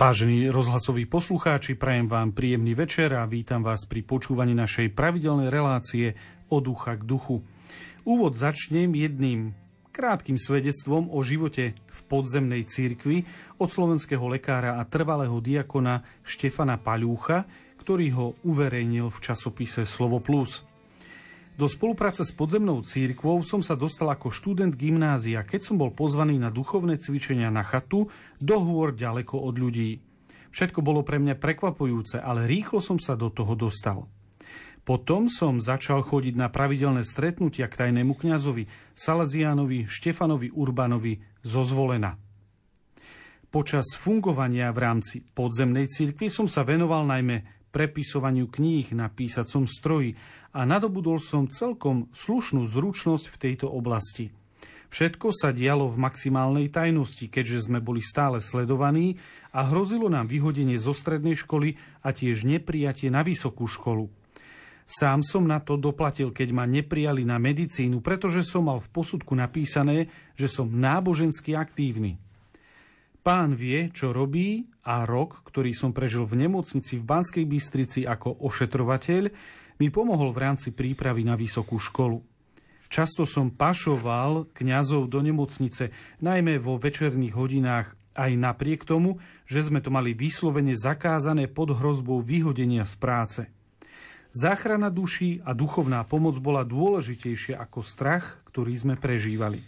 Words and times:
Vážení 0.00 0.48
rozhlasoví 0.48 1.04
poslucháči, 1.04 1.76
prajem 1.76 2.08
vám 2.08 2.32
príjemný 2.32 2.72
večer 2.72 3.12
a 3.12 3.28
vítam 3.28 3.60
vás 3.60 3.84
pri 3.84 4.00
počúvaní 4.00 4.56
našej 4.56 4.96
pravidelnej 4.96 5.52
relácie 5.52 6.16
od 6.48 6.64
ducha 6.64 6.96
k 6.96 7.04
duchu. 7.04 7.44
Úvod 8.08 8.32
začnem 8.32 8.88
jedným 8.96 9.52
krátkým 9.92 10.40
svedectvom 10.40 11.12
o 11.12 11.20
živote 11.20 11.76
v 11.76 12.00
podzemnej 12.08 12.64
cirkvi 12.64 13.28
od 13.60 13.68
slovenského 13.68 14.24
lekára 14.24 14.80
a 14.80 14.88
trvalého 14.88 15.36
diakona 15.36 16.00
Štefana 16.24 16.80
Paľúcha, 16.80 17.44
ktorý 17.76 18.08
ho 18.16 18.26
uverejnil 18.40 19.12
v 19.12 19.18
časopise 19.20 19.84
Slovo 19.84 20.16
Plus. 20.16 20.64
Do 21.60 21.68
spolupráce 21.68 22.24
s 22.24 22.32
podzemnou 22.32 22.80
církvou 22.80 23.44
som 23.44 23.60
sa 23.60 23.76
dostal 23.76 24.08
ako 24.08 24.32
študent 24.32 24.72
gymnázia, 24.72 25.44
keď 25.44 25.60
som 25.60 25.76
bol 25.76 25.92
pozvaný 25.92 26.40
na 26.40 26.48
duchovné 26.48 26.96
cvičenia 26.96 27.52
na 27.52 27.60
chatu 27.60 28.08
do 28.40 28.56
hôr 28.56 28.96
ďaleko 28.96 29.36
od 29.36 29.60
ľudí. 29.60 30.00
Všetko 30.56 30.80
bolo 30.80 31.04
pre 31.04 31.20
mňa 31.20 31.36
prekvapujúce, 31.36 32.16
ale 32.16 32.48
rýchlo 32.48 32.80
som 32.80 32.96
sa 32.96 33.12
do 33.12 33.28
toho 33.28 33.52
dostal. 33.60 34.08
Potom 34.88 35.28
som 35.28 35.60
začal 35.60 36.00
chodiť 36.00 36.32
na 36.32 36.48
pravidelné 36.48 37.04
stretnutia 37.04 37.68
k 37.68 37.76
tajnému 37.84 38.16
kňazovi 38.16 38.96
Salesiánovi 38.96 39.84
Štefanovi 39.84 40.56
Urbanovi 40.56 41.20
zo 41.44 41.60
Zvolena. 41.60 42.16
Počas 43.52 44.00
fungovania 44.00 44.72
v 44.72 44.80
rámci 44.80 45.20
podzemnej 45.20 45.92
cirkvi 45.92 46.32
som 46.32 46.48
sa 46.48 46.64
venoval 46.64 47.04
najmä 47.04 47.60
prepisovaniu 47.70 48.50
kníh 48.50 48.90
na 48.98 49.06
písacom 49.08 49.64
stroji 49.64 50.18
a 50.50 50.66
nadobudol 50.66 51.22
som 51.22 51.50
celkom 51.50 52.10
slušnú 52.10 52.66
zručnosť 52.66 53.26
v 53.30 53.36
tejto 53.38 53.66
oblasti. 53.70 54.34
Všetko 54.90 55.30
sa 55.30 55.54
dialo 55.54 55.86
v 55.86 56.02
maximálnej 56.02 56.66
tajnosti, 56.66 57.30
keďže 57.30 57.70
sme 57.70 57.78
boli 57.78 58.02
stále 58.02 58.42
sledovaní 58.42 59.22
a 59.54 59.62
hrozilo 59.62 60.10
nám 60.10 60.26
vyhodenie 60.26 60.74
zo 60.82 60.90
strednej 60.90 61.38
školy 61.38 61.78
a 62.02 62.10
tiež 62.10 62.42
neprijatie 62.42 63.06
na 63.06 63.22
vysokú 63.22 63.70
školu. 63.70 64.10
Sám 64.90 65.22
som 65.22 65.46
na 65.46 65.62
to 65.62 65.78
doplatil, 65.78 66.34
keď 66.34 66.50
ma 66.50 66.66
neprijali 66.66 67.22
na 67.22 67.38
medicínu, 67.38 68.02
pretože 68.02 68.42
som 68.42 68.66
mal 68.66 68.82
v 68.82 68.90
posudku 68.90 69.38
napísané, 69.38 70.10
že 70.34 70.50
som 70.50 70.66
nábožensky 70.66 71.54
aktívny. 71.54 72.18
Pán 73.22 73.54
vie, 73.54 73.94
čo 73.94 74.10
robí 74.10 74.66
a 74.82 75.06
rok, 75.06 75.46
ktorý 75.46 75.70
som 75.70 75.94
prežil 75.94 76.26
v 76.26 76.42
nemocnici 76.42 76.98
v 76.98 77.06
Banskej 77.06 77.46
Bystrici 77.46 78.02
ako 78.02 78.42
ošetrovateľ, 78.42 79.30
mi 79.80 79.88
pomohol 79.88 80.36
v 80.36 80.44
rámci 80.44 80.76
prípravy 80.76 81.24
na 81.24 81.34
vysokú 81.34 81.80
školu. 81.80 82.20
Často 82.92 83.24
som 83.24 83.48
pašoval 83.48 84.52
kňazov 84.52 85.08
do 85.08 85.24
nemocnice, 85.24 85.88
najmä 86.20 86.60
vo 86.60 86.76
večerných 86.76 87.32
hodinách, 87.32 87.96
aj 88.12 88.30
napriek 88.36 88.84
tomu, 88.84 89.22
že 89.48 89.64
sme 89.64 89.80
to 89.80 89.88
mali 89.88 90.12
vyslovene 90.12 90.76
zakázané 90.76 91.48
pod 91.48 91.72
hrozbou 91.72 92.20
vyhodenia 92.20 92.84
z 92.84 92.94
práce. 93.00 93.42
Záchrana 94.36 94.92
duší 94.92 95.40
a 95.42 95.56
duchovná 95.56 96.04
pomoc 96.04 96.36
bola 96.38 96.62
dôležitejšia 96.66 97.56
ako 97.58 97.80
strach, 97.80 98.42
ktorý 98.52 98.74
sme 98.76 98.94
prežívali. 99.00 99.64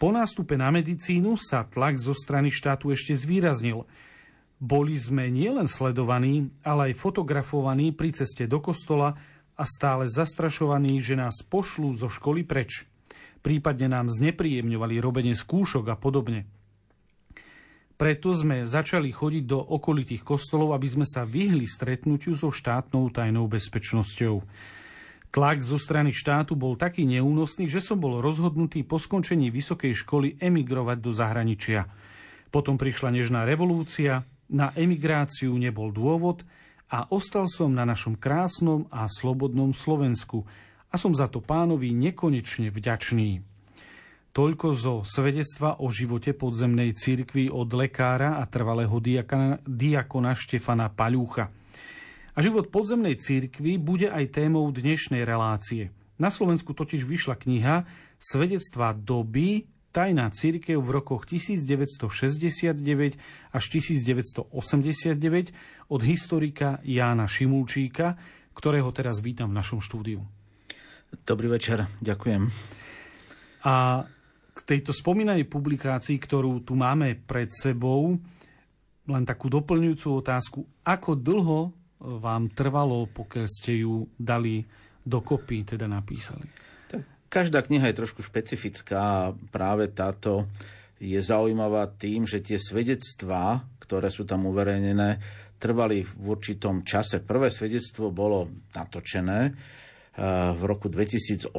Po 0.00 0.10
nástupe 0.10 0.58
na 0.58 0.70
medicínu 0.72 1.38
sa 1.38 1.62
tlak 1.62 1.94
zo 1.94 2.10
strany 2.16 2.48
štátu 2.48 2.90
ešte 2.90 3.12
zvýraznil– 3.12 3.84
boli 4.62 4.94
sme 4.94 5.26
nielen 5.26 5.66
sledovaní, 5.66 6.54
ale 6.62 6.94
aj 6.94 7.02
fotografovaní 7.02 7.90
pri 7.90 8.14
ceste 8.14 8.46
do 8.46 8.62
kostola 8.62 9.18
a 9.58 9.64
stále 9.66 10.06
zastrašovaní, 10.06 11.02
že 11.02 11.18
nás 11.18 11.42
pošlú 11.42 11.90
zo 11.98 12.06
školy 12.06 12.46
preč. 12.46 12.86
Prípadne 13.42 13.90
nám 13.90 14.06
znepríjemňovali 14.06 15.02
robenie 15.02 15.34
skúšok 15.34 15.90
a 15.90 15.98
podobne. 15.98 16.46
Preto 17.98 18.30
sme 18.30 18.62
začali 18.62 19.10
chodiť 19.10 19.44
do 19.50 19.58
okolitých 19.58 20.22
kostolov, 20.22 20.78
aby 20.78 20.86
sme 20.86 21.06
sa 21.10 21.26
vyhli 21.26 21.66
stretnutiu 21.66 22.38
so 22.38 22.54
štátnou 22.54 23.10
tajnou 23.10 23.50
bezpečnosťou. 23.50 24.46
Tlak 25.34 25.58
zo 25.58 25.78
strany 25.78 26.14
štátu 26.14 26.54
bol 26.54 26.78
taký 26.78 27.02
neúnosný, 27.02 27.66
že 27.66 27.82
som 27.82 27.98
bol 27.98 28.22
rozhodnutý 28.22 28.86
po 28.86 29.02
skončení 29.02 29.50
vysokej 29.50 30.06
školy 30.06 30.38
emigrovať 30.38 30.98
do 31.02 31.10
zahraničia. 31.10 31.90
Potom 32.52 32.78
prišla 32.78 33.10
nežná 33.10 33.48
revolúcia, 33.48 34.28
na 34.52 34.70
emigráciu 34.76 35.56
nebol 35.56 35.88
dôvod 35.88 36.44
a 36.92 37.08
ostal 37.08 37.48
som 37.48 37.72
na 37.72 37.88
našom 37.88 38.20
krásnom 38.20 38.84
a 38.92 39.08
slobodnom 39.08 39.72
Slovensku 39.72 40.44
a 40.92 41.00
som 41.00 41.16
za 41.16 41.24
to 41.24 41.40
pánovi 41.40 41.96
nekonečne 41.96 42.68
vďačný. 42.68 43.40
Toľko 44.32 44.66
zo 44.72 44.94
svedectva 45.04 45.80
o 45.80 45.88
živote 45.92 46.32
podzemnej 46.36 46.92
cirkvi 46.96 47.52
od 47.52 47.68
lekára 47.72 48.40
a 48.40 48.44
trvalého 48.48 48.96
diakona, 49.00 49.60
diakona 49.64 50.32
Štefana 50.32 50.88
Paľúcha. 50.92 51.52
A 52.32 52.38
život 52.40 52.72
podzemnej 52.72 53.20
cirkvi 53.20 53.76
bude 53.76 54.08
aj 54.08 54.40
témou 54.40 54.68
dnešnej 54.72 55.24
relácie. 55.28 55.92
Na 56.16 56.32
Slovensku 56.32 56.72
totiž 56.72 57.04
vyšla 57.04 57.36
kniha 57.36 57.84
Svedectva 58.16 58.96
doby 58.96 59.68
Tajná 59.92 60.32
církev 60.32 60.80
v 60.80 60.88
rokoch 60.88 61.28
1969 61.28 63.20
až 63.52 63.64
1989 63.68 64.48
od 65.92 66.00
historika 66.00 66.80
Jána 66.80 67.28
Šimulčíka, 67.28 68.16
ktorého 68.56 68.88
teraz 68.96 69.20
vítam 69.20 69.52
v 69.52 69.60
našom 69.60 69.84
štúdiu. 69.84 70.24
Dobrý 71.28 71.52
večer, 71.52 71.84
ďakujem. 72.00 72.48
A 73.68 74.08
k 74.56 74.60
tejto 74.64 74.96
spomínanej 74.96 75.44
publikácii, 75.44 76.16
ktorú 76.16 76.64
tu 76.64 76.72
máme 76.72 77.12
pred 77.28 77.52
sebou, 77.52 78.16
len 79.04 79.24
takú 79.28 79.52
doplňujúcu 79.52 80.08
otázku, 80.08 80.64
ako 80.88 81.20
dlho 81.20 81.60
vám 82.00 82.48
trvalo, 82.56 83.12
pokiaľ 83.12 83.44
ste 83.44 83.84
ju 83.84 84.08
dali 84.16 84.64
dokopy, 85.04 85.68
teda 85.76 85.84
napísali? 85.84 86.71
Každá 87.32 87.64
kniha 87.64 87.88
je 87.88 87.96
trošku 88.04 88.20
špecifická 88.20 89.00
a 89.00 89.32
práve 89.48 89.88
táto 89.88 90.52
je 91.00 91.16
zaujímavá 91.16 91.88
tým, 91.88 92.28
že 92.28 92.44
tie 92.44 92.60
svedectvá, 92.60 93.64
ktoré 93.80 94.12
sú 94.12 94.28
tam 94.28 94.44
uverejnené, 94.52 95.16
trvali 95.56 96.04
v 96.04 96.24
určitom 96.28 96.84
čase. 96.84 97.24
Prvé 97.24 97.48
svedectvo 97.48 98.12
bolo 98.12 98.52
natočené 98.76 99.48
eh, 99.48 99.54
v 100.52 100.62
roku 100.68 100.92
2018, 100.92 101.56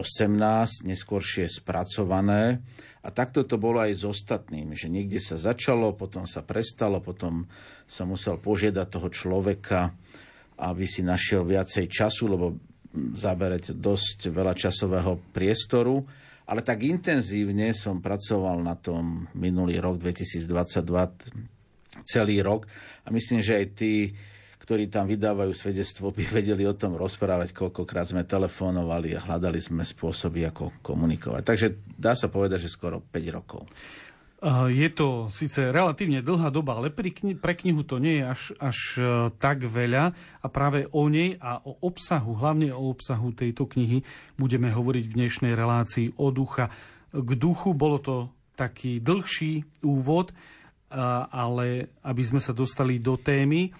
neskôršie 0.86 1.50
spracované. 1.50 2.62
A 3.02 3.10
takto 3.10 3.42
to 3.42 3.58
bolo 3.58 3.82
aj 3.82 3.98
s 3.98 4.06
ostatnými, 4.06 4.78
že 4.78 4.94
niekde 4.94 5.18
sa 5.18 5.42
začalo, 5.42 5.98
potom 5.98 6.30
sa 6.30 6.46
prestalo, 6.46 7.02
potom 7.02 7.50
sa 7.90 8.06
musel 8.06 8.38
požiadať 8.38 8.88
toho 8.94 9.10
človeka, 9.10 9.90
aby 10.62 10.86
si 10.86 11.02
našiel 11.02 11.44
viacej 11.44 11.90
času, 11.90 12.30
lebo 12.30 12.62
zaberať 12.94 13.74
dosť 13.74 14.30
veľa 14.30 14.54
časového 14.54 15.18
priestoru, 15.34 16.06
ale 16.46 16.62
tak 16.62 16.86
intenzívne 16.86 17.74
som 17.74 18.04
pracoval 18.04 18.62
na 18.62 18.78
tom 18.78 19.26
minulý 19.34 19.82
rok 19.82 19.98
2022 19.98 21.50
celý 22.06 22.44
rok 22.44 22.68
a 23.06 23.08
myslím, 23.10 23.42
že 23.42 23.58
aj 23.58 23.66
tí, 23.74 24.14
ktorí 24.62 24.92
tam 24.92 25.08
vydávajú 25.08 25.52
svedectvo, 25.56 26.14
by 26.14 26.24
vedeli 26.30 26.68
o 26.68 26.76
tom 26.76 27.00
rozprávať, 27.00 27.56
koľkokrát 27.56 28.12
sme 28.12 28.28
telefonovali 28.28 29.18
a 29.18 29.24
hľadali 29.24 29.60
sme 29.60 29.84
spôsoby, 29.84 30.46
ako 30.48 30.84
komunikovať. 30.84 31.42
Takže 31.44 31.68
dá 31.96 32.14
sa 32.14 32.28
povedať, 32.28 32.68
že 32.68 32.74
skoro 32.74 33.02
5 33.02 33.36
rokov. 33.36 33.66
Je 34.68 34.90
to 34.92 35.32
síce 35.32 35.72
relatívne 35.72 36.20
dlhá 36.20 36.52
doba, 36.52 36.76
ale 36.76 36.92
pre, 36.92 37.16
kni- 37.16 37.40
pre 37.40 37.56
knihu 37.56 37.88
to 37.88 37.96
nie 37.96 38.20
je 38.20 38.26
až, 38.28 38.42
až 38.60 38.78
e, 39.00 39.04
tak 39.40 39.64
veľa 39.64 40.12
a 40.44 40.48
práve 40.52 40.84
o 40.92 41.08
nej 41.08 41.40
a 41.40 41.64
o 41.64 41.80
obsahu, 41.80 42.36
hlavne 42.36 42.76
o 42.76 42.92
obsahu 42.92 43.32
tejto 43.32 43.64
knihy 43.64 44.04
budeme 44.36 44.68
hovoriť 44.68 45.04
v 45.08 45.16
dnešnej 45.16 45.54
relácii 45.56 46.20
o 46.20 46.28
ducha. 46.28 46.68
K 47.16 47.32
duchu 47.40 47.72
bolo 47.72 48.04
to 48.04 48.16
taký 48.60 49.00
dlhší 49.00 49.64
úvod, 49.80 50.36
ale 51.32 51.96
aby 52.04 52.24
sme 52.28 52.44
sa 52.44 52.52
dostali 52.52 53.00
do 53.00 53.16
témy, 53.16 53.72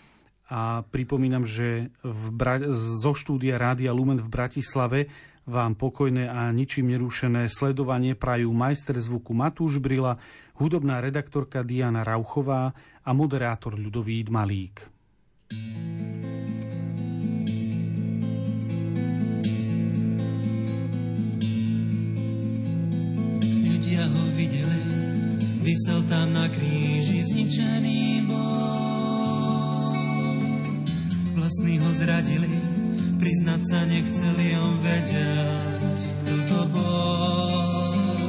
a 0.54 0.86
pripomínam, 0.86 1.48
že 1.48 1.90
v 2.04 2.24
Bra- 2.30 2.62
zo 2.76 3.16
štúdia 3.16 3.58
Rádia 3.58 3.96
Lumen 3.96 4.22
v 4.22 4.30
Bratislave 4.30 5.10
vám 5.44 5.76
pokojné 5.76 6.32
a 6.32 6.48
ničím 6.56 6.88
nerušené 6.96 7.52
sledovanie 7.52 8.16
prajú 8.16 8.56
majster 8.56 8.96
zvuku 8.96 9.36
Matúš 9.36 9.84
Brila, 9.84 10.16
hudobná 10.56 11.04
redaktorka 11.04 11.64
Diana 11.68 12.08
Rauchová 12.08 12.72
a 13.04 13.10
moderátor 13.12 13.76
Ľudovít 13.76 14.32
Malík. 14.32 14.88
Ľudia 23.44 24.04
ho 24.08 24.24
videli, 24.40 24.80
vysel 25.60 26.00
tam 26.08 26.32
na 26.32 26.48
kríži 26.48 27.20
zničený 27.28 28.32
bol. 28.32 29.92
Vlastní 31.36 31.76
ho 31.84 31.90
zradili, 31.92 32.73
Priznať 33.24 33.64
sa 33.64 33.88
nechceli, 33.88 34.52
on 34.60 34.84
vedel, 34.84 35.80
kto 36.28 36.36
to 36.44 36.60
bol. 36.76 38.20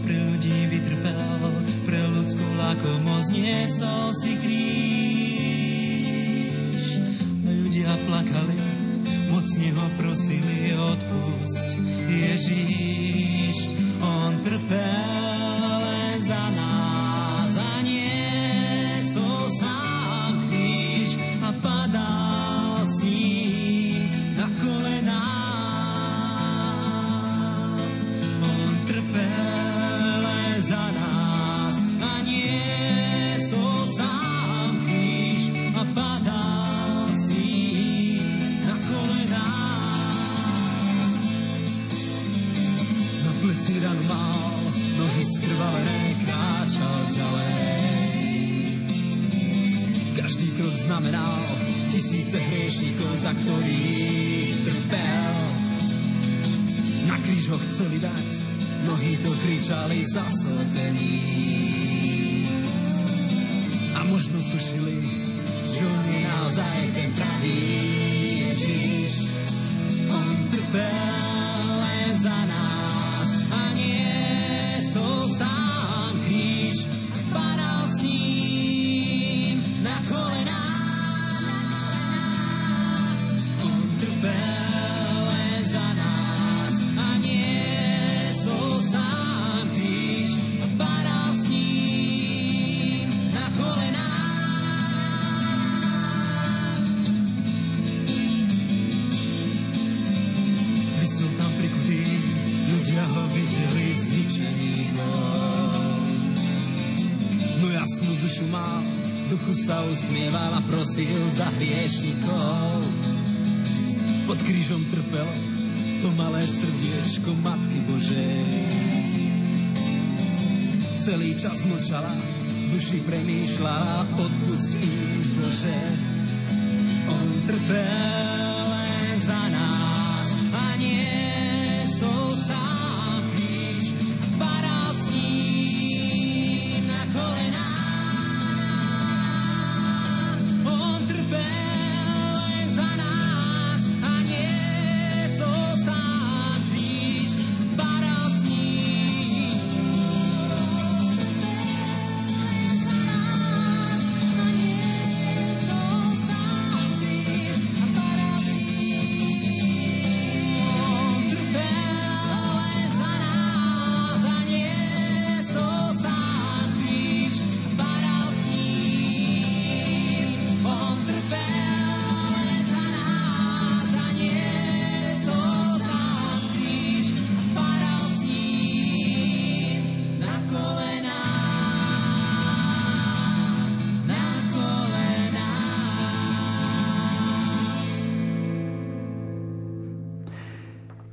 Pre 0.00 0.16
ľudí 0.16 0.64
vytrpel, 0.72 1.60
pre 1.84 2.00
ľudskú 2.16 2.46
lakomosť 2.56 3.36
niesol 3.36 4.16
si 4.16 4.40
kríž. 4.40 4.64
Ľudia 7.44 7.92
plakali, 8.08 8.56
moc 9.28 9.44
neho 9.60 9.84
prosili, 10.00 10.72
odpust 10.88 11.76
Ježíš. 12.08 12.99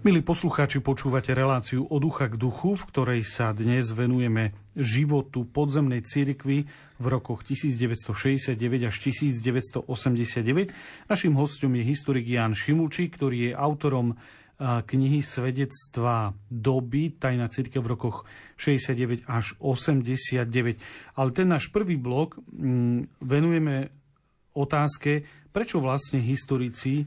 Milí 0.08 0.24
poslucháči, 0.24 0.80
počúvate 0.80 1.36
reláciu 1.36 1.84
od 1.84 2.00
ducha 2.00 2.32
k 2.32 2.40
duchu, 2.40 2.80
v 2.80 2.84
ktorej 2.96 3.22
sa 3.28 3.52
dnes 3.52 3.92
venujeme 3.92 4.56
životu 4.72 5.44
podzemnej 5.44 6.00
cirkvi 6.00 6.64
v 6.96 7.06
rokoch 7.12 7.44
1969 7.44 8.56
až 8.88 8.96
1989. 9.04 10.72
Našim 11.12 11.36
hostom 11.36 11.76
je 11.76 11.84
historik 11.84 12.24
Jan 12.24 12.56
Šimulčík, 12.56 13.20
ktorý 13.20 13.52
je 13.52 13.60
autorom 13.60 14.16
knihy 14.64 15.20
Svedectva 15.20 16.32
doby, 16.48 17.12
tajná 17.12 17.52
církev 17.52 17.84
v 17.84 17.92
rokoch 17.92 18.24
69 18.56 19.28
až 19.28 19.60
89. 19.60 21.20
Ale 21.20 21.30
ten 21.36 21.52
náš 21.52 21.68
prvý 21.68 22.00
blok 22.00 22.40
mm, 22.56 23.28
venujeme 23.28 23.92
otázke, 24.56 25.28
prečo 25.52 25.84
vlastne 25.84 26.24
historici 26.24 27.04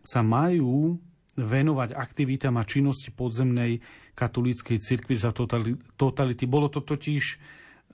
sa 0.00 0.20
majú 0.24 0.96
venovať 1.36 1.92
aktivitám 1.92 2.56
a 2.56 2.64
činnosti 2.64 3.12
podzemnej 3.12 3.84
katolíckej 4.16 4.80
cirkvi 4.80 5.14
za 5.14 5.30
totali- 5.36 5.76
totality. 6.00 6.48
Bolo 6.48 6.72
to 6.72 6.80
totiž 6.80 7.24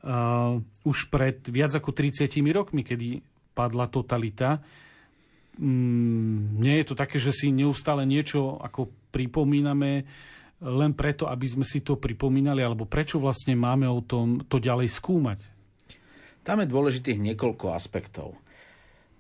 uh, 0.07 0.59
už 0.87 0.99
pred 1.11 1.43
viac 1.51 1.75
ako 1.75 1.91
30 1.91 2.31
rokmi, 2.55 2.87
kedy 2.87 3.19
padla 3.53 3.91
totalita. 3.91 4.63
Mm, 5.59 6.57
nie 6.63 6.81
je 6.81 6.87
to 6.89 6.95
také, 6.97 7.19
že 7.19 7.35
si 7.35 7.53
neustále 7.53 8.07
niečo 8.09 8.57
ako 8.63 8.89
pripomíname 9.13 10.07
len 10.63 10.95
preto, 10.95 11.27
aby 11.27 11.47
sme 11.51 11.67
si 11.67 11.83
to 11.83 11.99
pripomínali, 11.99 12.63
alebo 12.63 12.87
prečo 12.87 13.19
vlastne 13.19 13.59
máme 13.59 13.91
o 13.91 13.99
tom 13.99 14.47
to 14.47 14.63
ďalej 14.63 14.95
skúmať? 14.95 15.39
Tam 16.47 16.63
je 16.63 16.71
dôležitých 16.71 17.19
niekoľko 17.19 17.75
aspektov. 17.75 18.39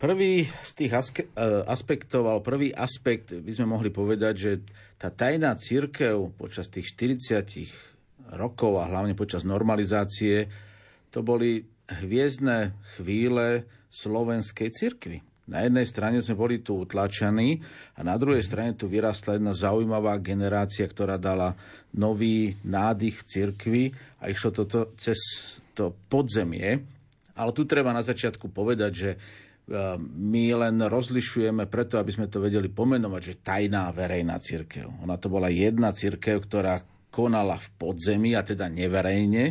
Prvý 0.02 0.50
z 0.66 0.72
tých 0.74 0.92
aske- 0.98 1.30
e, 1.30 1.62
aspektov, 1.62 2.26
alebo 2.26 2.42
prvý 2.42 2.74
aspekt 2.74 3.30
by 3.38 3.52
sme 3.54 3.70
mohli 3.70 3.86
povedať, 3.94 4.34
že 4.34 4.52
tá 4.98 5.14
tajná 5.14 5.54
církev 5.54 6.34
počas 6.34 6.66
tých 6.66 6.90
40 6.98 7.70
rokov 8.34 8.82
a 8.82 8.90
hlavne 8.90 9.14
počas 9.14 9.46
normalizácie, 9.46 10.50
to 11.14 11.22
boli 11.22 11.62
hviezdne 11.86 12.74
chvíle 12.98 13.62
slovenskej 13.94 14.74
cirkvi. 14.74 15.22
Na 15.46 15.62
jednej 15.62 15.86
strane 15.86 16.18
sme 16.18 16.34
boli 16.34 16.58
tu 16.58 16.82
utlačaní 16.82 17.62
a 17.94 18.02
na 18.02 18.18
druhej 18.18 18.42
strane 18.42 18.74
tu 18.74 18.90
vyrastla 18.90 19.38
jedna 19.38 19.54
zaujímavá 19.54 20.18
generácia, 20.18 20.82
ktorá 20.82 21.14
dala 21.14 21.54
nový 21.94 22.58
nádych 22.66 23.22
cirkvi 23.22 23.94
a 24.18 24.26
išlo 24.26 24.50
toto 24.50 24.90
cez 24.98 25.18
to 25.78 25.94
podzemie. 26.10 26.82
Ale 27.38 27.54
tu 27.54 27.62
treba 27.70 27.94
na 27.94 28.02
začiatku 28.02 28.50
povedať, 28.50 28.90
že 28.90 29.10
my 30.02 30.44
len 30.58 30.76
rozlišujeme 30.82 31.70
preto, 31.70 31.96
aby 31.96 32.10
sme 32.10 32.26
to 32.26 32.42
vedeli 32.42 32.66
pomenovať, 32.66 33.22
že 33.22 33.40
tajná 33.46 33.94
verejná 33.94 34.36
církev. 34.42 34.90
Ona 35.06 35.14
to 35.22 35.30
bola 35.30 35.46
jedna 35.48 35.94
církev, 35.94 36.42
ktorá 36.42 36.82
konala 37.12 37.54
v 37.60 37.68
podzemí 37.78 38.34
a 38.34 38.42
teda 38.42 38.66
neverejne 38.66 39.44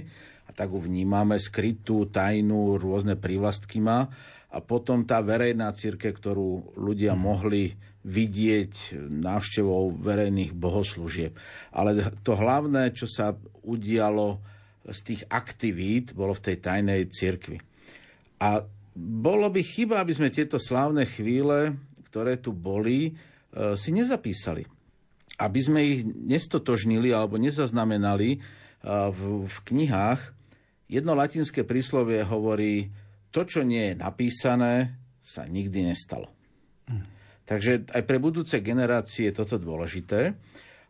a 0.46 0.50
tak 0.52 0.76
ju 0.76 0.84
vnímame 0.84 1.40
skrytú, 1.40 2.12
tajnú, 2.12 2.76
rôzne 2.76 3.16
prívlastky 3.16 3.80
má 3.80 4.12
a 4.52 4.60
potom 4.60 5.08
tá 5.08 5.24
verejná 5.24 5.72
církev, 5.72 6.12
ktorú 6.12 6.76
ľudia 6.76 7.16
mohli 7.16 7.72
vidieť 8.04 9.00
návštevou 9.08 9.96
verejných 9.96 10.52
bohoslúžieb. 10.52 11.38
Ale 11.72 12.04
to 12.26 12.36
hlavné, 12.36 12.92
čo 12.92 13.08
sa 13.08 13.38
udialo 13.64 14.42
z 14.84 15.00
tých 15.06 15.22
aktivít, 15.30 16.18
bolo 16.18 16.34
v 16.36 16.52
tej 16.52 16.58
tajnej 16.60 17.08
cirkvi. 17.14 17.62
A 18.42 18.66
bolo 18.96 19.48
by 19.48 19.62
chyba, 19.64 20.04
aby 20.04 20.12
sme 20.12 20.34
tieto 20.34 20.60
slávne 20.60 21.08
chvíle, 21.08 21.80
ktoré 22.12 22.36
tu 22.40 22.52
boli, 22.52 23.08
e, 23.08 23.12
si 23.80 23.96
nezapísali. 23.96 24.68
Aby 25.40 25.60
sme 25.64 25.80
ich 25.82 26.02
nestotožnili 26.04 27.16
alebo 27.16 27.40
nezaznamenali 27.40 28.30
e, 28.36 28.40
v, 28.86 29.48
v 29.48 29.58
knihách. 29.72 30.22
Jedno 30.92 31.16
latinské 31.16 31.64
príslovie 31.64 32.20
hovorí, 32.28 32.92
to, 33.32 33.48
čo 33.48 33.64
nie 33.64 33.92
je 33.92 33.96
napísané, 33.96 35.00
sa 35.24 35.48
nikdy 35.48 35.88
nestalo. 35.88 36.28
Takže 37.48 37.88
aj 37.96 38.04
pre 38.04 38.20
budúce 38.20 38.60
generácie 38.60 39.32
je 39.32 39.38
toto 39.40 39.56
dôležité. 39.56 40.36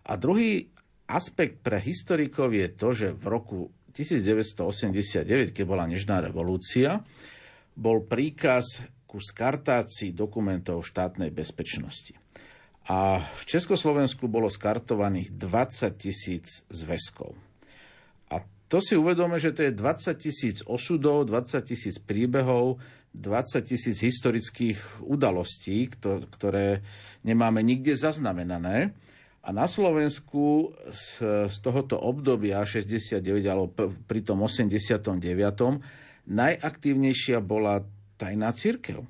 A 0.10 0.14
druhý 0.18 0.70
aspekt 1.06 1.62
pre 1.62 1.78
historikov 1.78 2.54
je 2.54 2.68
to, 2.74 2.90
že 2.94 3.08
v 3.14 3.26
roku 3.30 3.60
1989, 3.94 5.52
keď 5.52 5.64
bola 5.68 5.86
Nežná 5.86 6.24
revolúcia, 6.24 7.04
bol 7.76 8.04
príkaz 8.04 8.84
ku 9.08 9.20
skartácii 9.20 10.16
dokumentov 10.16 10.88
štátnej 10.88 11.36
bezpečnosti. 11.36 12.16
A 12.88 13.22
v 13.22 13.44
Československu 13.46 14.26
bolo 14.26 14.50
skartovaných 14.50 15.36
20 15.38 16.02
tisíc 16.02 16.66
zväzkov. 16.72 17.36
A 18.32 18.42
to 18.72 18.80
si 18.82 18.98
uvedome, 18.98 19.38
že 19.38 19.54
to 19.54 19.68
je 19.68 19.76
20 19.76 20.16
tisíc 20.18 20.58
osudov, 20.66 21.30
20 21.30 21.62
tisíc 21.62 22.00
príbehov, 22.02 22.82
20 23.12 23.68
tisíc 23.68 24.00
historických 24.00 25.04
udalostí, 25.04 25.92
ktoré 26.32 26.80
nemáme 27.28 27.60
nikde 27.60 27.94
zaznamenané. 28.00 28.96
A 29.42 29.50
na 29.52 29.66
Slovensku 29.66 30.72
z, 30.88 31.06
z 31.50 31.56
tohoto 31.60 32.00
obdobia 32.00 32.64
69 32.64 33.20
alebo 33.50 33.92
pri 34.08 34.22
tom 34.24 34.46
89 34.46 35.82
najaktívnejšia 36.32 37.44
bola 37.44 37.84
tajná 38.16 38.56
církev. 38.56 39.04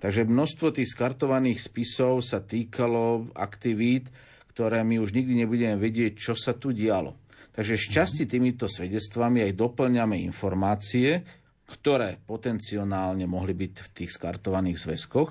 Takže 0.00 0.28
množstvo 0.28 0.68
tých 0.72 0.92
skartovaných 0.92 1.60
spisov 1.60 2.24
sa 2.24 2.40
týkalo 2.44 3.32
aktivít, 3.36 4.12
ktoré 4.52 4.84
my 4.84 5.00
už 5.00 5.16
nikdy 5.16 5.44
nebudeme 5.44 5.80
vedieť, 5.80 6.12
čo 6.16 6.34
sa 6.36 6.52
tu 6.52 6.76
dialo. 6.76 7.16
Takže 7.54 7.78
šťastí 7.78 8.26
týmito 8.26 8.66
svedectvami 8.66 9.46
aj 9.46 9.52
doplňame 9.54 10.18
informácie, 10.26 11.22
ktoré 11.64 12.20
potenciálne 12.20 13.24
mohli 13.24 13.54
byť 13.54 13.72
v 13.80 13.88
tých 13.94 14.10
skartovaných 14.12 14.78
zväzkoch. 14.78 15.30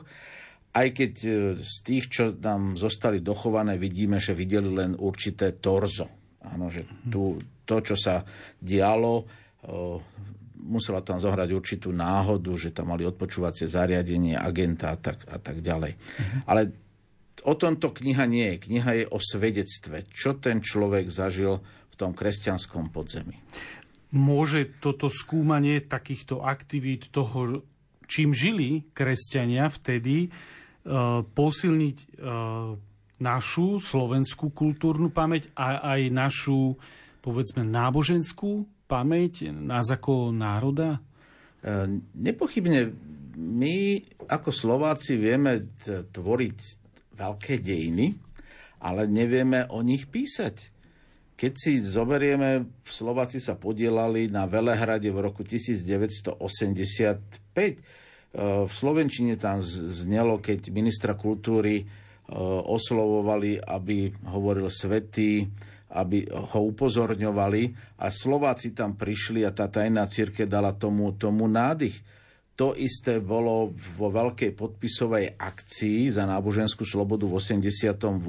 Aj 0.74 0.88
keď 0.90 1.14
e, 1.22 1.30
z 1.62 1.76
tých, 1.86 2.10
čo 2.10 2.24
nám 2.34 2.80
zostali 2.80 3.22
dochované, 3.22 3.78
vidíme, 3.78 4.18
že 4.18 4.34
videli 4.34 4.74
len 4.74 4.98
určité 4.98 5.54
torzo. 5.62 6.10
Áno, 6.50 6.74
že 6.74 6.88
tu, 7.06 7.38
to, 7.68 7.78
čo 7.86 7.94
sa 7.94 8.26
dialo, 8.58 9.30
musela 10.64 11.04
tam 11.04 11.20
zohrať 11.20 11.50
určitú 11.52 11.92
náhodu, 11.92 12.52
že 12.56 12.72
tam 12.72 12.96
mali 12.96 13.04
odpočúvacie 13.04 13.68
zariadenie, 13.68 14.40
agenta 14.40 14.96
a 14.96 14.98
tak, 14.98 15.28
a 15.28 15.38
tak 15.38 15.60
ďalej. 15.60 16.00
Uh-huh. 16.00 16.40
Ale 16.48 16.62
o 17.44 17.54
tomto 17.54 17.92
kniha 17.92 18.24
nie 18.26 18.56
je. 18.56 18.62
Kniha 18.72 18.92
je 19.04 19.06
o 19.12 19.20
svedectve, 19.20 20.08
čo 20.08 20.40
ten 20.40 20.64
človek 20.64 21.12
zažil 21.12 21.60
v 21.92 21.96
tom 22.00 22.16
kresťanskom 22.16 22.90
podzemí. 22.90 23.38
Môže 24.14 24.80
toto 24.80 25.10
skúmanie 25.10 25.82
takýchto 25.84 26.46
aktivít 26.46 27.10
toho, 27.10 27.66
čím 28.06 28.32
žili 28.32 28.86
kresťania 28.94 29.68
vtedy, 29.68 30.30
uh, 30.30 31.26
posilniť 31.26 31.98
uh, 31.98 32.78
našu 33.22 33.80
slovenskú 33.82 34.54
kultúrnu 34.54 35.10
pamäť 35.10 35.50
a 35.58 35.98
aj 35.98 36.02
našu, 36.14 36.78
povedzme, 37.26 37.66
náboženskú 37.66 38.70
pamäť 38.94 39.50
nás 39.50 39.90
ako 39.90 40.30
národa? 40.30 41.02
E, 41.66 41.98
nepochybne 42.14 42.94
my 43.34 43.98
ako 44.30 44.54
Slováci 44.54 45.18
vieme 45.18 45.74
tvoriť 46.14 46.60
veľké 47.18 47.58
dejiny, 47.58 48.14
ale 48.86 49.10
nevieme 49.10 49.66
o 49.74 49.82
nich 49.82 50.06
písať. 50.06 50.70
Keď 51.34 51.54
si 51.58 51.82
zoberieme, 51.82 52.70
Slováci 52.86 53.42
sa 53.42 53.58
podielali 53.58 54.30
na 54.30 54.46
Velehrade 54.46 55.10
v 55.10 55.18
roku 55.18 55.42
1985. 55.42 56.38
E, 57.58 57.76
v 58.70 58.72
Slovenčine 58.72 59.34
tam 59.42 59.58
znelo, 59.66 60.38
keď 60.38 60.70
ministra 60.70 61.18
kultúry 61.18 61.82
e, 61.82 61.86
oslovovali, 62.70 63.58
aby 63.58 64.14
hovoril 64.30 64.70
svetý, 64.70 65.50
aby 65.94 66.26
ho 66.34 66.60
upozorňovali 66.74 67.62
a 68.02 68.10
Slováci 68.10 68.74
tam 68.74 68.98
prišli 68.98 69.46
a 69.46 69.54
tá 69.54 69.70
tajná 69.70 70.10
círke 70.10 70.50
dala 70.50 70.74
tomu, 70.74 71.14
tomu 71.14 71.46
nádych. 71.46 72.02
To 72.58 72.74
isté 72.78 73.22
bolo 73.22 73.74
vo 73.98 74.14
veľkej 74.14 74.54
podpisovej 74.54 75.38
akcii 75.38 76.14
za 76.14 76.26
náboženskú 76.26 76.86
slobodu 76.86 77.26
v 77.26 77.38
88 77.38 78.22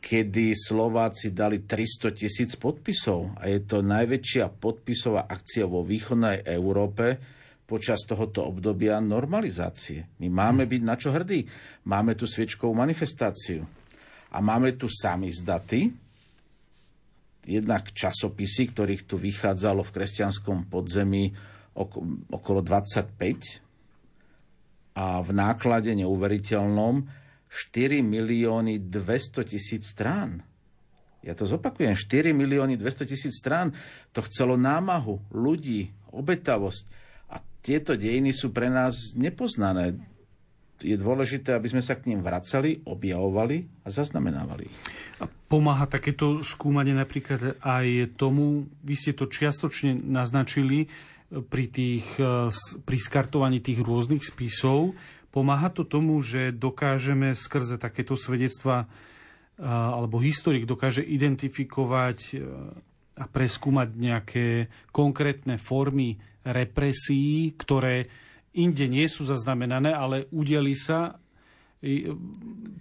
kedy 0.00 0.56
Slováci 0.56 1.36
dali 1.36 1.62
300 1.68 2.16
tisíc 2.16 2.56
podpisov 2.56 3.36
a 3.36 3.52
je 3.52 3.60
to 3.68 3.84
najväčšia 3.84 4.48
podpisová 4.48 5.28
akcia 5.28 5.68
vo 5.68 5.84
východnej 5.84 6.40
Európe 6.48 7.20
počas 7.68 8.02
tohoto 8.02 8.48
obdobia 8.48 8.98
normalizácie. 8.98 10.18
My 10.18 10.26
máme 10.26 10.66
byť 10.66 10.82
na 10.82 10.96
čo 10.98 11.14
hrdí. 11.14 11.46
Máme 11.86 12.18
tu 12.18 12.26
sviečkovú 12.26 12.74
manifestáciu. 12.74 13.62
A 14.34 14.42
máme 14.42 14.74
tu 14.74 14.90
samizdaty, 14.90 15.94
jednak 17.44 17.92
časopisy, 17.92 18.68
ktorých 18.74 19.06
tu 19.08 19.16
vychádzalo 19.16 19.82
v 19.84 19.94
kresťanskom 19.94 20.64
podzemí 20.68 21.32
okolo 22.30 22.60
25 22.60 24.98
a 24.98 25.22
v 25.22 25.30
náklade 25.32 25.94
neuveriteľnom 25.96 27.08
4 27.50 28.02
milióny 28.04 28.78
200 28.92 29.44
tisíc 29.46 29.90
strán. 29.90 30.42
Ja 31.20 31.36
to 31.36 31.44
zopakujem, 31.44 31.92
4 31.92 32.32
milióny 32.32 32.80
200 32.80 33.10
tisíc 33.10 33.36
strán. 33.36 33.76
To 34.16 34.24
chcelo 34.24 34.56
námahu, 34.56 35.20
ľudí, 35.32 35.92
obetavosť. 36.12 36.84
A 37.28 37.36
tieto 37.60 37.96
dejiny 37.96 38.32
sú 38.32 38.56
pre 38.56 38.72
nás 38.72 39.12
nepoznané 39.18 40.00
je 40.80 40.96
dôležité, 40.96 41.52
aby 41.54 41.68
sme 41.70 41.84
sa 41.84 41.96
k 41.96 42.10
ním 42.10 42.24
vracali, 42.24 42.80
objavovali 42.88 43.84
a 43.84 43.88
zaznamenávali. 43.92 44.66
A 45.20 45.28
pomáha 45.28 45.84
takéto 45.84 46.40
skúmanie 46.40 46.96
napríklad 46.96 47.60
aj 47.60 48.16
tomu, 48.16 48.68
vy 48.84 48.94
ste 48.96 49.12
to 49.12 49.28
čiastočne 49.28 49.96
naznačili 49.96 50.84
e, 50.84 50.88
pri, 51.40 51.66
tých, 51.68 52.06
e, 52.16 52.48
pri 52.82 52.98
skartovaní 52.98 53.60
tých 53.60 53.84
rôznych 53.84 54.24
spisov, 54.24 54.96
pomáha 55.30 55.70
to 55.70 55.84
tomu, 55.84 56.18
že 56.24 56.56
dokážeme 56.56 57.36
skrze 57.36 57.76
takéto 57.76 58.16
svedectva 58.16 58.84
e, 58.84 59.66
alebo 59.66 60.16
historik 60.18 60.64
dokáže 60.64 61.04
identifikovať 61.04 62.18
a 63.20 63.28
preskúmať 63.28 63.88
nejaké 64.00 64.46
konkrétne 64.88 65.60
formy 65.60 66.16
represí, 66.40 67.52
ktoré 67.52 68.08
inde 68.56 68.86
nie 68.90 69.06
sú 69.06 69.26
zaznamenané, 69.26 69.94
ale 69.94 70.26
udeli 70.34 70.74
sa. 70.74 71.18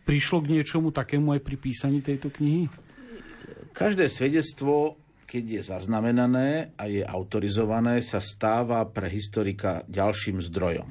Prišlo 0.03 0.37
k 0.43 0.51
niečomu 0.59 0.91
takému 0.91 1.31
aj 1.37 1.41
pri 1.45 1.55
písaní 1.55 2.03
tejto 2.03 2.27
knihy? 2.33 2.67
Každé 3.71 4.11
svedectvo, 4.11 4.99
keď 5.23 5.43
je 5.55 5.61
zaznamenané 5.71 6.75
a 6.75 6.89
je 6.89 7.05
autorizované, 7.05 8.03
sa 8.03 8.19
stáva 8.19 8.83
pre 8.89 9.07
historika 9.07 9.87
ďalším 9.87 10.43
zdrojom. 10.43 10.89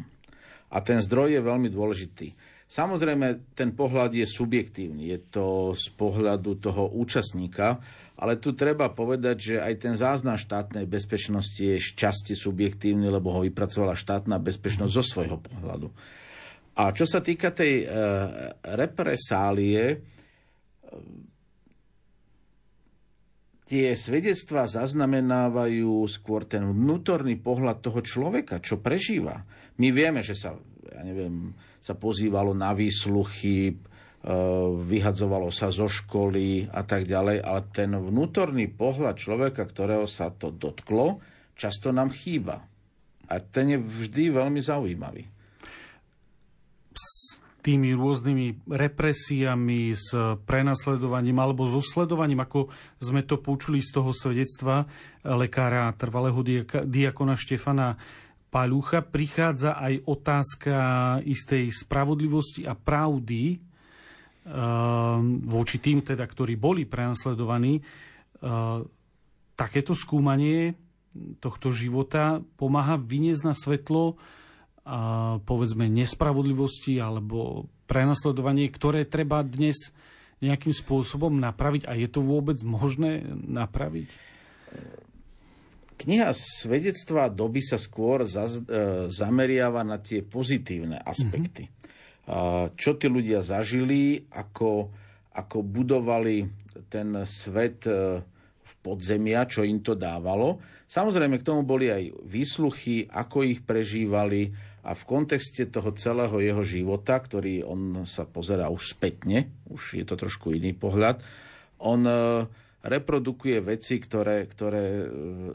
A 0.73 0.78
ten 0.80 1.02
zdroj 1.04 1.37
je 1.37 1.40
veľmi 1.42 1.68
dôležitý. 1.68 2.32
Samozrejme, 2.69 3.57
ten 3.57 3.73
pohľad 3.73 4.13
je 4.13 4.29
subjektívny. 4.29 5.09
Je 5.09 5.19
to 5.33 5.73
z 5.73 5.89
pohľadu 5.97 6.61
toho 6.61 6.93
účastníka, 7.01 7.81
ale 8.21 8.37
tu 8.37 8.53
treba 8.53 8.93
povedať, 8.93 9.37
že 9.41 9.55
aj 9.57 9.75
ten 9.81 9.95
záznam 9.97 10.37
štátnej 10.37 10.85
bezpečnosti 10.85 11.57
je 11.57 11.81
šťastie 11.81 12.37
subjektívny, 12.37 13.09
lebo 13.09 13.33
ho 13.33 13.41
vypracovala 13.41 13.97
štátna 13.97 14.37
bezpečnosť 14.37 14.93
zo 14.93 15.01
svojho 15.01 15.41
pohľadu. 15.41 15.89
A 16.77 16.93
čo 16.93 17.09
sa 17.09 17.25
týka 17.25 17.57
tej 17.57 17.83
e, 17.83 17.85
represálie, 18.77 19.83
e, 19.89 19.97
tie 23.65 23.97
svedectvá 23.97 24.69
zaznamenávajú 24.69 26.05
skôr 26.05 26.45
ten 26.45 26.69
vnútorný 26.69 27.41
pohľad 27.41 27.81
toho 27.81 28.05
človeka, 28.05 28.61
čo 28.61 28.77
prežíva. 28.77 29.41
My 29.81 29.89
vieme, 29.89 30.21
že 30.21 30.37
sa, 30.37 30.53
ja 30.93 31.01
neviem, 31.01 31.57
sa 31.78 31.94
pozývalo 31.94 32.52
na 32.54 32.75
výsluchy, 32.75 33.78
E, 34.18 34.35
vyhadzovalo 34.82 35.47
sa 35.54 35.70
zo 35.70 35.87
školy 35.87 36.66
a 36.75 36.82
tak 36.82 37.06
ďalej, 37.06 37.38
ale 37.38 37.61
ten 37.70 37.94
vnútorný 37.94 38.66
pohľad 38.66 39.14
človeka, 39.14 39.62
ktorého 39.62 40.11
sa 40.11 40.35
to 40.35 40.50
dotklo, 40.50 41.23
často 41.54 41.94
nám 41.94 42.11
chýba. 42.11 42.66
A 43.30 43.38
ten 43.38 43.70
je 43.70 43.78
vždy 43.78 44.35
veľmi 44.35 44.58
zaujímavý. 44.58 45.23
S 46.99 47.38
tými 47.62 47.94
rôznymi 47.94 48.66
represiami, 48.66 49.94
s 49.94 50.11
prenasledovaním 50.42 51.38
alebo 51.38 51.70
so 51.70 51.78
sledovaním, 51.78 52.42
ako 52.42 52.75
sme 52.99 53.23
to 53.23 53.38
počuli 53.38 53.78
z 53.78 54.02
toho 54.02 54.11
svedectva 54.11 54.82
lekára 55.23 55.94
trvalého 55.94 56.42
diakona 56.82 57.38
Štefana 57.38 57.94
Palucha 58.49 59.05
prichádza 59.05 59.76
aj 59.76 60.09
otázka 60.09 60.76
istej 61.25 61.69
spravodlivosti 61.69 62.64
a 62.64 62.73
pravdy 62.73 63.61
voči 65.45 65.76
tým, 65.76 66.00
teda, 66.00 66.25
ktorí 66.25 66.57
boli 66.57 66.88
prenasledovaní. 66.88 67.85
Takéto 69.52 69.93
skúmanie 69.93 70.73
tohto 71.45 71.69
života 71.69 72.40
pomáha 72.57 72.97
vyniesť 72.97 73.43
na 73.45 73.52
svetlo 73.52 74.17
povedzme 75.45 75.85
nespravodlivosti 75.93 76.97
alebo 76.97 77.69
prenasledovanie, 77.85 78.73
ktoré 78.73 79.05
treba 79.05 79.45
dnes 79.45 79.93
nejakým 80.40 80.73
spôsobom 80.73 81.37
napraviť 81.37 81.85
a 81.85 81.93
je 81.99 82.09
to 82.09 82.25
vôbec 82.25 82.57
možné 82.64 83.26
napraviť? 83.28 84.09
Kniha 85.99 86.31
svedectva 86.31 87.26
doby 87.26 87.59
sa 87.59 87.75
skôr 87.75 88.23
zaz, 88.23 88.62
e, 88.62 89.11
zameriava 89.11 89.83
na 89.83 89.99
tie 89.99 90.23
pozitívne 90.23 91.02
aspekty. 91.02 91.67
Mm-hmm. 91.67 92.76
Čo 92.76 93.00
tí 93.00 93.09
ľudia 93.09 93.40
zažili, 93.40 94.21
ako, 94.37 94.93
ako 95.33 95.59
budovali 95.64 96.45
ten 96.93 97.25
svet 97.25 97.88
e, 97.88 98.21
v 98.69 98.73
podzemia, 98.85 99.49
čo 99.49 99.64
im 99.64 99.81
to 99.81 99.97
dávalo. 99.97 100.61
Samozrejme, 100.85 101.40
k 101.40 101.47
tomu 101.49 101.64
boli 101.64 101.88
aj 101.88 102.14
výsluchy, 102.28 103.09
ako 103.09 103.49
ich 103.49 103.64
prežívali, 103.64 104.52
a 104.88 104.97
v 104.97 105.05
kontexte 105.05 105.69
toho 105.69 105.93
celého 105.93 106.33
jeho 106.40 106.64
života, 106.64 107.21
ktorý 107.21 107.61
on 107.67 108.09
sa 108.09 108.25
pozerá 108.25 108.73
už 108.73 108.97
spätne, 108.97 109.52
už 109.69 110.00
je 110.00 110.05
to 110.07 110.17
trošku 110.17 110.57
iný 110.57 110.73
pohľad, 110.73 111.21
on 111.83 112.09
e, 112.09 112.49
reprodukuje 112.85 113.58
veci, 113.62 113.99
ktoré, 113.99 114.47
ktoré 114.47 114.85
e, 114.85 115.06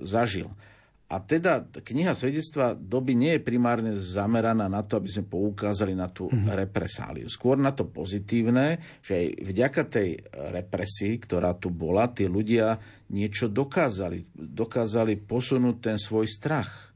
zažil. 0.03 0.51
A 1.13 1.21
teda 1.21 1.61
kniha 1.69 2.17
svedectva 2.17 2.73
doby 2.73 3.13
nie 3.13 3.37
je 3.37 3.45
primárne 3.45 3.93
zameraná 3.93 4.65
na 4.65 4.81
to, 4.81 4.97
aby 4.97 5.13
sme 5.13 5.29
poukázali 5.29 5.93
na 5.93 6.09
tú 6.09 6.25
mm-hmm. 6.25 6.57
represáliu. 6.57 7.29
Skôr 7.29 7.53
na 7.61 7.69
to 7.69 7.85
pozitívne, 7.85 8.81
že 9.05 9.21
aj 9.21 9.27
vďaka 9.45 9.81
tej 9.93 10.09
represii, 10.33 11.13
ktorá 11.21 11.53
tu 11.53 11.69
bola, 11.69 12.09
tí 12.09 12.25
ľudia 12.25 12.81
niečo 13.13 13.45
dokázali. 13.45 14.25
Dokázali 14.33 15.21
posunúť 15.21 15.75
ten 15.77 15.97
svoj 16.01 16.25
strach 16.25 16.93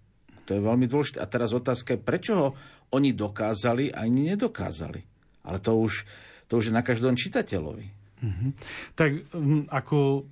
to 0.47 0.55
je 0.55 0.63
veľmi 0.63 0.87
dôležité. 0.87 1.19
A 1.19 1.27
teraz 1.27 1.51
otázka 1.51 1.99
je, 1.99 1.99
prečo 1.99 2.33
ho 2.39 2.47
oni 2.95 3.11
dokázali 3.11 3.91
a 3.91 4.07
ani 4.07 4.31
nedokázali. 4.31 5.03
Ale 5.43 5.59
to 5.59 5.75
už, 5.75 6.07
to 6.47 6.63
už 6.63 6.71
je 6.71 6.73
na 6.73 6.79
každom 6.79 7.19
čitateľovi. 7.19 7.96
Mm-hmm. 8.23 8.49
Tak 8.97 9.09
um, 9.33 9.63
ako 9.69 10.25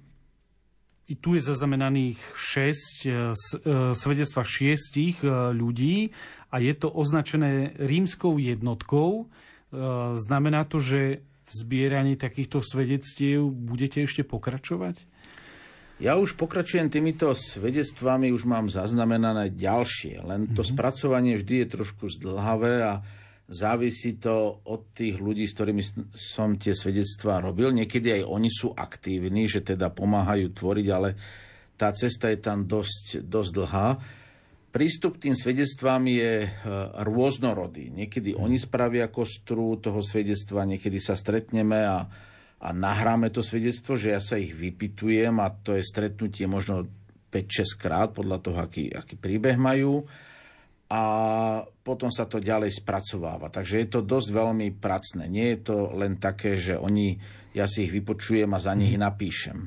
i 1.05 1.13
tu 1.21 1.37
je 1.37 1.41
zaznamenaných 1.45 2.17
6 2.33 2.33
uh, 2.33 3.29
e, 3.29 3.93
svedectva 3.93 4.41
šiestich 4.41 5.21
uh, 5.21 5.53
ľudí 5.53 6.09
a 6.49 6.57
je 6.57 6.73
to 6.73 6.89
označené 6.89 7.77
rímskou 7.77 8.41
jednotkou. 8.41 9.29
Znamená 10.15 10.63
to, 10.63 10.79
že 10.79 11.19
v 11.19 11.51
zbieraní 11.51 12.15
takýchto 12.15 12.63
svedectiev 12.63 13.51
budete 13.51 14.07
ešte 14.07 14.23
pokračovať? 14.23 15.03
Ja 15.95 16.19
už 16.19 16.35
pokračujem 16.35 16.91
týmito 16.91 17.31
svedectvami, 17.31 18.31
už 18.31 18.43
mám 18.43 18.67
zaznamenané 18.67 19.51
ďalšie, 19.51 20.27
len 20.27 20.51
to 20.51 20.59
mm-hmm. 20.59 20.75
spracovanie 20.75 21.33
vždy 21.39 21.63
je 21.63 21.67
trošku 21.71 22.11
zdlhavé 22.19 22.83
a 22.83 22.93
závisí 23.45 24.17
to 24.17 24.65
od 24.65 24.91
tých 24.93 25.21
ľudí, 25.21 25.45
s 25.45 25.53
ktorými 25.53 25.83
som 26.13 26.57
tie 26.57 26.73
svedectvá 26.73 27.41
robil. 27.41 27.69
Niekedy 27.71 28.21
aj 28.21 28.23
oni 28.25 28.49
sú 28.49 28.73
aktívni, 28.73 29.45
že 29.45 29.61
teda 29.61 29.93
pomáhajú 29.93 30.49
tvoriť, 30.53 30.87
ale 30.89 31.09
tá 31.77 31.93
cesta 31.93 32.33
je 32.33 32.39
tam 32.41 32.65
dosť, 32.65 33.21
dosť 33.25 33.51
dlhá. 33.53 33.89
Prístup 34.73 35.21
k 35.21 35.29
tým 35.29 35.35
svedectvám 35.39 36.03
je 36.03 36.33
e, 36.43 36.49
rôznorodý. 37.07 37.95
Niekedy 37.95 38.35
oni 38.35 38.59
spravia 38.59 39.07
kostru 39.07 39.79
toho 39.79 40.03
svedectva, 40.03 40.67
niekedy 40.67 40.99
sa 40.99 41.15
stretneme 41.15 41.79
a 41.79 41.97
a 42.65 42.71
nahráme 42.71 43.29
to 43.29 43.43
svedectvo, 43.43 43.99
že 43.99 44.15
ja 44.15 44.21
sa 44.23 44.39
ich 44.39 44.55
vypitujem 44.55 45.37
a 45.43 45.51
to 45.51 45.75
je 45.75 45.83
stretnutie 45.83 46.47
možno 46.47 46.87
5-6 47.29 47.75
krát 47.81 48.09
podľa 48.15 48.37
toho, 48.41 48.57
aký, 48.57 48.89
aký 48.89 49.19
príbeh 49.19 49.59
majú 49.59 50.07
a 50.85 51.01
potom 51.81 52.13
sa 52.13 52.29
to 52.29 52.37
ďalej 52.37 52.77
spracováva. 52.77 53.49
Takže 53.49 53.81
je 53.81 53.87
to 53.89 54.01
dosť 54.05 54.29
veľmi 54.29 54.67
pracné. 54.77 55.25
Nie 55.25 55.57
je 55.57 55.59
to 55.73 55.77
len 55.97 56.21
také, 56.21 56.57
že 56.61 56.77
oni, 56.77 57.17
ja 57.57 57.65
si 57.65 57.89
ich 57.89 57.93
vypočujem 57.93 58.49
a 58.53 58.61
za 58.61 58.77
nich 58.77 58.93
mhm. 58.97 59.01
napíšem. 59.01 59.57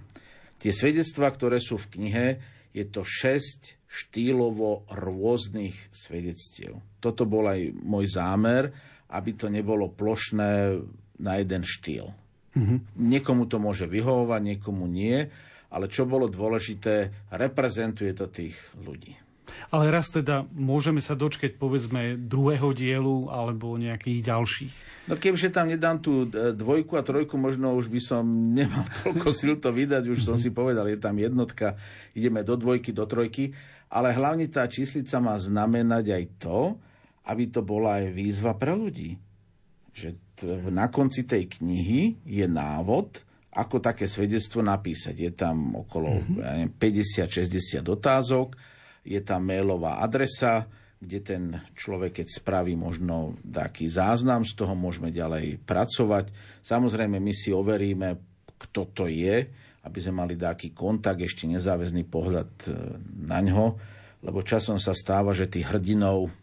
Tie 0.59 0.75
svedectvá, 0.75 1.31
ktoré 1.31 1.63
sú 1.63 1.79
v 1.79 1.91
knihe, 1.99 2.27
je 2.75 2.85
to 2.87 3.03
6 3.07 3.79
štýlovo 3.89 4.85
rôznych 4.91 5.75
svedectiev. 5.91 6.79
Toto 7.01 7.25
bol 7.25 7.49
aj 7.49 7.73
môj 7.73 8.05
zámer, 8.11 8.69
aby 9.09 9.33
to 9.33 9.49
nebolo 9.49 9.89
plošné 9.89 10.77
na 11.19 11.33
jeden 11.41 11.65
štýl. 11.65 12.13
Mm-hmm. 12.53 12.79
Niekomu 13.01 13.49
to 13.49 13.57
môže 13.57 13.89
vyhovovať, 13.89 14.41
niekomu 14.45 14.85
nie, 14.85 15.25
ale 15.73 15.87
čo 15.89 16.05
bolo 16.05 16.29
dôležité, 16.29 17.29
reprezentuje 17.33 18.13
to 18.13 18.29
tých 18.29 18.59
ľudí. 18.77 19.28
Ale 19.69 19.93
raz 19.93 20.09
teda 20.09 20.49
môžeme 20.53 21.01
sa 21.05 21.13
dočkať 21.13 21.61
povedzme 21.61 22.17
druhého 22.17 22.73
dielu 22.73 23.29
alebo 23.29 23.77
nejakých 23.77 24.21
ďalších. 24.25 24.73
No 25.09 25.17
kebyže 25.17 25.53
tam 25.53 25.69
nedám 25.69 26.01
tú 26.01 26.29
e, 26.29 26.53
dvojku 26.53 26.97
a 26.97 27.03
trojku, 27.05 27.37
možno 27.41 27.77
už 27.77 27.89
by 27.89 28.01
som 28.01 28.25
nemal 28.59 28.85
toľko 29.05 29.29
sil 29.33 29.55
to 29.61 29.73
vydať, 29.73 30.09
už 30.09 30.25
som 30.25 30.37
si 30.37 30.53
povedal, 30.53 30.89
je 30.89 31.01
tam 31.01 31.17
jednotka, 31.17 31.77
ideme 32.17 32.45
do 32.45 32.57
dvojky, 32.57 32.93
do 32.93 33.09
trojky, 33.09 33.53
ale 33.89 34.13
hlavne 34.13 34.45
tá 34.53 34.69
číslica 34.69 35.17
má 35.21 35.37
znamenať 35.41 36.13
aj 36.13 36.25
to, 36.37 36.61
aby 37.29 37.49
to 37.49 37.61
bola 37.61 38.01
aj 38.05 38.13
výzva 38.13 38.57
pre 38.57 38.73
ľudí. 38.73 39.17
Že 39.93 40.17
na 40.73 40.89
konci 40.89 41.25
tej 41.25 41.61
knihy 41.61 42.25
je 42.25 42.47
návod, 42.49 43.29
ako 43.59 43.83
také 43.83 44.07
svedectvo 44.07 44.63
napísať. 44.63 45.17
Je 45.19 45.33
tam 45.35 45.75
okolo 45.75 46.15
mm-hmm. 46.15 46.39
ja 46.39 46.69
50-60 46.71 47.83
otázok, 47.89 48.55
je 49.09 49.21
tam 49.25 49.49
mailová 49.49 50.05
adresa, 50.05 50.69
kde 50.99 51.19
ten 51.25 51.43
človek, 51.79 52.21
keď 52.21 52.27
spraví 52.29 52.75
možno 52.77 53.39
taký 53.41 53.89
záznam, 53.89 54.45
z 54.45 54.53
toho 54.53 54.75
môžeme 54.75 55.09
ďalej 55.15 55.63
pracovať. 55.65 56.35
Samozrejme, 56.61 57.17
my 57.17 57.33
si 57.33 57.55
overíme, 57.55 58.19
kto 58.59 58.91
to 58.93 59.05
je, 59.07 59.47
aby 59.87 59.99
sme 60.03 60.27
mali 60.27 60.35
taký 60.35 60.75
kontakt, 60.75 61.23
ešte 61.23 61.47
nezáväzný 61.47 62.05
pohľad 62.05 62.51
e, 62.67 62.71
na 63.25 63.39
ňo, 63.41 63.79
lebo 64.27 64.43
časom 64.43 64.77
sa 64.77 64.93
stáva, 64.93 65.31
že 65.31 65.47
tých 65.47 65.71
hrdinov 65.71 66.35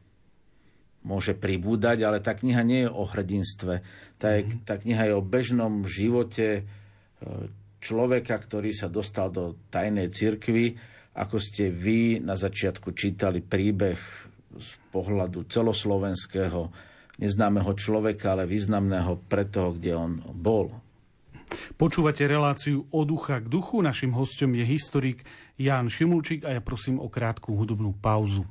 môže 1.06 1.38
pribúdať, 1.38 2.02
ale 2.02 2.24
tá 2.24 2.34
kniha 2.34 2.64
nie 2.66 2.88
je 2.88 2.90
o 2.90 3.04
hrdinstve. 3.06 3.84
Tá, 4.18 4.40
je, 4.40 4.50
mhm. 4.50 4.66
tá 4.66 4.80
kniha 4.80 5.12
je 5.12 5.14
o 5.14 5.22
bežnom 5.22 5.84
živote 5.84 6.48
e, 6.58 6.64
človeka, 7.84 8.40
ktorý 8.40 8.72
sa 8.72 8.88
dostal 8.88 9.30
do 9.30 9.60
tajnej 9.70 10.10
cirkvy, 10.10 10.95
ako 11.16 11.40
ste 11.40 11.72
vy 11.72 12.20
na 12.20 12.36
začiatku 12.36 12.92
čítali 12.92 13.40
príbeh 13.40 14.00
z 14.56 14.70
pohľadu 14.92 15.48
celoslovenského 15.48 16.72
neznámeho 17.20 17.72
človeka, 17.76 18.36
ale 18.36 18.44
významného 18.44 19.24
pre 19.32 19.48
toho, 19.48 19.76
kde 19.76 19.96
on 19.96 20.20
bol. 20.36 20.76
Počúvate 21.80 22.28
reláciu 22.28 22.84
od 22.92 23.06
ducha 23.08 23.40
k 23.40 23.48
duchu. 23.48 23.80
Našim 23.80 24.12
hostom 24.12 24.52
je 24.56 24.66
historik 24.68 25.24
Ján 25.56 25.88
Šimulčík 25.88 26.44
a 26.44 26.60
ja 26.60 26.62
prosím 26.64 27.00
o 27.00 27.08
krátku 27.08 27.56
hudobnú 27.56 27.96
pauzu. 27.96 28.44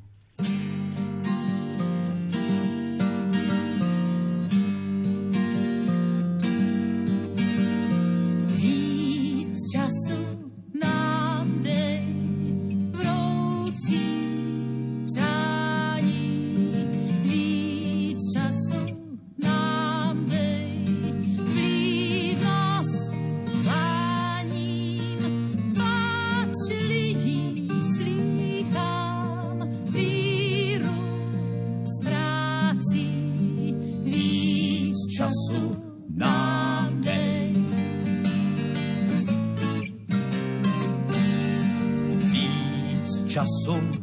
soms 43.64 43.93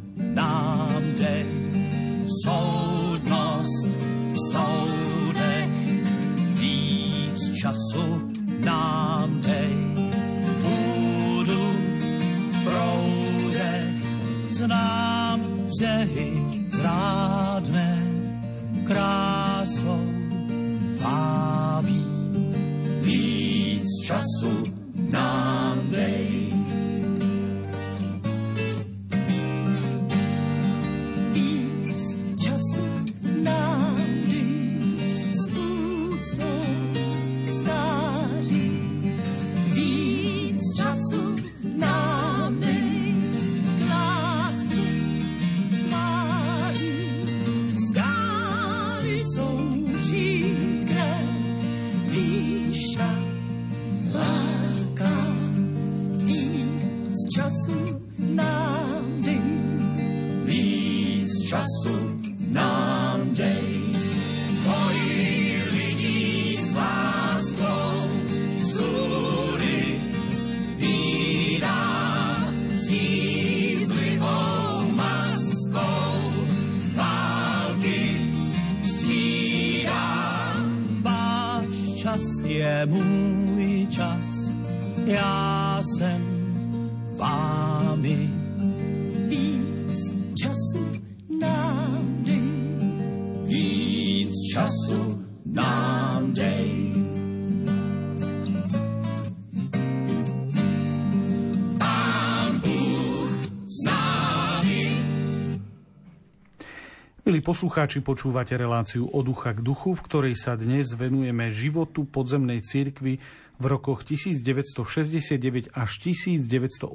poslucháči, 107.51 107.99
počúvate 107.99 108.55
reláciu 108.55 109.11
od 109.11 109.27
ducha 109.27 109.51
k 109.51 109.59
duchu, 109.59 109.91
v 109.91 110.05
ktorej 110.07 110.39
sa 110.39 110.55
dnes 110.55 110.95
venujeme 110.95 111.51
životu 111.51 112.07
podzemnej 112.07 112.63
cirkvi 112.63 113.19
v 113.59 113.65
rokoch 113.67 114.07
1969 114.07 115.75
až 115.75 115.91
1989. 115.99 116.87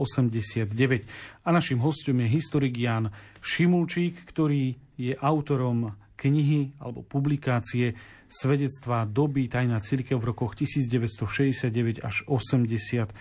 A 1.45 1.49
našim 1.53 1.77
hostom 1.85 2.25
je 2.25 2.33
historik 2.33 2.73
Jan 2.73 3.13
Šimulčík, 3.45 4.17
ktorý 4.25 4.81
je 4.97 5.13
autorom 5.21 5.93
knihy 6.17 6.73
alebo 6.81 7.05
publikácie 7.05 7.93
svedectvá 8.33 9.05
doby 9.05 9.53
Tajná 9.53 9.85
církev 9.85 10.17
v 10.17 10.33
rokoch 10.33 10.57
1969 10.57 12.01
až 12.01 12.25
89. 12.33 13.13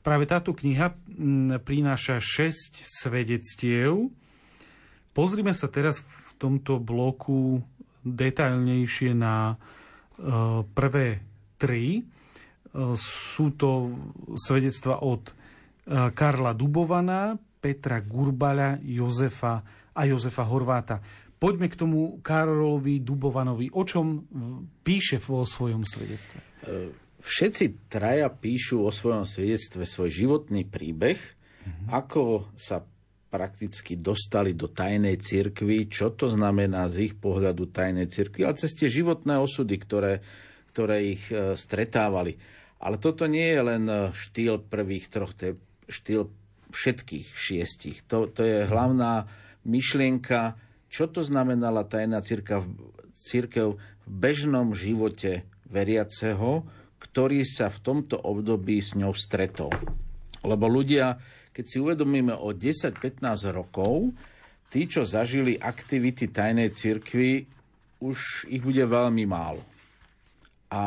Práve 0.00 0.24
táto 0.24 0.56
kniha 0.56 0.96
prináša 1.60 2.24
6 2.24 2.88
svedectiev, 2.88 4.08
Pozrime 5.12 5.52
sa 5.52 5.68
teraz 5.68 6.00
tomto 6.42 6.82
bloku 6.82 7.62
detailnejšie 8.02 9.14
na 9.14 9.54
e, 9.54 9.56
prvé 10.66 11.22
tri. 11.54 11.98
E, 11.98 12.02
sú 12.98 13.54
to 13.54 13.94
svedectva 14.34 15.06
od 15.06 15.30
e, 15.30 15.32
Karla 16.10 16.50
Dubovana, 16.58 17.38
Petra 17.38 18.02
Gurbaľa, 18.02 18.82
Jozefa 18.82 19.62
a 19.94 20.02
Jozefa 20.02 20.42
Horváta. 20.50 20.98
Poďme 21.38 21.70
k 21.70 21.78
tomu 21.78 22.18
Karolovi 22.22 23.02
Dubovanovi. 23.02 23.70
O 23.74 23.82
čom 23.82 24.26
píše 24.82 25.18
vo 25.22 25.42
svojom 25.42 25.82
svedectve? 25.82 26.38
Všetci 27.22 27.90
traja 27.90 28.30
píšu 28.30 28.82
o 28.82 28.90
svojom 28.94 29.26
svedectve 29.26 29.82
svoj 29.82 30.10
životný 30.10 30.66
príbeh, 30.66 31.18
mm-hmm. 31.18 31.86
ako 31.90 32.50
sa 32.54 32.82
prakticky 33.32 33.96
dostali 33.96 34.52
do 34.52 34.68
tajnej 34.68 35.16
cirkvi, 35.16 35.88
čo 35.88 36.12
to 36.12 36.28
znamená 36.28 36.84
z 36.92 37.08
ich 37.08 37.14
pohľadu 37.16 37.72
tajnej 37.72 38.12
cirkvi, 38.12 38.44
ale 38.44 38.60
cez 38.60 38.76
tie 38.76 38.92
životné 38.92 39.40
osudy, 39.40 39.80
ktoré, 39.80 40.20
ktoré 40.76 41.16
ich 41.16 41.24
e, 41.32 41.56
stretávali. 41.56 42.36
Ale 42.84 43.00
toto 43.00 43.24
nie 43.24 43.48
je 43.48 43.62
len 43.64 43.88
e, 43.88 44.12
štýl 44.12 44.60
prvých 44.60 45.08
troch, 45.08 45.32
to 45.32 45.42
je 45.48 45.52
štýl 45.88 46.28
všetkých 46.76 47.26
šiestich. 47.32 48.04
To, 48.12 48.28
to 48.28 48.44
je 48.44 48.68
hlavná 48.68 49.24
myšlienka, 49.64 50.60
čo 50.92 51.08
to 51.08 51.24
znamenala 51.24 51.88
tajná 51.88 52.20
církev, 52.20 52.68
církev 53.16 53.80
v 53.80 54.08
bežnom 54.12 54.76
živote 54.76 55.48
veriaceho, 55.72 56.68
ktorý 57.00 57.48
sa 57.48 57.72
v 57.72 57.78
tomto 57.80 58.20
období 58.20 58.76
s 58.84 58.92
ňou 58.92 59.16
stretol. 59.16 59.72
Lebo 60.44 60.68
ľudia, 60.68 61.16
keď 61.52 61.64
si 61.68 61.76
uvedomíme 61.78 62.32
o 62.32 62.56
10-15 62.56 63.20
rokov, 63.52 64.16
tí, 64.72 64.88
čo 64.88 65.04
zažili 65.04 65.60
aktivity 65.60 66.32
tajnej 66.32 66.72
cirkvi, 66.72 67.44
už 68.00 68.48
ich 68.48 68.64
bude 68.64 68.82
veľmi 68.82 69.24
málo. 69.28 69.62
A 70.72 70.82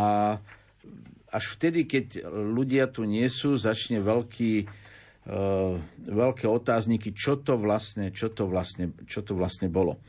až 1.29 1.45
vtedy, 1.53 1.85
keď 1.85 2.25
ľudia 2.27 2.89
tu 2.89 3.05
nie 3.05 3.29
sú, 3.29 3.55
začne 3.55 4.01
veľký, 4.01 4.65
uh, 5.29 5.77
veľké 6.09 6.49
otázniky, 6.49 7.13
čo 7.13 7.37
to 7.37 7.61
vlastne, 7.61 8.09
čo 8.09 8.33
to 8.33 8.49
vlastne, 8.49 8.91
čo 9.05 9.21
to 9.21 9.37
vlastne 9.37 9.69
bolo. 9.69 10.01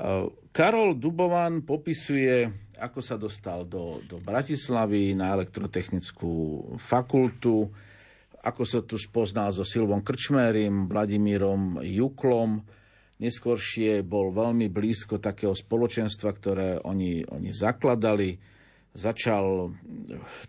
Uh, 0.00 0.32
Karol 0.54 0.96
Dubovan 0.96 1.66
popisuje, 1.66 2.48
ako 2.80 3.00
sa 3.02 3.20
dostal 3.20 3.66
do, 3.68 4.00
do 4.06 4.22
Bratislavy 4.22 5.12
na 5.12 5.34
elektrotechnickú 5.34 6.32
fakultu, 6.78 7.68
ako 8.44 8.62
sa 8.68 8.84
tu 8.84 9.00
spoznal 9.00 9.48
so 9.56 9.64
Silvom 9.64 10.04
Krčmérim, 10.04 10.84
Vladimírom 10.84 11.80
Juklom. 11.80 12.60
Neskôršie 13.16 14.04
bol 14.04 14.36
veľmi 14.36 14.68
blízko 14.68 15.16
takého 15.16 15.56
spoločenstva, 15.56 16.30
ktoré 16.36 16.68
oni, 16.84 17.24
oni 17.24 17.50
zakladali. 17.56 18.36
Začal 18.92 19.72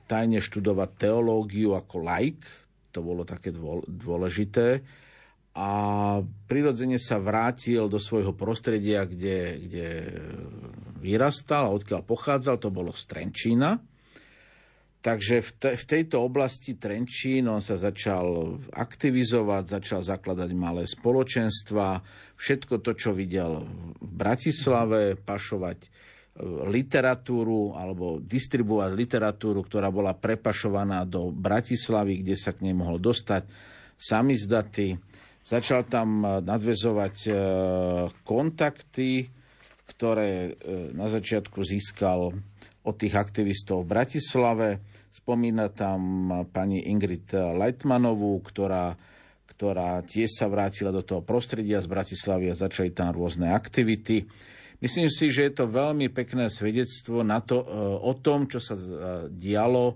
tajne 0.06 0.44
študovať 0.44 0.90
teológiu 1.00 1.72
ako 1.74 2.04
laik, 2.04 2.44
to 2.92 3.00
bolo 3.00 3.24
také 3.24 3.56
dôležité. 3.88 4.84
A 5.56 5.70
prirodzene 6.52 7.00
sa 7.00 7.16
vrátil 7.16 7.88
do 7.88 7.96
svojho 7.96 8.36
prostredia, 8.36 9.08
kde, 9.08 9.56
kde 9.56 9.88
vyrastal 11.00 11.72
a 11.72 11.76
odkiaľ 11.80 12.04
pochádzal, 12.04 12.60
to 12.60 12.70
bolo 12.76 12.92
z 12.92 13.08
Trenčína 13.08 13.95
Takže 15.06 15.46
v, 15.46 15.52
te, 15.62 15.72
v 15.78 15.86
tejto 15.86 16.26
oblasti 16.26 16.82
Trenčín 16.82 17.46
on 17.46 17.62
sa 17.62 17.78
začal 17.78 18.58
aktivizovať, 18.74 19.78
začal 19.78 20.02
zakladať 20.02 20.50
malé 20.58 20.90
spoločenstva, 20.90 22.02
všetko 22.34 22.82
to, 22.82 22.98
čo 22.98 23.14
videl 23.14 23.70
v 24.02 24.10
Bratislave, 24.10 25.14
pašovať 25.14 25.78
e, 25.78 25.88
literatúru 26.74 27.78
alebo 27.78 28.18
distribuovať 28.18 28.92
literatúru, 28.98 29.62
ktorá 29.62 29.94
bola 29.94 30.18
prepašovaná 30.18 31.06
do 31.06 31.30
Bratislavy, 31.30 32.26
kde 32.26 32.34
sa 32.34 32.58
k 32.58 32.66
nej 32.66 32.74
mohol 32.74 32.98
dostať 32.98 33.46
samizdaty. 34.02 34.98
Začal 35.46 35.86
tam 35.86 36.26
e, 36.26 36.42
nadvezovať 36.42 37.16
e, 37.30 37.32
kontakty, 38.26 39.30
ktoré 39.86 40.58
na 40.98 41.06
začiatku 41.06 41.62
získal 41.62 42.34
od 42.86 42.96
tých 42.98 43.14
aktivistov 43.14 43.86
v 43.86 43.94
Bratislave 43.94 44.95
Spomína 45.16 45.72
tam 45.72 46.28
pani 46.52 46.92
Ingrid 46.92 47.32
Leitmanovú, 47.32 48.44
ktorá, 48.44 49.00
ktorá 49.48 50.04
tiež 50.04 50.44
sa 50.44 50.52
vrátila 50.52 50.92
do 50.92 51.08
toho 51.08 51.24
prostredia 51.24 51.80
z 51.80 51.88
Bratislavy 51.88 52.52
a 52.52 52.60
začali 52.60 52.92
tam 52.92 53.16
rôzne 53.16 53.48
aktivity. 53.48 54.28
Myslím 54.84 55.08
si, 55.08 55.32
že 55.32 55.48
je 55.48 55.54
to 55.56 55.72
veľmi 55.72 56.12
pekné 56.12 56.52
svedectvo 56.52 57.24
na 57.24 57.40
to, 57.40 57.64
e, 57.64 57.68
o 58.04 58.12
tom, 58.20 58.44
čo 58.52 58.60
sa 58.60 58.76
e, 58.76 58.84
dialo 59.32 59.96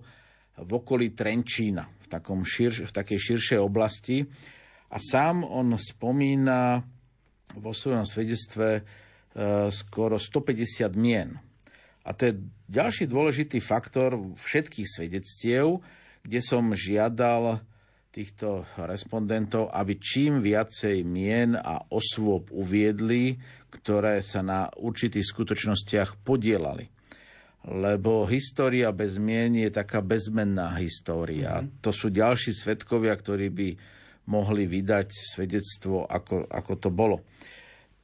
v 0.55 0.71
okolí 0.71 1.12
Trenčína, 1.12 1.84
v, 1.84 2.08
takom 2.08 2.47
šir, 2.47 2.88
v 2.88 2.88
takej 2.88 3.19
širšej 3.19 3.60
oblasti. 3.60 4.23
A 4.88 4.97
sám 5.03 5.43
on 5.43 5.75
spomína 5.75 6.79
vo 7.60 7.75
svojom 7.75 8.08
svedectve 8.08 8.67
e, 8.79 8.82
skoro 9.67 10.15
150 10.15 10.95
mien. 10.95 11.48
A 12.07 12.15
to 12.15 12.31
je 12.31 12.33
ďalší 12.71 13.05
dôležitý 13.09 13.59
faktor 13.59 14.15
všetkých 14.39 14.88
svedectiev, 14.88 15.83
kde 16.23 16.39
som 16.39 16.71
žiadal 16.71 17.59
týchto 18.09 18.65
respondentov, 18.89 19.69
aby 19.69 20.01
čím 20.01 20.41
viacej 20.41 21.05
mien 21.05 21.53
a 21.53 21.85
osôb 21.93 22.49
uviedli, 22.49 23.38
ktoré 23.69 24.19
sa 24.25 24.41
na 24.41 24.65
určitých 24.73 25.29
skutočnostiach 25.29 26.25
podielali. 26.25 26.89
Lebo 27.69 28.25
história 28.25 28.89
bez 28.89 29.19
mien 29.21 29.51
je 29.53 29.69
taká 29.69 30.01
bezmenná 30.01 30.73
história. 30.79 31.62
Mm-hmm. 31.62 31.83
To 31.85 31.91
sú 31.93 32.09
ďalší 32.09 32.55
svetkovia, 32.55 33.13
ktorí 33.13 33.47
by 33.51 33.69
mohli 34.29 34.65
vydať 34.65 35.09
svedectvo, 35.35 36.07
ako, 36.07 36.49
ako 36.49 36.73
to 36.79 36.89
bolo. 36.89 37.17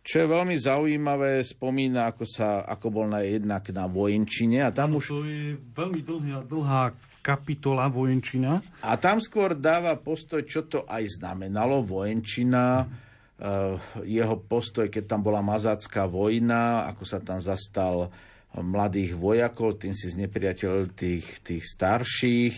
Čo 0.05 0.21
je 0.21 0.27
veľmi 0.29 0.53
zaujímavé, 0.53 1.41
spomína, 1.41 2.13
ako, 2.13 2.29
sa, 2.29 2.61
ako 2.61 2.93
bol 2.93 3.05
na, 3.09 3.25
jednak 3.25 3.65
na 3.73 3.89
vojenčine. 3.89 4.61
A 4.61 4.69
tam 4.69 5.01
už... 5.01 5.09
To 5.09 5.25
je 5.25 5.57
veľmi 5.73 6.05
dlhá, 6.05 6.45
dlhá 6.45 6.93
kapitola 7.25 7.89
vojenčina. 7.89 8.61
A 8.85 9.01
tam 9.01 9.17
skôr 9.17 9.57
dáva 9.57 9.97
postoj, 9.97 10.45
čo 10.45 10.69
to 10.69 10.85
aj 10.85 11.17
znamenalo 11.17 11.81
vojenčina, 11.81 12.85
uh, 12.85 13.73
jeho 14.05 14.37
postoj, 14.45 14.85
keď 14.93 15.09
tam 15.09 15.25
bola 15.25 15.41
mazácká 15.41 16.05
vojna, 16.05 16.85
ako 16.85 17.03
sa 17.09 17.17
tam 17.17 17.41
zastal 17.41 18.13
mladých 18.53 19.17
vojakov, 19.17 19.81
tým 19.81 19.97
si 19.97 20.13
znepriateľ 20.13 20.93
tých, 20.93 21.41
tých 21.41 21.65
starších. 21.65 22.53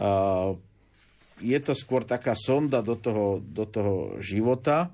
Uh, 0.00 0.56
je 1.44 1.60
to 1.60 1.76
skôr 1.76 2.08
taká 2.08 2.32
sonda 2.32 2.80
do 2.80 2.96
toho, 2.96 3.40
do 3.44 3.68
toho 3.68 4.16
života. 4.24 4.88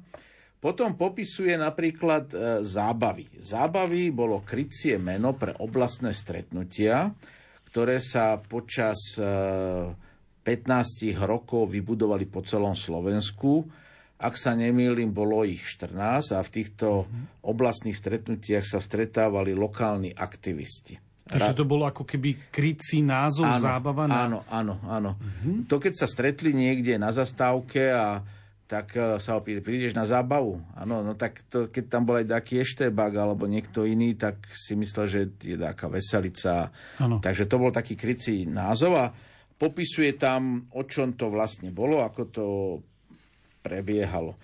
Potom 0.66 0.98
popisuje 0.98 1.54
napríklad 1.54 2.26
e, 2.34 2.36
zábavy. 2.66 3.38
Zábavy 3.38 4.10
bolo 4.10 4.42
krycie 4.42 4.98
meno 4.98 5.30
pre 5.38 5.54
oblastné 5.62 6.10
stretnutia, 6.10 7.06
ktoré 7.70 8.02
sa 8.02 8.34
počas 8.42 9.14
15 9.14 10.42
e, 10.42 11.14
rokov 11.22 11.70
vybudovali 11.70 12.26
po 12.26 12.42
celom 12.42 12.74
Slovensku. 12.74 13.62
Ak 14.18 14.34
sa 14.34 14.58
nemýlim, 14.58 15.14
bolo 15.14 15.46
ich 15.46 15.62
14 15.62 16.34
a 16.34 16.42
v 16.42 16.50
týchto 16.50 17.06
mm-hmm. 17.06 17.46
oblastných 17.46 17.94
stretnutiach 17.94 18.66
sa 18.66 18.82
stretávali 18.82 19.54
lokálni 19.54 20.18
aktivisti. 20.18 20.98
Takže 21.30 21.62
to 21.62 21.62
bolo 21.62 21.86
ako 21.86 22.02
keby 22.02 22.50
krycí 22.50 23.06
názov 23.06 23.54
áno, 23.54 23.62
zábava? 23.62 24.10
Na... 24.10 24.14
Áno, 24.26 24.38
áno, 24.50 24.74
áno. 24.82 25.14
Mm-hmm. 25.14 25.70
To 25.70 25.78
keď 25.78 25.94
sa 25.94 26.10
stretli 26.10 26.50
niekde 26.50 26.98
na 26.98 27.14
zastávke 27.14 27.94
a 27.94 28.26
tak 28.66 28.98
e, 28.98 29.22
sa 29.22 29.38
opýta, 29.38 29.62
prídeš 29.62 29.94
na 29.94 30.02
zábavu? 30.02 30.58
Áno, 30.74 31.00
no 31.06 31.14
tak 31.14 31.46
to, 31.46 31.70
keď 31.70 31.84
tam 31.86 32.02
bol 32.02 32.18
aj 32.18 32.26
taký 32.26 32.66
eštebak 32.66 33.14
alebo 33.14 33.46
niekto 33.46 33.86
iný, 33.86 34.18
tak 34.18 34.42
si 34.50 34.74
myslel, 34.74 35.06
že 35.06 35.20
je 35.38 35.54
taká 35.54 35.86
veselica. 35.86 36.74
Ano. 36.98 37.22
Takže 37.22 37.46
to 37.46 37.62
bol 37.62 37.70
taký 37.70 37.94
krycí 37.94 38.42
názov 38.44 38.92
a 38.98 39.06
popisuje 39.56 40.18
tam, 40.18 40.66
o 40.74 40.82
čom 40.82 41.14
to 41.14 41.30
vlastne 41.30 41.70
bolo, 41.70 42.02
ako 42.02 42.22
to 42.28 42.46
prebiehalo. 43.62 44.34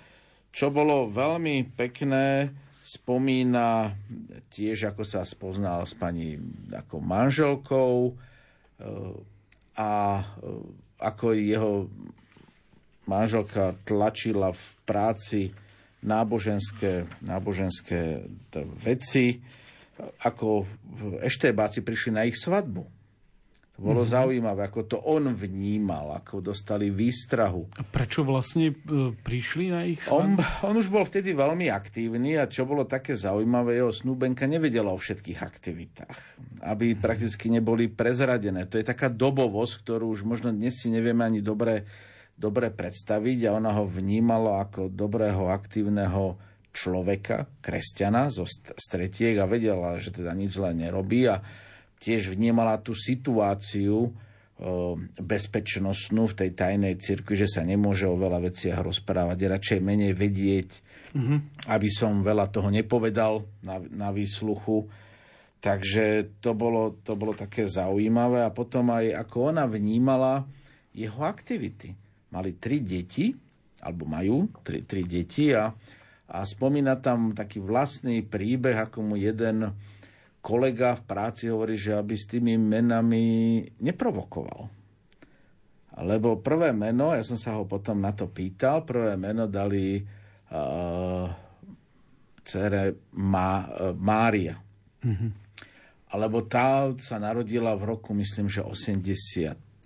Čo 0.55 0.71
bolo 0.71 1.11
veľmi 1.11 1.75
pekné, 1.75 2.55
spomína 2.83 3.95
tiež, 4.51 4.95
ako 4.95 5.03
sa 5.07 5.23
spoznal 5.23 5.87
s 5.87 5.95
pani 5.99 6.39
ako 6.71 6.99
manželkou 6.99 7.95
e, 8.07 8.13
a 9.79 9.91
e, 10.19 10.25
ako 11.03 11.35
jeho 11.35 11.91
manželka 13.07 13.75
tlačila 13.83 14.55
v 14.55 14.65
práci 14.87 15.41
náboženské, 16.03 17.07
náboženské 17.23 18.27
veci, 18.83 19.39
ako 20.27 20.67
eštébáci 21.23 21.87
prišli 21.87 22.11
na 22.11 22.23
ich 22.27 22.35
svadbu. 22.39 22.83
To 23.73 23.79
bolo 23.81 24.05
mm-hmm. 24.05 24.19
zaujímavé, 24.21 24.61
ako 24.69 24.81
to 24.85 24.99
on 25.01 25.33
vnímal, 25.33 26.13
ako 26.13 26.45
dostali 26.45 26.93
výstrahu. 26.93 27.73
A 27.73 27.81
prečo 27.81 28.21
vlastne 28.21 28.77
e, 28.77 29.17
prišli 29.17 29.73
na 29.73 29.89
ich 29.89 30.05
svadbu? 30.05 30.45
On, 30.45 30.69
on 30.69 30.75
už 30.77 30.93
bol 30.93 31.09
vtedy 31.09 31.33
veľmi 31.33 31.73
aktívny 31.73 32.37
a 32.37 32.45
čo 32.45 32.69
bolo 32.69 32.85
také 32.85 33.17
zaujímavé, 33.17 33.81
jeho 33.81 33.89
snúbenka 33.89 34.45
nevedela 34.45 34.93
o 34.93 35.01
všetkých 35.01 35.41
aktivitách, 35.41 36.19
aby 36.69 36.93
prakticky 37.01 37.49
neboli 37.49 37.89
prezradené. 37.89 38.69
To 38.69 38.77
je 38.77 38.85
taká 38.85 39.09
dobovosť, 39.09 39.81
ktorú 39.81 40.13
už 40.13 40.29
možno 40.29 40.53
dnes 40.53 40.77
si 40.77 40.93
nevieme 40.93 41.25
ani 41.25 41.41
dobre 41.41 41.89
dobre 42.37 42.73
predstaviť 42.73 43.39
a 43.47 43.55
ona 43.57 43.77
ho 43.77 43.85
vnímala 43.87 44.65
ako 44.67 44.91
dobrého, 44.91 45.53
aktívneho 45.53 46.37
človeka, 46.73 47.47
kresťana 47.61 48.33
zo 48.33 48.49
stretiek 48.49 49.37
a 49.39 49.47
vedela, 49.47 50.01
že 50.01 50.11
teda 50.11 50.33
nič 50.33 50.57
zle 50.57 50.73
nerobí 50.73 51.29
a 51.29 51.45
tiež 52.01 52.33
vnímala 52.33 52.81
tú 52.81 52.97
situáciu 52.97 54.11
bezpečnostnú 55.19 56.31
v 56.31 56.37
tej 56.39 56.51
tajnej 56.55 56.95
cirkvi, 56.99 57.35
že 57.35 57.51
sa 57.51 57.67
nemôže 57.67 58.07
o 58.07 58.15
veľa 58.15 58.47
veciach 58.47 58.79
rozprávať, 58.79 59.39
radšej 59.59 59.81
menej 59.83 60.13
vedieť, 60.15 60.71
mm-hmm. 61.19 61.39
aby 61.67 61.89
som 61.91 62.23
veľa 62.23 62.47
toho 62.47 62.71
nepovedal 62.71 63.43
na, 63.67 63.83
na 63.91 64.15
výsluchu. 64.15 64.87
Takže 65.63 66.39
to 66.43 66.55
bolo, 66.55 66.99
to 67.03 67.15
bolo 67.15 67.35
také 67.35 67.67
zaujímavé 67.67 68.43
a 68.43 68.55
potom 68.55 68.91
aj 68.91 69.15
ako 69.27 69.55
ona 69.55 69.67
vnímala 69.67 70.47
jeho 70.95 71.23
aktivity 71.23 72.02
mali 72.33 72.57
tri 72.57 72.81
deti, 72.81 73.31
alebo 73.83 74.09
majú 74.09 74.49
tri, 74.65 74.83
tri 74.89 75.05
deti 75.05 75.53
a, 75.53 75.69
a 76.33 76.39
spomína 76.43 76.99
tam 76.99 77.37
taký 77.37 77.61
vlastný 77.61 78.25
príbeh, 78.25 78.89
ako 78.89 79.13
mu 79.13 79.15
jeden 79.21 79.69
kolega 80.43 80.99
v 80.99 81.03
práci 81.07 81.47
hovorí, 81.53 81.79
že 81.79 81.95
aby 81.95 82.15
s 82.19 82.27
tými 82.27 82.59
menami 82.59 83.63
neprovokoval. 83.79 84.83
Lebo 86.03 86.41
prvé 86.41 86.73
meno, 86.73 87.13
ja 87.13 87.21
som 87.21 87.37
sa 87.37 87.61
ho 87.61 87.69
potom 87.69 88.01
na 88.01 88.17
to 88.17 88.27
pýtal, 88.33 88.83
prvé 88.83 89.15
meno 89.21 89.45
dali 89.45 90.01
uh, 90.01 91.29
cere 92.41 93.13
Má, 93.13 93.69
uh, 93.69 93.93
Mária. 93.93 94.57
Mm-hmm. 95.05 95.31
Alebo 96.17 96.45
tá 96.49 96.89
sa 96.97 97.21
narodila 97.21 97.77
v 97.77 97.93
roku, 97.93 98.17
myslím, 98.17 98.49
že 98.49 98.65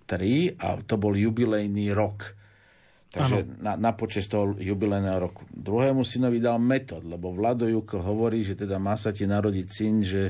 80 0.07 0.62
a 0.62 0.79
to 0.87 0.95
bol 0.97 1.12
jubilejný 1.12 1.90
rok. 1.92 2.38
Takže 3.16 3.62
na, 3.64 3.81
na 3.81 3.92
počas 3.97 4.29
toho 4.29 4.53
jubilejného 4.59 5.19
roku. 5.19 5.42
Druhému 5.49 6.05
synovi 6.05 6.37
dal 6.37 6.61
metod, 6.61 7.01
lebo 7.01 7.33
Vlado 7.33 7.64
Juko 7.64 8.03
hovorí, 8.03 8.45
že 8.45 8.59
teda 8.59 8.77
má 8.77 8.92
sa 8.99 9.09
ti 9.14 9.25
narodiť 9.25 9.66
syn, 9.66 9.95
že 10.05 10.23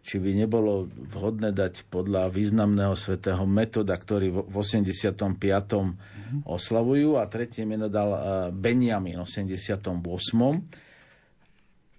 či 0.00 0.16
by 0.16 0.32
nebolo 0.32 0.88
vhodné 0.88 1.52
dať 1.52 1.84
podľa 1.92 2.32
významného 2.32 2.96
svetého 2.96 3.44
metoda, 3.44 3.92
ktorý 3.92 4.48
v 4.48 4.54
85. 4.56 5.12
Mm-hmm. 5.36 6.48
oslavujú 6.48 7.20
a 7.20 7.28
tretie 7.28 7.68
meno 7.68 7.92
dal 7.92 8.08
uh, 8.08 8.20
Benjamin 8.48 9.20
v 9.20 9.28
88. 9.28 10.00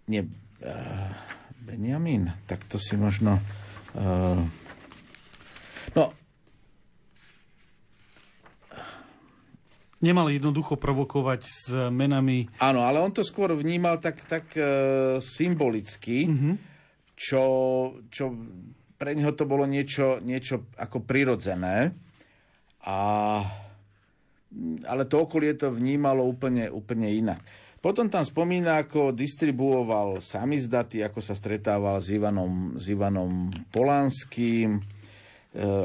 Nie, 0.10 0.26
uh, 0.26 1.10
Benjamin, 1.62 2.26
tak 2.50 2.66
to 2.66 2.82
si 2.82 2.98
možno... 2.98 3.38
Uh, 3.94 4.42
no, 5.94 6.18
Nemal 10.02 10.34
jednoducho 10.34 10.82
provokovať 10.82 11.42
s 11.46 11.70
menami. 11.94 12.50
Áno, 12.58 12.82
ale 12.82 12.98
on 12.98 13.14
to 13.14 13.22
skôr 13.22 13.54
vnímal 13.54 14.02
tak, 14.02 14.26
tak 14.26 14.50
e, 14.58 14.66
symbolicky, 15.22 16.26
mm-hmm. 16.26 16.54
čo, 17.14 17.44
čo 18.10 18.34
pre 18.98 19.14
neho 19.14 19.30
to 19.38 19.46
bolo 19.46 19.70
niečo, 19.70 20.18
niečo 20.26 20.74
ako 20.74 21.06
prirodzené. 21.06 21.94
A, 22.82 22.98
ale 24.90 25.04
to 25.06 25.22
okolie 25.22 25.54
to 25.54 25.70
vnímalo 25.70 26.26
úplne, 26.26 26.66
úplne 26.74 27.06
inak. 27.14 27.46
Potom 27.78 28.10
tam 28.10 28.26
spomína, 28.26 28.82
ako 28.82 29.14
distribuoval 29.14 30.18
samizdaty, 30.18 31.06
ako 31.06 31.22
sa 31.22 31.38
stretával 31.38 32.02
s 32.02 32.10
Ivanom, 32.10 32.78
s 32.78 32.90
Ivanom 32.90 33.54
Polanským, 33.70 34.78
e, 34.78 34.82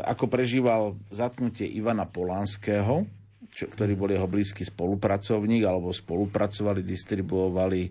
ako 0.08 0.24
prežíval 0.28 0.96
zatknutie 1.12 1.68
Ivana 1.68 2.08
Polanského 2.08 3.15
čo, 3.56 3.72
ktorý 3.72 3.96
bol 3.96 4.12
jeho 4.12 4.28
blízky 4.28 4.68
spolupracovník, 4.68 5.64
alebo 5.64 5.88
spolupracovali, 5.88 6.84
distribuovali 6.84 7.82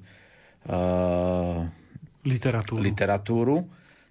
uh, 0.70 1.66
literatúru. 2.22 2.82
literatúru. 2.86 3.58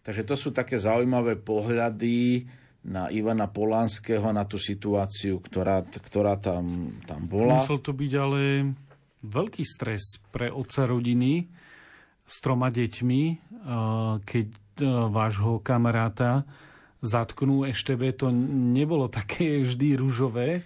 Takže 0.02 0.26
to 0.26 0.34
sú 0.34 0.50
také 0.50 0.82
zaujímavé 0.82 1.38
pohľady 1.38 2.42
na 2.84 3.06
Ivana 3.08 3.46
Polanského, 3.48 4.34
na 4.34 4.44
tú 4.44 4.58
situáciu, 4.58 5.38
ktorá, 5.40 5.80
ktorá 5.86 6.36
tam, 6.36 6.98
tam 7.06 7.24
bola. 7.24 7.62
Musel 7.62 7.80
to 7.80 7.96
byť 7.96 8.12
ale 8.18 8.74
veľký 9.24 9.64
stres 9.64 10.20
pre 10.28 10.52
otca 10.52 10.84
rodiny 10.84 11.48
s 12.28 12.34
troma 12.44 12.68
deťmi, 12.68 13.22
keď 14.20 14.48
vášho 15.08 15.64
kamaráta 15.64 16.44
zatknú. 17.00 17.64
Ešte 17.64 17.96
to 18.12 18.28
nebolo 18.74 19.08
také 19.08 19.64
vždy 19.64 19.96
rúžové. 19.96 20.60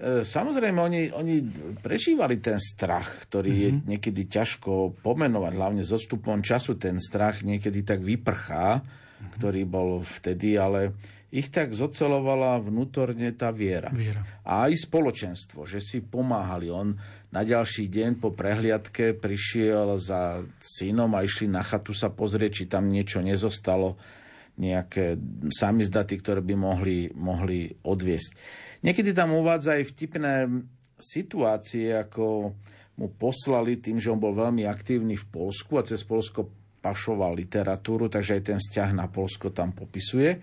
E, 0.00 0.24
samozrejme, 0.24 0.80
oni, 0.80 1.02
oni 1.12 1.44
prežívali 1.84 2.40
ten 2.40 2.56
strach, 2.56 3.28
ktorý 3.28 3.52
mm-hmm. 3.52 3.64
je 3.68 3.70
mhm. 3.76 3.80
niekedy 3.84 4.22
ťažko 4.24 4.96
pomenovať, 5.04 5.52
hlavne 5.52 5.82
s 5.84 5.92
odstupom 5.92 6.40
času 6.40 6.80
ten 6.80 6.96
strach 6.96 7.44
niekedy 7.44 7.84
tak 7.84 8.00
vyprchá, 8.00 8.80
mm-hmm. 8.80 9.30
ktorý 9.36 9.62
bol 9.68 10.00
vtedy, 10.00 10.56
ale 10.56 10.96
ich 11.30 11.52
tak 11.52 11.76
zocelovala 11.76 12.58
vnútorne 12.58 13.30
tá 13.36 13.54
viera. 13.54 13.92
viera. 13.92 14.24
A 14.42 14.66
aj 14.66 14.90
spoločenstvo, 14.90 15.62
že 15.62 15.78
si 15.78 16.02
pomáhali. 16.02 16.72
On 16.74 16.90
na 17.30 17.42
ďalší 17.46 17.86
deň 17.86 18.18
po 18.18 18.34
prehliadke 18.34 19.14
prišiel 19.14 19.94
za 20.00 20.42
synom 20.58 21.14
a 21.14 21.22
išli 21.22 21.46
na 21.46 21.62
chatu 21.62 21.94
sa 21.94 22.10
pozrieť, 22.10 22.50
či 22.50 22.64
tam 22.66 22.90
niečo 22.90 23.22
nezostalo, 23.22 23.94
nejaké 24.58 25.16
samizdaty, 25.48 26.18
ktoré 26.20 26.42
by 26.42 26.54
mohli, 26.58 27.08
mohli 27.14 27.70
odviesť. 27.86 28.30
Niekedy 28.80 29.12
tam 29.12 29.36
uvádza 29.36 29.76
aj 29.76 29.84
vtipné 29.92 30.34
situácie, 30.96 31.92
ako 31.92 32.56
mu 33.00 33.06
poslali 33.16 33.80
tým, 33.80 34.00
že 34.00 34.12
on 34.12 34.20
bol 34.20 34.36
veľmi 34.36 34.64
aktívny 34.68 35.16
v 35.16 35.28
Polsku 35.28 35.80
a 35.80 35.86
cez 35.86 36.04
Polsko 36.04 36.48
pašoval 36.80 37.36
literatúru, 37.36 38.08
takže 38.08 38.40
aj 38.40 38.42
ten 38.44 38.58
vzťah 38.60 38.90
na 38.96 39.08
Polsko 39.08 39.52
tam 39.52 39.76
popisuje 39.76 40.40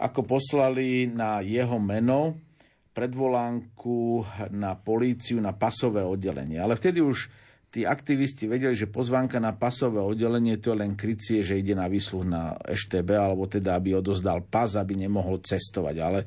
ako 0.00 0.24
poslali 0.24 1.12
na 1.12 1.44
jeho 1.44 1.76
meno 1.76 2.40
predvolánku 2.96 4.24
na 4.50 4.72
políciu 4.74 5.38
na 5.38 5.52
pasové 5.52 6.00
oddelenie. 6.00 6.56
Ale 6.56 6.74
vtedy 6.74 7.04
už 7.04 7.28
tí 7.70 7.86
aktivisti 7.86 8.50
vedeli, 8.50 8.74
že 8.74 8.90
pozvánka 8.90 9.38
na 9.38 9.54
pasové 9.54 10.02
oddelenie 10.02 10.58
to 10.58 10.74
je 10.74 10.80
len 10.82 10.92
krycie, 10.98 11.46
že 11.46 11.58
ide 11.58 11.78
na 11.78 11.86
výsluh 11.86 12.26
na 12.26 12.58
EŠTB, 12.66 13.08
alebo 13.14 13.46
teda, 13.46 13.78
aby 13.78 13.94
odozdal 13.94 14.42
pas, 14.42 14.74
aby 14.74 14.98
nemohol 14.98 15.38
cestovať. 15.38 15.96
Ale 16.02 16.20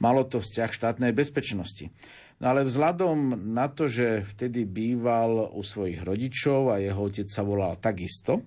malo 0.00 0.24
to 0.24 0.40
vzťah 0.40 0.70
štátnej 0.72 1.12
bezpečnosti. 1.12 1.92
No 2.36 2.52
ale 2.52 2.68
vzhľadom 2.68 3.48
na 3.52 3.68
to, 3.72 3.88
že 3.88 4.24
vtedy 4.36 4.68
býval 4.68 5.52
u 5.56 5.62
svojich 5.64 6.04
rodičov 6.04 6.72
a 6.72 6.80
jeho 6.80 7.08
otec 7.08 7.28
sa 7.28 7.40
volal 7.44 7.76
takisto, 7.80 8.44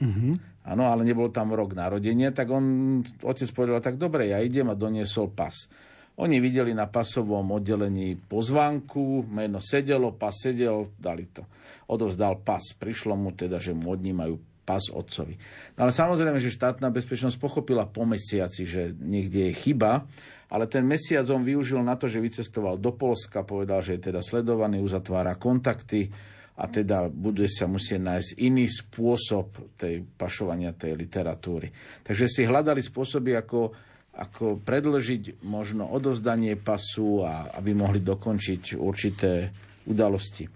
mm-hmm 0.00 0.54
Áno, 0.64 0.88
ale 0.88 1.04
nebol 1.04 1.28
tam 1.28 1.52
rok 1.52 1.76
narodenia, 1.76 2.32
tak 2.32 2.48
on, 2.48 2.64
otec 3.04 3.48
povedal, 3.52 3.84
tak 3.84 4.00
dobre, 4.00 4.32
ja 4.32 4.40
idem 4.40 4.64
a 4.72 4.74
doniesol 4.74 5.28
pas. 5.28 5.68
Oni 6.14 6.38
videli 6.38 6.70
na 6.70 6.86
pasovom 6.86 7.42
oddelení 7.58 8.14
pozvánku, 8.14 9.26
meno 9.26 9.58
sedelo, 9.58 10.14
pas 10.14 10.30
sedel, 10.30 10.94
dali 10.94 11.26
to. 11.26 11.42
Odovzdal 11.90 12.38
pas. 12.46 12.62
Prišlo 12.78 13.18
mu 13.18 13.34
teda, 13.34 13.58
že 13.58 13.74
mu 13.74 13.90
odnímajú 13.90 14.38
pas 14.64 14.80
otcovi. 14.94 15.36
No 15.76 15.84
ale 15.84 15.92
samozrejme, 15.92 16.40
že 16.40 16.54
štátna 16.54 16.88
bezpečnosť 16.88 17.36
pochopila 17.36 17.84
po 17.84 18.08
mesiaci, 18.08 18.64
že 18.64 18.96
niekde 18.96 19.50
je 19.50 19.58
chyba, 19.58 20.06
ale 20.48 20.64
ten 20.70 20.86
mesiac 20.86 21.26
on 21.28 21.44
využil 21.44 21.82
na 21.82 21.98
to, 21.98 22.08
že 22.08 22.22
vycestoval 22.22 22.80
do 22.80 22.94
Polska, 22.94 23.44
povedal, 23.44 23.84
že 23.84 23.98
je 23.98 24.08
teda 24.08 24.24
sledovaný, 24.24 24.80
uzatvára 24.80 25.36
kontakty, 25.36 26.08
a 26.54 26.70
teda 26.70 27.10
bude 27.10 27.50
sa 27.50 27.66
musieť 27.66 27.98
nájsť 27.98 28.30
iný 28.38 28.70
spôsob 28.70 29.74
tej 29.74 30.06
pašovania 30.06 30.70
tej 30.70 30.94
literatúry. 30.94 31.66
Takže 32.06 32.30
si 32.30 32.46
hľadali 32.46 32.78
spôsoby, 32.78 33.34
ako, 33.34 33.74
ako 34.14 34.62
predlžiť 34.62 35.42
možno 35.42 35.90
odozdanie 35.90 36.54
pasu 36.54 37.26
a 37.26 37.50
aby 37.58 37.74
mohli 37.74 37.98
dokončiť 37.98 38.78
určité 38.78 39.50
udalosti. 39.90 40.46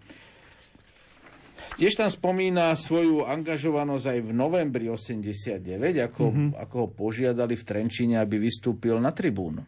Tiež 1.79 1.95
tam 1.95 2.11
spomína 2.11 2.75
svoju 2.75 3.23
angažovanosť 3.23 4.05
aj 4.11 4.19
v 4.27 4.31
novembri 4.35 4.87
89, 4.91 5.63
ako, 6.11 6.25
mm-hmm. 6.27 6.49
ako 6.59 6.75
ho 6.83 6.89
požiadali 6.91 7.55
v 7.55 7.67
Trenčine, 7.67 8.19
aby 8.19 8.43
vystúpil 8.43 8.99
na 8.99 9.15
tribúnu. 9.15 9.63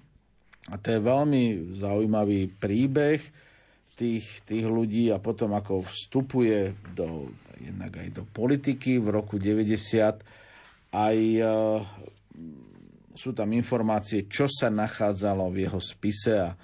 A 0.70 0.74
to 0.78 0.90
je 0.90 0.98
veľmi 0.98 1.74
zaujímavý 1.78 2.50
príbeh, 2.58 3.22
tých, 4.00 4.40
tých 4.48 4.64
ľudí 4.64 5.12
a 5.12 5.20
potom 5.20 5.52
ako 5.52 5.84
vstupuje 5.84 6.72
do, 6.96 7.28
jednak 7.60 8.00
aj 8.00 8.08
do 8.16 8.24
politiky 8.24 8.96
v 8.96 9.12
roku 9.12 9.36
90, 9.36 10.24
aj 10.96 11.18
e, 11.20 11.44
sú 13.14 13.34
tam 13.34 13.50
informácie, 13.54 14.30
čo 14.30 14.46
sa 14.46 14.70
nachádzalo 14.70 15.50
v 15.50 15.66
jeho 15.66 15.80
spise 15.82 16.32
a 16.38 16.54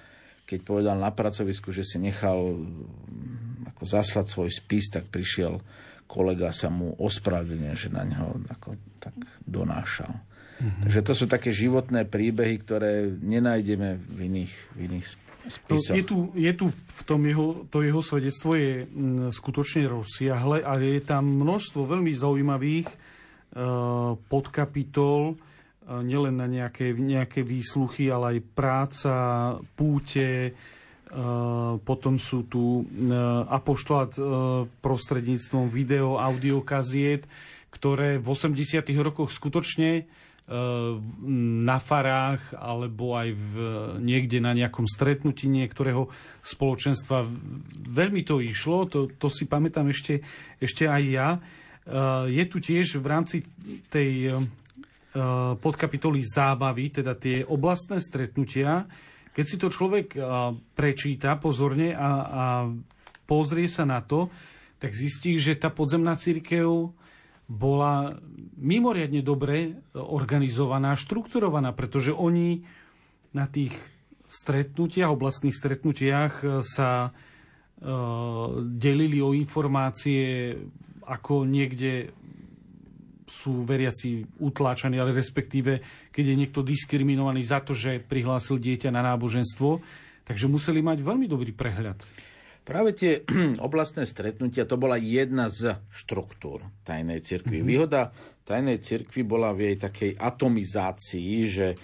keď 0.47 0.59
povedal 0.63 0.95
na 0.95 1.11
pracovisku, 1.11 1.75
že 1.75 1.83
si 1.83 1.99
nechal 1.99 2.55
mm, 2.55 3.75
ako 3.75 3.83
zaslať 3.83 4.25
svoj 4.31 4.49
spis, 4.51 4.87
tak 4.87 5.11
prišiel 5.11 5.59
kolega 6.07 6.55
sa 6.55 6.71
mu 6.71 6.95
ospravedlnil, 6.95 7.75
že 7.75 7.91
na 7.91 8.07
neho 8.07 8.39
ako, 8.47 8.79
tak 9.03 9.13
donášal. 9.43 10.07
Mm-hmm. 10.57 10.83
Takže 10.87 11.01
to 11.03 11.13
sú 11.13 11.25
také 11.27 11.51
životné 11.51 12.07
príbehy, 12.07 12.55
ktoré 12.63 13.11
nenájdeme 13.11 13.99
v 13.99 14.19
iných, 14.31 14.53
v 14.73 14.79
iných 14.87 15.07
No, 15.47 15.79
je, 15.79 16.03
tu, 16.03 16.27
je 16.35 16.51
tu 16.51 16.67
v 16.67 17.01
tom 17.07 17.23
jeho, 17.23 17.63
to 17.71 17.79
jeho 17.79 18.03
svedectvo 18.03 18.59
je 18.59 18.83
mm, 18.83 19.31
skutočne 19.31 19.87
rozsiahle 19.87 20.59
a 20.59 20.75
je 20.75 20.99
tam 20.99 21.23
množstvo 21.23 21.87
veľmi 21.87 22.11
zaujímavých 22.11 22.87
uh, 22.91 24.19
podkapitol, 24.27 25.39
nielen 25.87 26.35
na 26.35 26.47
nejaké, 26.51 26.91
nejaké 26.91 27.47
výsluchy, 27.47 28.11
ale 28.11 28.37
aj 28.37 28.39
práca, 28.51 29.13
púte, 29.79 30.51
uh, 30.51 31.79
potom 31.79 32.19
sú 32.19 32.43
tu 32.51 32.83
uh, 32.83 33.47
apoštolát 33.47 34.11
uh, 34.19 34.67
prostredníctvom 34.83 35.71
video, 35.71 36.19
audiokaziet, 36.19 37.23
ktoré 37.71 38.19
v 38.19 38.27
80 38.27 38.83
rokoch 38.99 39.31
skutočne 39.31 40.07
na 40.47 41.75
farách 41.75 42.55
alebo 42.55 43.19
aj 43.19 43.35
v, 43.35 43.53
niekde 43.99 44.39
na 44.39 44.55
nejakom 44.55 44.87
stretnutí 44.87 45.51
niektorého 45.51 46.07
spoločenstva. 46.39 47.27
Veľmi 47.91 48.23
to 48.23 48.39
išlo, 48.39 48.87
to, 48.87 49.11
to 49.19 49.27
si 49.27 49.43
pamätám 49.43 49.91
ešte, 49.91 50.23
ešte 50.63 50.87
aj 50.87 51.03
ja. 51.03 51.29
E, 51.35 51.39
je 52.31 52.43
tu 52.47 52.63
tiež 52.63 52.95
v 52.95 53.07
rámci 53.11 53.43
tej 53.91 54.11
e, 54.31 54.47
podkapitoly 55.57 56.21
zábavy, 56.21 56.89
teda 57.01 57.17
tie 57.17 57.41
oblastné 57.45 57.97
stretnutia, 57.97 58.85
keď 59.33 59.45
si 59.45 59.57
to 59.61 59.69
človek 59.69 60.17
e, 60.17 60.19
prečíta 60.73 61.37
pozorne 61.37 61.93
a, 61.93 62.11
a 62.25 62.43
pozrie 63.29 63.69
sa 63.69 63.85
na 63.85 64.01
to, 64.01 64.33
tak 64.81 64.93
zistí, 64.93 65.37
že 65.37 65.57
tá 65.57 65.69
podzemná 65.69 66.17
církev 66.17 66.93
bola 67.47 68.17
mimoriadne 68.59 69.23
dobre 69.23 69.79
organizovaná, 69.95 70.99
štrukturovaná, 70.99 71.71
pretože 71.71 72.11
oni 72.11 72.65
na 73.31 73.47
tých 73.47 73.73
stretnutiach, 74.27 75.15
oblastných 75.15 75.55
stretnutiach 75.55 76.61
sa 76.67 77.15
delili 78.67 79.23
o 79.23 79.31
informácie, 79.31 80.53
ako 81.07 81.47
niekde 81.47 82.11
sú 83.27 83.67
veriaci 83.67 84.23
utláčaní, 84.39 84.95
ale 84.97 85.11
respektíve, 85.11 85.83
keď 86.15 86.23
je 86.31 86.35
niekto 86.39 86.63
diskriminovaný 86.63 87.43
za 87.43 87.59
to, 87.59 87.75
že 87.75 87.99
prihlásil 87.99 88.55
dieťa 88.55 88.89
na 88.89 89.03
náboženstvo, 89.13 89.83
takže 90.23 90.47
museli 90.47 90.79
mať 90.79 91.03
veľmi 91.03 91.27
dobrý 91.27 91.51
prehľad. 91.51 91.99
Práve 92.67 92.95
tie 92.95 93.23
oblastné 93.67 94.07
stretnutia, 94.07 94.67
to 94.67 94.79
bola 94.79 94.95
jedna 94.95 95.51
z 95.51 95.75
štruktúr 95.91 96.63
tajnej 96.87 97.19
cirkvi. 97.23 97.63
Mm-hmm. 97.63 97.71
Výhoda 97.71 98.11
tajnej 98.47 98.79
cirkvi 98.79 99.23
bola 99.27 99.51
v 99.51 99.71
jej 99.71 99.77
takej 99.79 100.11
atomizácii, 100.15 101.31
že 101.47 101.67
e, 101.71 101.77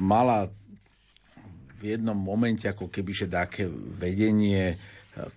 mala 0.00 0.48
v 1.78 1.82
jednom 1.84 2.16
momente 2.16 2.68
ako 2.68 2.92
keby, 2.92 3.12
že 3.12 3.26
také 3.28 3.68
vedenie 3.68 4.72
e, 4.72 4.76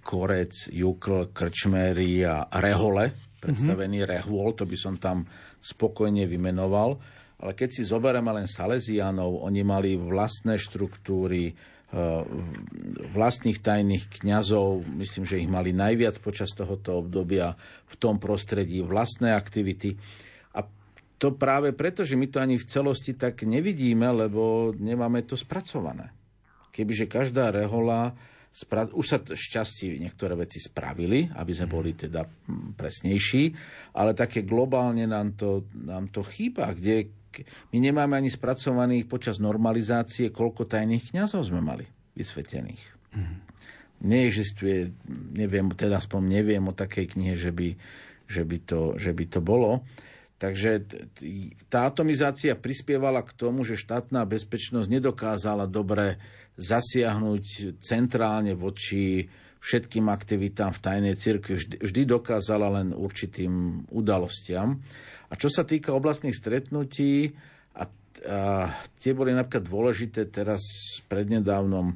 Korec, 0.03 0.71
Jukl, 0.71 1.31
Krčmery 1.31 2.23
a 2.23 2.47
Rehole, 2.59 3.30
predstavený 3.41 4.05
mm-hmm. 4.05 4.13
Rehôl, 4.13 4.53
to 4.53 4.69
by 4.69 4.77
som 4.77 4.95
tam 5.01 5.25
spokojne 5.59 6.29
vymenoval. 6.29 7.01
Ale 7.41 7.57
keď 7.57 7.69
si 7.73 7.81
zoberieme 7.81 8.29
len 8.37 8.45
Salesianov, 8.45 9.41
oni 9.41 9.65
mali 9.65 9.97
vlastné 9.97 10.61
štruktúry, 10.61 11.57
Eh, 11.91 12.23
vlastných 13.11 13.59
tajných 13.59 14.23
kňazov, 14.23 14.87
myslím, 14.95 15.27
že 15.27 15.43
ich 15.43 15.51
mali 15.51 15.75
najviac 15.75 16.23
počas 16.23 16.55
tohoto 16.55 17.03
obdobia 17.03 17.59
v 17.83 17.95
tom 17.99 18.15
prostredí, 18.15 18.79
vlastné 18.79 19.35
aktivity. 19.35 19.99
A 20.55 20.63
to 21.19 21.35
práve 21.35 21.75
preto, 21.75 22.07
že 22.07 22.15
my 22.15 22.31
to 22.31 22.39
ani 22.39 22.55
v 22.55 22.63
celosti 22.63 23.11
tak 23.11 23.43
nevidíme, 23.43 24.07
lebo 24.07 24.71
nemáme 24.71 25.27
to 25.27 25.35
spracované. 25.35 26.15
Kebyže 26.71 27.11
každá 27.11 27.51
rehola 27.51 28.15
už 28.91 29.05
sa 29.07 29.17
šťastí 29.23 29.95
niektoré 30.03 30.35
veci 30.35 30.59
spravili, 30.59 31.23
aby 31.39 31.51
sme 31.55 31.71
boli 31.71 31.95
teda 31.95 32.27
presnejší, 32.75 33.43
ale 33.95 34.11
také 34.11 34.43
globálne 34.43 35.07
nám 35.07 35.39
to, 35.39 35.71
nám 35.71 36.11
to 36.11 36.19
chýba, 36.27 36.75
kde 36.75 37.07
my 37.71 37.77
nemáme 37.79 38.19
ani 38.19 38.27
spracovaných 38.27 39.07
počas 39.07 39.39
normalizácie, 39.39 40.35
koľko 40.35 40.67
tajných 40.67 41.15
kňazov 41.15 41.47
sme 41.47 41.63
mali 41.63 41.87
vysvetených. 42.11 42.83
Mm. 43.15 43.35
Neexistuje, 44.01 44.91
neviem, 45.31 45.71
teda 45.71 46.03
aspoň 46.03 46.21
neviem 46.41 46.63
o 46.67 46.75
takej 46.75 47.15
knihe, 47.15 47.39
že 47.39 47.55
by, 47.55 47.71
že 48.27 48.43
by, 48.43 48.57
to, 48.67 48.99
že 48.99 49.15
by 49.15 49.25
to 49.31 49.39
bolo. 49.39 49.87
Takže 50.41 50.89
tá 51.69 51.85
atomizácia 51.85 52.57
prispievala 52.57 53.21
k 53.21 53.31
tomu, 53.37 53.61
že 53.61 53.77
štátna 53.77 54.25
bezpečnosť 54.25 54.89
nedokázala 54.89 55.69
dobre 55.69 56.17
zasiahnuť 56.61 57.77
centrálne 57.81 58.53
voči 58.53 59.25
všetkým 59.61 60.09
aktivitám 60.09 60.73
v 60.73 60.81
tajnej 60.81 61.15
cirkvi. 61.17 61.53
Vždy, 61.57 61.75
vždy 61.81 62.01
dokázala 62.05 62.81
len 62.81 62.93
určitým 62.93 63.85
udalostiam. 63.93 64.77
A 65.29 65.33
čo 65.37 65.49
sa 65.49 65.65
týka 65.65 65.93
oblastných 65.93 66.37
stretnutí, 66.37 67.33
a 67.77 67.85
a 68.27 68.67
tie 68.99 69.15
boli 69.15 69.31
napríklad 69.31 69.71
dôležité 69.71 70.27
teraz 70.27 70.61
prednedávnom 71.07 71.95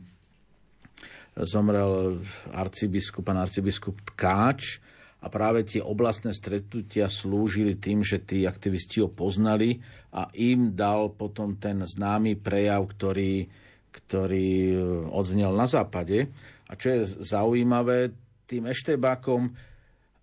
zomrel 1.44 2.24
arcibiskup, 2.56 3.28
pán 3.28 3.36
arcibiskup 3.36 4.00
Tkáč 4.16 4.80
a 5.20 5.28
práve 5.28 5.68
tie 5.68 5.84
oblastné 5.84 6.32
stretnutia 6.32 7.12
slúžili 7.12 7.76
tým, 7.76 8.00
že 8.00 8.24
tí 8.24 8.48
aktivisti 8.48 9.04
ho 9.04 9.12
poznali 9.12 9.76
a 10.16 10.32
im 10.40 10.72
dal 10.72 11.12
potom 11.12 11.60
ten 11.60 11.84
známy 11.84 12.40
prejav, 12.40 12.88
ktorý, 12.88 13.44
ktorý 13.96 14.76
odznel 15.16 15.56
na 15.56 15.66
západe. 15.72 16.28
A 16.68 16.76
čo 16.76 16.92
je 16.92 17.00
zaujímavé, 17.24 18.12
tým 18.46 18.68
eštebákom 18.68 19.56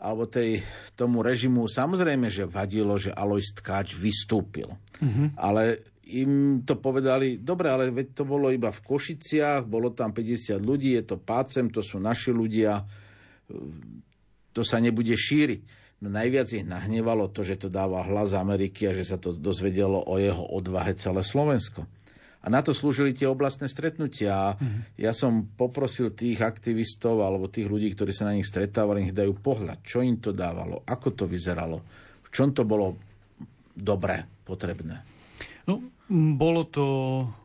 alebo 0.02 0.26
tej, 0.26 0.58
tomu 0.98 1.22
režimu 1.22 1.70
samozrejme, 1.70 2.26
že 2.26 2.42
vadilo, 2.50 2.98
že 2.98 3.14
Alois 3.14 3.46
Tkáč 3.54 3.94
vystúpil. 3.94 4.66
Mm-hmm. 4.98 5.38
Ale 5.38 5.78
im 6.10 6.62
to 6.66 6.74
povedali, 6.82 7.38
dobre, 7.38 7.70
ale 7.70 7.94
veď 7.94 8.18
to 8.18 8.24
bolo 8.26 8.50
iba 8.50 8.74
v 8.74 8.82
Košiciach, 8.82 9.62
bolo 9.62 9.94
tam 9.94 10.10
50 10.10 10.58
ľudí, 10.58 10.98
je 10.98 11.06
to 11.06 11.16
pácem, 11.22 11.70
to 11.70 11.78
sú 11.86 12.02
naši 12.02 12.34
ľudia, 12.34 12.82
to 14.50 14.62
sa 14.66 14.82
nebude 14.82 15.14
šíriť. 15.14 15.62
No 16.02 16.10
najviac 16.10 16.50
ich 16.50 16.66
nahnevalo 16.66 17.30
to, 17.30 17.46
že 17.46 17.62
to 17.62 17.70
dáva 17.70 18.02
hlas 18.02 18.34
Ameriky 18.34 18.90
a 18.90 18.96
že 18.98 19.06
sa 19.06 19.22
to 19.22 19.30
dozvedelo 19.30 20.02
o 20.02 20.18
jeho 20.18 20.42
odvahe 20.50 20.98
celé 20.98 21.22
Slovensko. 21.22 21.86
A 22.43 22.51
na 22.51 22.59
to 22.59 22.74
slúžili 22.74 23.14
tie 23.14 23.30
oblastné 23.30 23.70
stretnutia. 23.70 24.59
Mm-hmm. 24.59 24.99
Ja 24.99 25.14
som 25.14 25.47
poprosil 25.47 26.11
tých 26.11 26.43
aktivistov 26.43 27.22
alebo 27.22 27.47
tých 27.47 27.70
ľudí, 27.70 27.95
ktorí 27.95 28.11
sa 28.11 28.26
na 28.26 28.34
nich 28.34 28.51
stretávali, 28.51 29.07
nech 29.07 29.14
dajú 29.14 29.38
pohľad, 29.38 29.78
čo 29.86 30.03
im 30.03 30.18
to 30.18 30.34
dávalo, 30.34 30.82
ako 30.82 31.14
to 31.14 31.24
vyzeralo, 31.30 31.78
v 32.26 32.28
čom 32.34 32.51
to 32.51 32.66
bolo 32.66 32.99
dobré, 33.78 34.26
potrebné. 34.43 35.07
No, 35.70 35.78
bolo 36.34 36.66
to, 36.66 36.86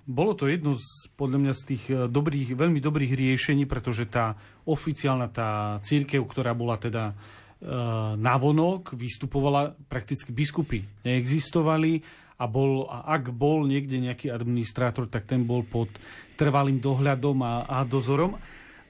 bolo 0.04 0.34
to 0.34 0.50
jedno 0.50 0.74
z, 0.74 1.14
podľa 1.14 1.40
mňa 1.46 1.54
z 1.54 1.64
tých 1.70 1.84
eh, 1.94 2.10
dobrých, 2.10 2.58
veľmi 2.58 2.82
dobrých 2.82 3.14
riešení, 3.14 3.70
pretože 3.70 4.10
tá 4.10 4.34
oficiálna 4.68 5.30
tá 5.30 5.78
církev, 5.80 6.20
ktorá 6.28 6.52
bola 6.52 6.76
teda 6.76 7.16
e, 7.64 7.72
navonok, 8.20 9.00
vystupovala, 9.00 9.80
prakticky 9.88 10.36
biskupy 10.36 10.84
neexistovali 11.08 12.04
a, 12.38 12.46
bol, 12.46 12.86
a 12.86 13.18
ak 13.18 13.34
bol 13.34 13.66
niekde 13.66 13.98
nejaký 13.98 14.30
administrátor, 14.30 15.10
tak 15.10 15.26
ten 15.26 15.44
bol 15.44 15.66
pod 15.66 15.90
trvalým 16.38 16.78
dohľadom 16.78 17.42
a, 17.42 17.66
a 17.66 17.78
dozorom. 17.82 18.38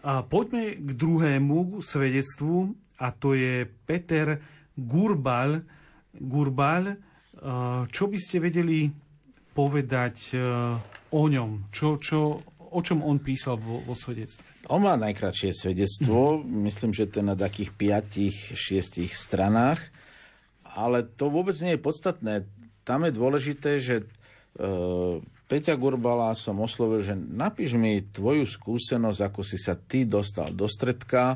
A 0.04 0.24
poďme 0.24 0.76
k 0.76 0.90
druhému 0.94 1.80
svedectvu 1.80 2.76
a 3.00 3.08
to 3.16 3.34
je 3.34 3.64
Peter 3.88 4.40
Gurbal. 4.76 5.64
Gurbal, 6.12 7.00
čo 7.88 8.04
by 8.10 8.18
ste 8.20 8.44
vedeli 8.44 8.90
povedať 9.58 10.16
e, 10.34 10.38
o 11.14 11.24
ňom? 11.26 11.74
Čo, 11.74 11.98
čo, 11.98 12.46
o 12.62 12.80
čom 12.86 13.02
on 13.02 13.18
písal 13.18 13.58
vo, 13.58 13.82
vo 13.82 13.98
svedectve? 13.98 14.46
On 14.70 14.78
má 14.78 14.94
najkračšie 15.02 15.50
svedectvo, 15.56 16.46
myslím, 16.46 16.94
že 16.94 17.10
to 17.10 17.24
je 17.24 17.26
na 17.26 17.34
takých 17.34 17.74
5-6 18.54 19.10
stranách, 19.10 19.82
ale 20.62 21.02
to 21.08 21.34
vôbec 21.34 21.58
nie 21.64 21.74
je 21.74 21.82
podstatné. 21.82 22.34
Tam 22.88 23.04
je 23.04 23.12
dôležité, 23.12 23.84
že 23.84 23.96
e, 24.00 24.06
Peťa 25.52 25.76
Gurbala 25.76 26.32
som 26.40 26.64
oslovil, 26.64 27.04
že 27.04 27.20
napíš 27.20 27.76
mi 27.76 28.00
tvoju 28.00 28.48
skúsenosť, 28.48 29.20
ako 29.28 29.42
si 29.44 29.60
sa 29.60 29.76
ty 29.76 30.08
dostal 30.08 30.56
do 30.56 30.72
stredka 30.72 31.36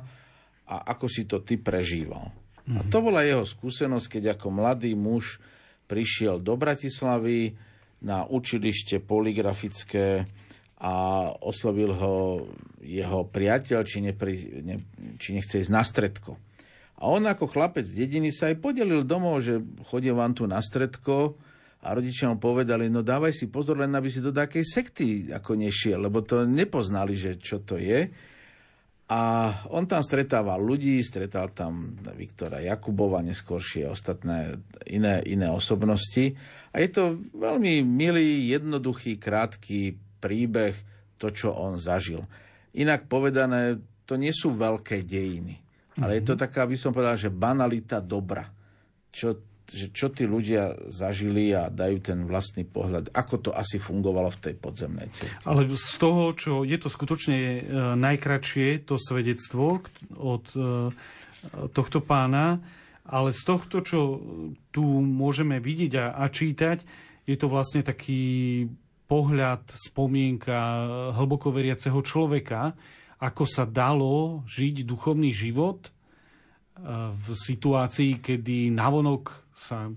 a 0.64 0.76
ako 0.95 1.06
si 1.12 1.28
to 1.28 1.43
ty 1.43 1.60
prežíval. 1.60 2.32
Mm-hmm. 2.32 2.80
A 2.80 2.82
to 2.88 3.04
bola 3.04 3.28
jeho 3.28 3.43
skúsenosť, 3.43 4.08
keď 4.08 4.39
ako 4.39 4.47
mladý 4.47 4.95
muž 4.95 5.43
prišiel 5.91 6.39
do 6.39 6.56
Bratislavy, 6.56 7.52
na 8.02 8.26
učilište 8.26 8.97
poligrafické 8.97 10.26
a 10.82 10.93
oslovil 11.45 11.93
ho 11.93 12.49
jeho 12.82 13.30
priateľ, 13.30 13.86
či, 13.86 14.02
nepri, 14.02 14.34
ne, 14.66 14.82
či 15.22 15.38
nechce 15.38 15.62
ísť 15.62 15.70
na 15.70 15.86
stredko. 15.86 16.34
A 17.02 17.10
on 17.10 17.26
ako 17.26 17.49
chlapec 17.49 17.82
z 17.82 18.06
dediny 18.06 18.30
sa 18.30 18.54
aj 18.54 18.62
podelil 18.62 19.02
domov, 19.02 19.41
že 19.41 19.58
chodil 19.89 20.14
vám 20.14 20.38
tu 20.38 20.45
na 20.45 20.62
stredko 20.62 21.34
a 21.82 21.97
rodičia 21.97 22.30
mu 22.30 22.38
povedali, 22.38 22.93
no 22.93 23.02
dávaj 23.02 23.34
si 23.34 23.49
pozor, 23.49 23.82
len 23.82 23.89
aby 23.97 24.06
si 24.06 24.22
do 24.22 24.30
takej 24.30 24.62
sekty 24.62 25.34
ako 25.34 25.58
nešiel, 25.58 25.97
lebo 25.97 26.22
to 26.22 26.45
nepoznali, 26.45 27.18
že 27.18 27.41
čo 27.41 27.66
to 27.66 27.82
je. 27.82 28.06
A 29.12 29.52
on 29.74 29.89
tam 29.89 29.99
stretával 29.99 30.62
ľudí, 30.62 31.02
stretal 31.04 31.52
tam 31.52 31.99
Viktora 32.16 32.64
Jakubova, 32.64 33.20
neskôršie 33.20 33.84
ostatné 33.84 34.56
iné, 34.88 35.20
iné 35.28 35.52
osobnosti. 35.52 36.32
A 36.72 36.80
je 36.80 36.89
to 36.95 37.04
veľmi 37.36 37.84
milý, 37.84 38.47
jednoduchý, 38.56 39.20
krátky 39.20 39.99
príbeh, 40.24 40.78
to, 41.20 41.28
čo 41.28 41.52
on 41.52 41.76
zažil. 41.76 42.24
Inak 42.72 43.12
povedané, 43.12 43.84
to 44.08 44.16
nie 44.16 44.32
sú 44.32 44.56
veľké 44.56 45.04
dejiny, 45.04 45.60
ale 46.00 46.22
je 46.22 46.24
to 46.24 46.36
mhm. 46.38 46.42
taká, 46.46 46.64
by 46.64 46.78
som 46.80 46.96
povedal, 46.96 47.20
že 47.20 47.34
banalita 47.34 48.00
dobra. 48.00 48.48
Čo 49.12 49.52
že 49.72 49.88
čo 49.96 50.12
tí 50.12 50.28
ľudia 50.28 50.92
zažili 50.92 51.56
a 51.56 51.72
dajú 51.72 52.04
ten 52.04 52.28
vlastný 52.28 52.68
pohľad, 52.68 53.16
ako 53.16 53.36
to 53.39 53.52
asi 53.56 53.80
fungovalo 53.80 54.28
v 54.36 54.42
tej 54.44 54.56
podzemnej 54.60 55.08
cirkvi. 55.16 55.48
Ale 55.48 55.62
z 55.72 55.92
toho, 55.96 56.36
čo 56.36 56.54
je 56.68 56.76
to 56.76 56.92
skutočne 56.92 57.39
e, 57.39 57.62
najkračšie, 57.96 58.84
to 58.84 59.00
svedectvo 59.00 59.80
od 60.20 60.46
e, 60.52 60.92
tohto 61.72 62.04
pána, 62.04 62.60
ale 63.08 63.32
z 63.32 63.42
tohto, 63.48 63.80
čo 63.80 64.20
tu 64.76 64.84
môžeme 65.00 65.64
vidieť 65.64 65.94
a, 65.98 66.06
a 66.20 66.26
čítať, 66.28 66.84
je 67.24 67.36
to 67.39 67.48
vlastne 67.48 67.82
taký 67.82 68.68
pohľad, 69.08 69.72
spomienka 69.72 70.60
hlboko 71.16 71.52
veriaceho 71.52 72.00
človeka, 72.04 72.76
ako 73.22 73.46
sa 73.46 73.70
dalo 73.70 74.42
žiť 74.50 74.82
duchovný 74.82 75.30
život 75.30 75.88
e, 75.88 75.92
v 77.14 77.28
situácii, 77.38 78.18
kedy 78.18 78.74
navonok 78.74 79.30
sa 79.54 79.94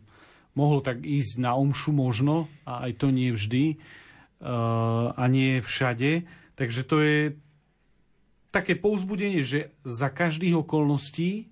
mohlo 0.54 0.84
tak 0.84 1.02
ísť 1.02 1.42
na 1.42 1.56
omšu 1.56 1.90
možno, 1.90 2.46
a 2.68 2.86
aj 2.86 2.92
to 3.00 3.10
nie 3.10 3.34
vždy, 3.34 3.74
uh, 3.74 5.10
a 5.10 5.24
nie 5.26 5.58
všade. 5.58 6.22
Takže 6.54 6.82
to 6.86 6.96
je 7.02 7.20
také 8.54 8.78
povzbudenie, 8.78 9.42
že 9.42 9.74
za 9.82 10.14
každých 10.14 10.62
okolností 10.62 11.50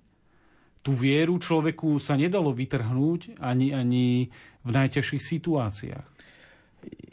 tú 0.86 0.94
vieru 0.94 1.34
človeku 1.38 1.98
sa 1.98 2.14
nedalo 2.14 2.54
vytrhnúť 2.54 3.42
ani, 3.42 3.74
ani 3.74 4.30
v 4.62 4.70
najťažších 4.70 5.22
situáciách. 5.22 6.06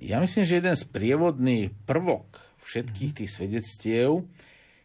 Ja 0.01 0.21
myslím, 0.21 0.45
že 0.45 0.57
jeden 0.61 0.77
z 0.77 0.85
prievodný 0.89 1.59
prvok 1.89 2.25
všetkých 2.65 3.11
tých 3.17 3.29
svedectiev 3.33 4.25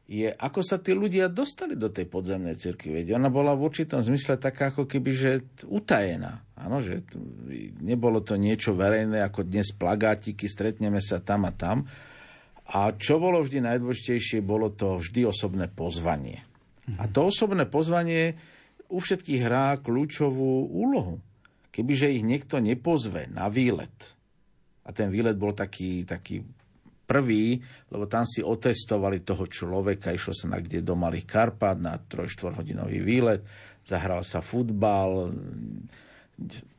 je, 0.05 0.29
ako 0.29 0.61
sa 0.61 0.77
tí 0.77 0.93
ľudia 0.93 1.33
dostali 1.33 1.81
do 1.81 1.89
tej 1.89 2.05
podzemnej 2.05 2.61
cirkvi. 2.61 3.01
Veď 3.01 3.17
ona 3.17 3.33
bola 3.33 3.57
v 3.57 3.65
určitom 3.65 4.05
zmysle 4.05 4.37
taká 4.37 4.69
ako 4.69 4.85
keby, 4.85 5.11
že 5.17 5.31
utajená. 5.65 6.45
Áno, 6.61 6.85
že 6.85 7.01
nebolo 7.81 8.21
to 8.21 8.37
niečo 8.37 8.77
verejné, 8.77 9.25
ako 9.25 9.49
dnes 9.49 9.73
plagátiky, 9.73 10.45
stretneme 10.45 11.01
sa 11.01 11.25
tam 11.25 11.49
a 11.49 11.53
tam. 11.57 11.89
A 12.69 12.93
čo 12.97 13.17
bolo 13.21 13.41
vždy 13.41 13.65
najdôležitejšie, 13.65 14.45
bolo 14.45 14.73
to 14.73 15.01
vždy 15.01 15.25
osobné 15.29 15.69
pozvanie. 15.73 16.45
A 17.01 17.09
to 17.09 17.33
osobné 17.33 17.65
pozvanie 17.65 18.37
u 18.93 19.01
všetkých 19.01 19.41
hrá 19.41 19.81
kľúčovú 19.81 20.69
úlohu. 20.69 21.17
Kebyže 21.73 22.13
ich 22.13 22.25
niekto 22.25 22.61
nepozve 22.61 23.27
na 23.33 23.49
výlet, 23.49 24.15
a 24.85 24.93
ten 24.93 25.09
výlet 25.09 25.35
bol 25.41 25.57
taký, 25.57 26.05
taký 26.05 26.45
prvý, 27.05 27.61
lebo 27.93 28.09
tam 28.09 28.25
si 28.25 28.41
otestovali 28.41 29.21
toho 29.23 29.45
človeka, 29.45 30.13
išlo 30.13 30.33
sa 30.33 30.49
na 30.49 30.59
kde 30.59 30.81
do 30.81 30.97
Malých 30.97 31.29
Karpát 31.29 31.77
na 31.77 32.01
3-4 32.01 32.59
hodinový 32.61 33.05
výlet, 33.05 33.45
zahral 33.85 34.25
sa 34.25 34.41
futbal, 34.41 35.33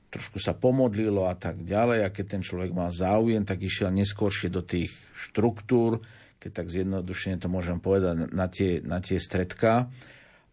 trošku 0.09 0.41
sa 0.41 0.57
pomodlilo 0.57 1.27
a 1.29 1.35
tak 1.37 1.61
ďalej 1.61 2.07
a 2.07 2.09
keď 2.09 2.25
ten 2.37 2.41
človek 2.41 2.71
mal 2.71 2.89
záujem, 2.89 3.43
tak 3.43 3.61
išiel 3.61 3.91
neskôršie 3.93 4.47
do 4.47 4.65
tých 4.65 4.91
štruktúr, 5.13 6.01
keď 6.39 6.51
tak 6.51 6.67
zjednodušene 6.71 7.37
to 7.37 7.49
môžem 7.51 7.83
povedať, 7.83 8.31
na 8.33 8.47
tie, 8.47 8.79
na 8.79 9.03
tie 9.03 9.19
stredka. 9.19 9.91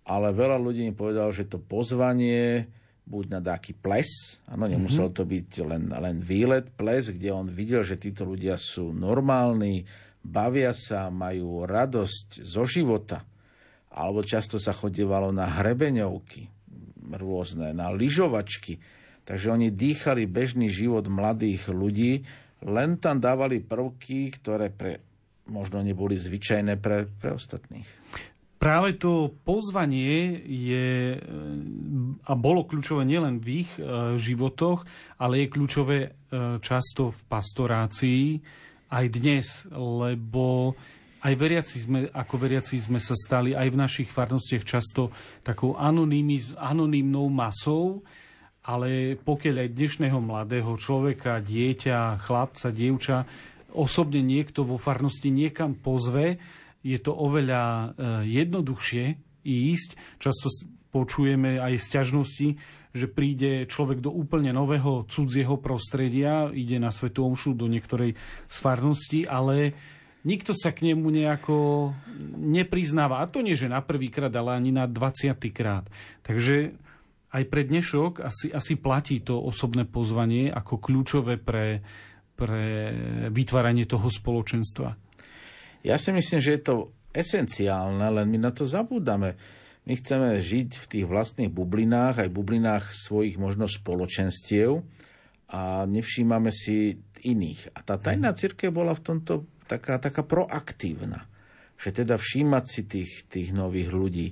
Ale 0.03 0.35
veľa 0.35 0.59
ľudí 0.59 0.83
mi 0.83 0.95
povedalo, 0.97 1.31
že 1.31 1.47
to 1.47 1.63
pozvanie 1.63 2.67
buď 3.03 3.25
na 3.29 3.41
dáky 3.43 3.75
ples, 3.75 4.41
áno, 4.47 4.71
nemusel 4.71 5.11
mhm. 5.11 5.15
to 5.15 5.23
byť 5.27 5.49
len, 5.67 5.85
len 5.91 6.17
výlet, 6.23 6.71
ples, 6.73 7.11
kde 7.11 7.35
on 7.35 7.51
videl, 7.51 7.83
že 7.83 7.99
títo 7.99 8.23
ľudia 8.23 8.55
sú 8.55 8.95
normálni, 8.95 9.83
bavia 10.23 10.71
sa, 10.71 11.11
majú 11.11 11.67
radosť 11.67 12.47
zo 12.47 12.65
života. 12.65 13.27
Alebo 13.93 14.25
často 14.25 14.57
sa 14.57 14.73
chodievalo 14.73 15.35
na 15.35 15.45
hrebeňovky 15.45 16.49
rôzne, 17.13 17.77
na 17.77 17.93
lyžovačky. 17.93 18.81
Takže 19.23 19.53
oni 19.53 19.69
dýchali 19.69 20.25
bežný 20.25 20.73
život 20.73 21.05
mladých 21.11 21.69
ľudí, 21.69 22.25
len 22.63 22.97
tam 22.97 23.19
dávali 23.19 23.61
prvky, 23.61 24.33
ktoré 24.39 24.71
pre, 24.71 25.03
možno 25.51 25.83
neboli 25.83 26.15
zvyčajné 26.15 26.79
pre, 26.79 27.11
pre 27.21 27.35
ostatných. 27.35 27.87
Práve 28.63 28.95
to 28.95 29.35
pozvanie 29.43 30.39
je 30.47 31.19
a 32.23 32.33
bolo 32.39 32.63
kľúčové 32.63 33.03
nielen 33.03 33.43
v 33.43 33.67
ich 33.67 33.71
životoch, 34.15 34.87
ale 35.19 35.43
je 35.43 35.51
kľúčové 35.51 35.99
často 36.63 37.11
v 37.11 37.21
pastorácii 37.27 38.39
aj 38.95 39.05
dnes, 39.11 39.67
lebo 39.75 40.79
aj 41.27 41.35
veriaci 41.35 41.77
sme, 41.83 42.07
ako 42.15 42.35
veriaci 42.39 42.79
sme 42.79 43.03
sa 43.03 43.19
stali 43.19 43.51
aj 43.51 43.67
v 43.67 43.81
našich 43.83 44.07
farnostiach 44.15 44.63
často 44.63 45.11
takou 45.43 45.75
anonymnou 45.75 47.27
masou, 47.35 48.07
ale 48.63 49.19
pokiaľ 49.19 49.67
aj 49.67 49.75
dnešného 49.75 50.23
mladého 50.23 50.71
človeka, 50.79 51.43
dieťa, 51.43 52.23
chlapca, 52.23 52.71
dievča, 52.71 53.27
osobne 53.75 54.23
niekto 54.23 54.63
vo 54.63 54.79
farnosti 54.79 55.35
niekam 55.35 55.75
pozve, 55.75 56.39
je 56.83 56.99
to 56.99 57.15
oveľa 57.15 57.63
e, 57.63 57.87
jednoduchšie 58.43 59.05
ísť. 59.43 59.91
Často 60.19 60.47
počujeme 60.93 61.57
aj 61.59 61.81
sťažnosti, 61.81 62.49
že 62.93 63.07
príde 63.09 63.65
človek 63.65 64.05
do 64.05 64.13
úplne 64.13 64.53
nového 64.53 65.09
cudzieho 65.09 65.57
prostredia, 65.57 66.53
ide 66.53 66.77
na 66.77 66.93
Svetú 66.93 67.25
Omšu 67.25 67.57
do 67.57 67.65
niektorej 67.65 68.15
z 68.47 68.57
farnosti, 68.61 69.25
ale 69.25 69.73
nikto 70.29 70.53
sa 70.53 70.71
k 70.77 70.93
nemu 70.93 71.09
nejako 71.09 71.91
nepriznáva. 72.37 73.25
A 73.25 73.31
to 73.31 73.41
nie, 73.41 73.57
že 73.57 73.73
na 73.73 73.81
prvý 73.81 74.13
krát, 74.13 74.31
ale 74.37 74.53
ani 74.53 74.71
na 74.71 74.85
20. 74.85 75.33
krát. 75.49 75.89
Takže 76.21 76.77
aj 77.33 77.43
pre 77.49 77.65
dnešok 77.65 78.21
asi, 78.21 78.53
asi 78.53 78.77
platí 78.77 79.25
to 79.25 79.41
osobné 79.41 79.89
pozvanie 79.89 80.53
ako 80.53 80.77
kľúčové 80.77 81.41
pre, 81.41 81.81
pre 82.37 82.93
vytváranie 83.33 83.89
toho 83.89 84.13
spoločenstva. 84.13 85.12
Ja 85.83 85.99
si 85.99 86.15
myslím, 86.15 86.41
že 86.43 86.55
je 86.59 86.63
to 86.63 86.77
esenciálne, 87.13 88.03
len 88.03 88.27
my 88.31 88.39
na 88.39 88.51
to 88.55 88.65
zabúdame. 88.65 89.35
My 89.83 89.99
chceme 89.99 90.39
žiť 90.39 90.79
v 90.79 90.87
tých 90.87 91.07
vlastných 91.11 91.51
bublinách, 91.51 92.23
aj 92.23 92.31
bublinách 92.31 92.95
svojich 92.95 93.35
možno 93.35 93.67
spoločenstiev 93.67 94.79
a 95.51 95.85
nevšímame 95.91 96.55
si 96.55 97.03
iných. 97.27 97.75
A 97.75 97.83
tá 97.83 97.99
tajná 97.99 98.31
církev 98.31 98.71
bola 98.71 98.95
v 98.95 99.03
tomto 99.03 99.47
taká, 99.67 99.99
taká 99.99 100.23
proaktívna. 100.23 101.27
Že 101.83 102.07
teda 102.07 102.15
všímať 102.15 102.65
si 102.71 102.81
tých, 102.87 103.13
tých 103.27 103.51
nových 103.51 103.91
ľudí. 103.91 104.29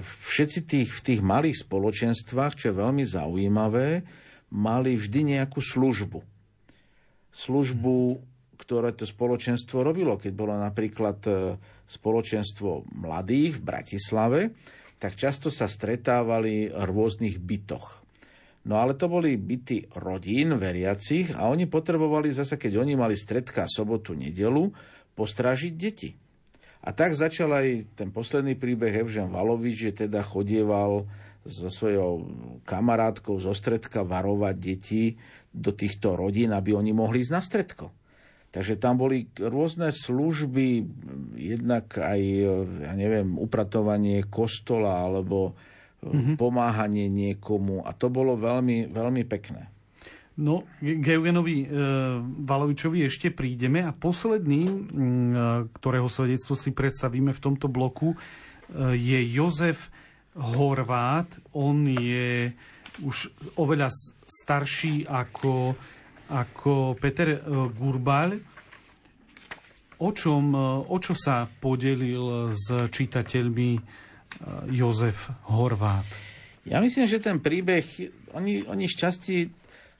Všetci 0.00 0.60
tých, 0.64 0.90
v 0.96 1.00
tých 1.04 1.20
malých 1.20 1.60
spoločenstvách, 1.60 2.56
čo 2.56 2.72
je 2.72 2.80
veľmi 2.80 3.04
zaujímavé, 3.04 4.04
mali 4.48 4.96
vždy 4.96 5.36
nejakú 5.36 5.60
službu. 5.60 6.24
Službu, 7.30 7.96
ktoré 8.70 8.94
to 8.94 9.02
spoločenstvo 9.02 9.82
robilo. 9.82 10.14
Keď 10.14 10.30
bolo 10.30 10.54
napríklad 10.54 11.18
e, 11.26 11.58
spoločenstvo 11.90 12.86
mladých 13.02 13.58
v 13.58 13.66
Bratislave, 13.66 14.40
tak 15.02 15.18
často 15.18 15.50
sa 15.50 15.66
stretávali 15.66 16.70
v 16.70 16.78
rôznych 16.78 17.42
bytoch. 17.42 18.06
No 18.70 18.78
ale 18.78 18.94
to 18.94 19.10
boli 19.10 19.34
byty 19.34 19.90
rodín 19.98 20.54
veriacich 20.54 21.34
a 21.34 21.50
oni 21.50 21.66
potrebovali 21.66 22.30
zase, 22.30 22.54
keď 22.54 22.86
oni 22.86 22.94
mali 22.94 23.18
stredka 23.18 23.66
sobotu, 23.66 24.14
nedelu, 24.14 24.70
postražiť 25.18 25.74
deti. 25.74 26.14
A 26.86 26.94
tak 26.94 27.18
začal 27.18 27.50
aj 27.50 27.98
ten 27.98 28.14
posledný 28.14 28.54
príbeh 28.54 29.02
Evžen 29.02 29.34
Valovič, 29.34 29.90
že 29.90 30.06
teda 30.06 30.22
chodieval 30.22 31.10
so 31.42 31.66
svojou 31.66 32.22
kamarátkou 32.62 33.34
zo 33.42 33.50
stredka 33.50 34.06
varovať 34.06 34.54
deti 34.62 35.18
do 35.50 35.74
týchto 35.74 36.14
rodín, 36.14 36.54
aby 36.54 36.70
oni 36.70 36.94
mohli 36.94 37.26
ísť 37.26 37.34
na 37.34 37.42
stredko. 37.42 37.99
Takže 38.50 38.74
tam 38.82 38.98
boli 38.98 39.30
rôzne 39.38 39.94
služby, 39.94 40.82
jednak 41.38 41.94
aj, 41.94 42.20
ja 42.82 42.92
neviem, 42.98 43.38
upratovanie 43.38 44.26
kostola 44.26 45.06
alebo 45.06 45.54
mm-hmm. 46.02 46.34
pomáhanie 46.34 47.06
niekomu 47.06 47.86
a 47.86 47.94
to 47.94 48.10
bolo 48.10 48.34
veľmi, 48.34 48.90
veľmi 48.90 49.22
pekné. 49.22 49.70
No, 50.40 50.64
k 50.80 51.04
Eugenovi 51.20 51.62
e, 51.62 51.76
Valovičovi 52.48 53.04
ešte 53.04 53.28
prídeme 53.28 53.84
a 53.84 53.92
posledný, 53.92 54.62
e, 54.64 54.74
ktorého 55.68 56.08
svedectvo 56.08 56.56
si 56.56 56.72
predstavíme 56.72 57.36
v 57.36 57.42
tomto 57.44 57.68
bloku, 57.68 58.16
e, 58.16 58.18
je 58.96 59.20
Jozef 59.28 59.92
Horvát. 60.32 61.28
On 61.52 61.76
je 61.84 62.56
už 63.04 63.36
oveľa 63.60 63.92
starší 64.24 65.04
ako, 65.04 65.76
ako 66.30 66.94
Peter 66.96 67.34
e, 67.34 67.38
Gurbal. 67.74 68.38
O, 70.00 70.10
čom, 70.14 70.54
e, 70.54 70.60
o 70.86 70.96
čo 71.02 71.12
sa 71.18 71.44
podelil 71.44 72.54
s 72.54 72.70
čitateľmi 72.70 73.70
Jozef 74.70 75.26
Horvát. 75.50 76.06
Ja 76.62 76.78
myslím, 76.78 77.10
že 77.10 77.18
ten 77.18 77.42
príbeh, 77.42 77.82
oni, 78.30 78.62
oni 78.62 78.86
šťastí 78.86 79.50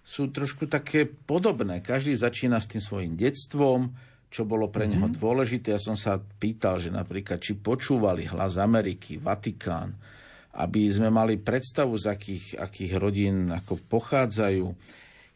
sú 0.00 0.30
trošku 0.32 0.70
také 0.70 1.04
podobné. 1.04 1.82
Každý 1.82 2.14
začína 2.16 2.62
s 2.62 2.70
tým 2.70 2.82
svojim 2.82 3.12
detstvom, 3.18 3.92
čo 4.30 4.46
bolo 4.46 4.70
pre 4.70 4.86
neho 4.86 5.10
mm-hmm. 5.10 5.20
dôležité. 5.20 5.74
Ja 5.74 5.82
som 5.82 5.98
sa 5.98 6.22
pýtal, 6.22 6.78
že 6.78 6.94
napríklad, 6.94 7.42
či 7.42 7.58
počúvali 7.58 8.30
hlas 8.30 8.56
Ameriky, 8.56 9.18
Vatikán, 9.18 9.98
aby 10.54 10.86
sme 10.90 11.10
mali 11.10 11.38
predstavu, 11.38 11.98
z 11.98 12.06
akých, 12.10 12.46
akých 12.58 12.92
rodín 12.98 13.50
ako 13.50 13.82
pochádzajú. 13.90 14.66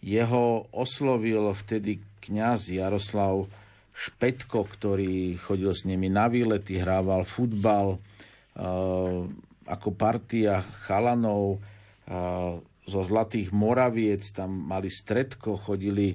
Jeho 0.05 0.69
oslovil 0.77 1.57
vtedy 1.57 2.05
kňaz 2.21 2.69
Jaroslav 2.69 3.49
Špetko, 3.97 4.69
ktorý 4.69 5.41
chodil 5.41 5.73
s 5.73 5.89
nimi 5.89 6.13
na 6.13 6.29
výlety, 6.29 6.77
hrával 6.77 7.25
futbal, 7.25 7.97
Eh, 8.55 9.21
ako 9.65 9.89
partia 9.99 10.63
chalanov 10.87 11.59
eh, 11.59 12.63
zo 12.87 13.01
Zlatých 13.03 13.51
Moraviec, 13.51 14.23
tam 14.31 14.71
mali 14.71 14.87
stredko, 14.87 15.59
chodili 15.59 16.15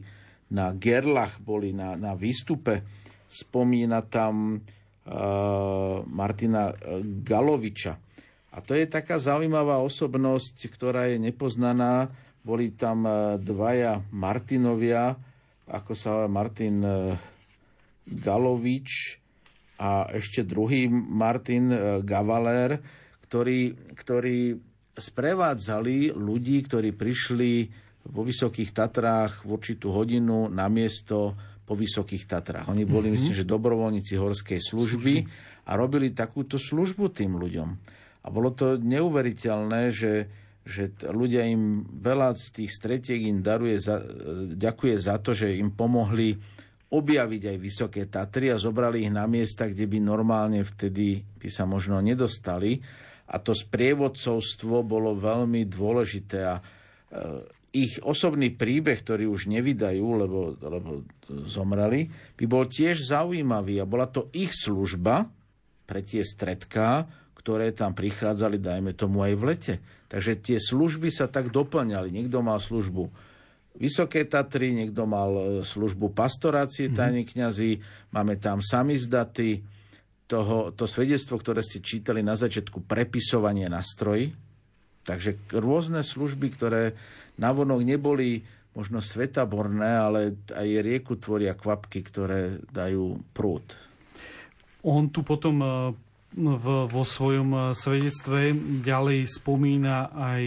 na 0.55 0.71
Gerlach, 0.71 1.43
boli 1.43 1.75
na, 1.75 1.99
na 1.99 2.15
výstupe. 2.15 2.85
Spomína 3.29 4.01
tam 4.09 4.57
uh, 4.57 6.01
Martina 6.09 6.73
Galoviča. 7.21 7.93
A 8.53 8.57
to 8.57 8.73
je 8.73 8.89
taká 8.89 9.21
zaujímavá 9.21 9.77
osobnosť, 9.85 10.73
ktorá 10.73 11.05
je 11.13 11.21
nepoznaná. 11.21 12.09
Boli 12.49 12.73
tam 12.73 13.05
dvaja 13.37 14.01
Martinovia, 14.09 15.13
ako 15.69 15.93
sa 15.93 16.25
Martin 16.25 16.81
Galovič 18.09 18.89
a 19.79 20.09
ešte 20.11 20.43
druhý 20.43 20.91
Martin 20.91 21.71
e, 21.71 21.77
Gavaler, 22.03 22.75
ktorí, 23.23 23.93
ktorí 23.95 24.57
sprevádzali 24.97 26.11
ľudí, 26.11 26.57
ktorí 26.67 26.91
prišli 26.91 27.51
vo 28.11 28.27
Vysokých 28.27 28.75
Tatrách 28.75 29.47
v 29.47 29.55
určitú 29.55 29.95
hodinu 29.95 30.51
na 30.51 30.67
miesto 30.67 31.37
po 31.63 31.77
Vysokých 31.77 32.27
Tatrách. 32.27 32.67
Oni 32.67 32.83
boli, 32.83 33.07
mm-hmm. 33.07 33.15
myslím, 33.15 33.39
že 33.39 33.47
dobrovoľníci 33.47 34.13
horskej 34.19 34.59
služby, 34.59 35.15
služby 35.23 35.69
a 35.69 35.71
robili 35.77 36.11
takúto 36.11 36.59
službu 36.59 37.13
tým 37.15 37.39
ľuďom. 37.39 37.69
A 38.19 38.27
bolo 38.27 38.51
to 38.51 38.75
neuveriteľné, 38.75 39.95
že, 39.95 40.27
že 40.69 40.93
ľudia 41.09 41.49
im 41.49 41.81
veľa 41.81 42.37
z 42.37 42.45
tých 42.61 42.71
stretiek 42.71 43.17
im 43.25 43.41
daruje 43.41 43.81
za, 43.81 43.97
e, 43.97 44.05
ďakuje 44.53 44.95
za 45.01 45.17
to, 45.17 45.33
že 45.33 45.57
im 45.57 45.73
pomohli 45.73 46.37
objaviť 46.89 47.43
aj 47.49 47.57
Vysoké 47.57 48.05
Tatry 48.05 48.53
a 48.53 48.61
zobrali 48.61 49.05
ich 49.05 49.13
na 49.13 49.25
miesta, 49.25 49.65
kde 49.65 49.89
by 49.89 49.97
normálne 49.97 50.61
vtedy 50.61 51.21
by 51.37 51.49
sa 51.49 51.65
možno 51.65 52.01
nedostali. 52.01 52.81
A 53.29 53.37
to 53.37 53.53
sprievodcovstvo 53.53 54.81
bolo 54.81 55.13
veľmi 55.17 55.65
dôležité 55.65 56.39
a 56.45 56.55
e, 56.57 56.63
ich 57.69 58.01
osobný 58.01 58.53
príbeh, 58.53 58.97
ktorý 58.97 59.29
už 59.29 59.49
nevydajú, 59.49 60.05
lebo, 60.05 60.57
lebo 60.57 61.05
zomreli, 61.45 62.09
by 62.33 62.45
bol 62.49 62.65
tiež 62.65 63.09
zaujímavý 63.09 63.77
a 63.81 63.89
bola 63.89 64.09
to 64.09 64.33
ich 64.33 64.49
služba 64.53 65.29
pre 65.85 66.01
tie 66.01 66.25
stredká, 66.25 67.05
ktoré 67.39 67.71
tam 67.71 67.95
prichádzali, 67.95 68.59
dajme 68.59 68.91
tomu 68.91 69.23
aj 69.23 69.33
v 69.39 69.43
lete. 69.47 69.75
Takže 70.11 70.43
tie 70.43 70.59
služby 70.59 71.07
sa 71.07 71.31
tak 71.31 71.55
doplňali. 71.55 72.11
Niekto 72.11 72.43
mal 72.43 72.59
službu 72.59 73.29
Vysoké 73.79 74.27
Tatry, 74.27 74.75
niekto 74.75 75.07
mal 75.07 75.31
e, 75.31 75.43
službu 75.63 76.11
pastorácie, 76.11 76.91
mm-hmm. 76.91 76.99
tajní 76.99 77.23
kňazi, 77.23 77.71
máme 78.11 78.35
tam 78.35 78.59
samizdaty, 78.59 79.63
toho, 80.29 80.69
to 80.77 80.85
svedectvo, 80.85 81.41
ktoré 81.41 81.65
ste 81.65 81.81
čítali 81.81 82.21
na 82.21 82.37
začiatku, 82.37 82.85
prepisovanie 82.85 83.65
na 83.65 83.81
stroji. 83.81 84.29
Takže 85.01 85.41
rôzne 85.57 86.05
služby, 86.05 86.53
ktoré 86.53 86.93
navonok 87.41 87.81
neboli 87.81 88.45
možno 88.77 89.01
svetaborné, 89.01 89.89
ale 89.89 90.19
aj 90.53 90.67
rieku 90.85 91.17
tvoria 91.17 91.57
kvapky, 91.57 92.05
ktoré 92.05 92.61
dajú 92.69 93.17
prúd. 93.33 93.73
On 94.85 95.09
tu 95.09 95.25
potom 95.25 95.55
e, 95.65 95.67
v, 96.35 96.65
vo 96.85 97.03
svojom 97.03 97.49
e, 97.53 97.59
svedectve 97.73 98.53
ďalej 98.85 99.29
spomína 99.29 100.13
aj 100.13 100.43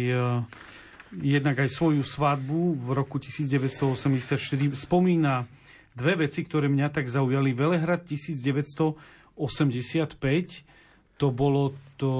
jednak 1.21 1.61
aj 1.61 1.69
svoju 1.69 2.01
svadbu 2.01 2.73
v 2.73 2.89
roku 2.97 3.21
1984. 3.21 4.41
Spomína 4.73 5.45
dve 5.93 6.25
veci, 6.25 6.41
ktoré 6.41 6.73
mňa 6.73 6.89
tak 6.89 7.13
zaujali. 7.13 7.53
Velehrad 7.53 8.09
1985, 8.09 9.37
to 11.21 11.27
bolo 11.29 11.77
to, 12.01 12.13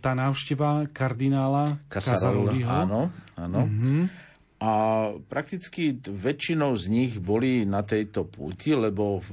tá 0.00 0.16
návšteva 0.16 0.88
kardinála 0.90 1.76
Casaroliho. 1.92 2.88
Áno, 2.88 3.12
áno. 3.36 3.68
Mm-hmm. 3.68 4.02
A 4.58 4.72
prakticky 5.30 5.94
väčšinou 6.02 6.74
z 6.74 6.90
nich 6.90 7.12
boli 7.22 7.62
na 7.62 7.86
tejto 7.86 8.26
púti, 8.26 8.74
lebo 8.74 9.22
v 9.22 9.30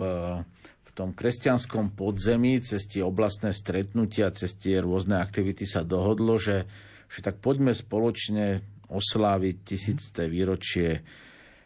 tom 0.96 1.12
kresťanskom 1.12 1.92
podzemí 1.92 2.64
cez 2.64 2.88
tie 2.88 3.04
oblastné 3.04 3.52
stretnutia, 3.52 4.32
cez 4.32 4.56
tie 4.56 4.80
rôzne 4.80 5.20
aktivity 5.20 5.68
sa 5.68 5.84
dohodlo, 5.84 6.40
že, 6.40 6.64
že 7.12 7.20
tak 7.20 7.44
poďme 7.44 7.76
spoločne 7.76 8.64
osláviť 8.88 9.56
tisícté 9.68 10.32
výročie 10.32 11.04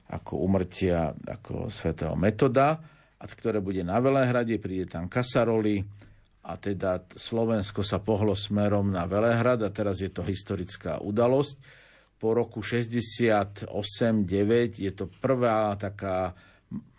ako 0.09 0.41
umrtia 0.41 1.13
ako 1.13 1.69
svätého 1.69 2.17
metoda, 2.17 2.81
a 3.19 3.23
ktoré 3.27 3.61
bude 3.61 3.85
na 3.85 4.01
Velehrade, 4.01 4.57
príde 4.57 4.89
tam 4.89 5.11
Kasaroli 5.11 5.83
a 6.47 6.55
teda 6.55 7.03
Slovensko 7.13 7.83
sa 7.83 7.99
pohlo 7.99 8.33
smerom 8.33 8.89
na 8.89 9.03
Velehrad 9.05 9.61
a 9.61 9.69
teraz 9.69 9.99
je 10.01 10.09
to 10.09 10.23
historická 10.23 11.03
udalosť. 11.03 11.59
Po 12.17 12.31
roku 12.33 12.63
68-9 12.63 13.69
je 14.79 14.91
to 14.95 15.11
prvá 15.19 15.75
taká 15.75 16.31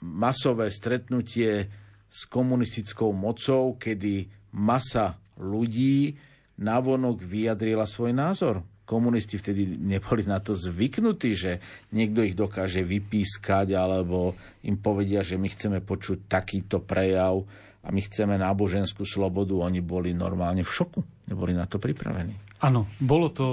masové 0.04 0.68
stretnutie 0.68 1.66
s 2.10 2.26
komunistickou 2.26 3.14
mocou, 3.14 3.78
kedy 3.78 4.26
masa 4.50 5.14
ľudí 5.38 6.18
navonok 6.58 7.22
vyjadrila 7.22 7.86
svoj 7.86 8.12
názor. 8.12 8.66
Komunisti 8.82 9.38
vtedy 9.38 9.78
neboli 9.78 10.26
na 10.26 10.42
to 10.42 10.50
zvyknutí, 10.50 11.38
že 11.38 11.62
niekto 11.94 12.26
ich 12.26 12.34
dokáže 12.34 12.82
vypískať 12.82 13.78
alebo 13.78 14.34
im 14.66 14.74
povedia, 14.74 15.22
že 15.22 15.38
my 15.38 15.46
chceme 15.46 15.78
počuť 15.78 16.26
takýto 16.26 16.82
prejav 16.82 17.46
a 17.80 17.88
my 17.94 18.00
chceme 18.02 18.34
náboženskú 18.34 19.06
slobodu. 19.06 19.54
Oni 19.54 19.78
boli 19.78 20.10
normálne 20.10 20.66
v 20.66 20.74
šoku, 20.74 21.30
neboli 21.30 21.54
na 21.54 21.70
to 21.70 21.78
pripravení. 21.78 22.34
Áno, 22.60 22.92
bolo 23.00 23.32
to 23.32 23.46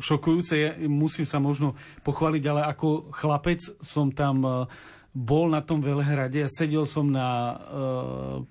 šokujúce. 0.00 0.54
Ja 0.56 0.70
musím 0.88 1.28
sa 1.28 1.36
možno 1.36 1.76
pochváliť, 2.00 2.42
ale 2.48 2.62
ako 2.64 3.12
chlapec 3.12 3.60
som 3.84 4.08
tam 4.08 4.70
bol 5.14 5.46
na 5.46 5.62
tom 5.62 5.78
Velehrade 5.78 6.42
a 6.42 6.50
sedel 6.50 6.84
som 6.90 7.06
na 7.06 7.54
uh, 7.54 7.56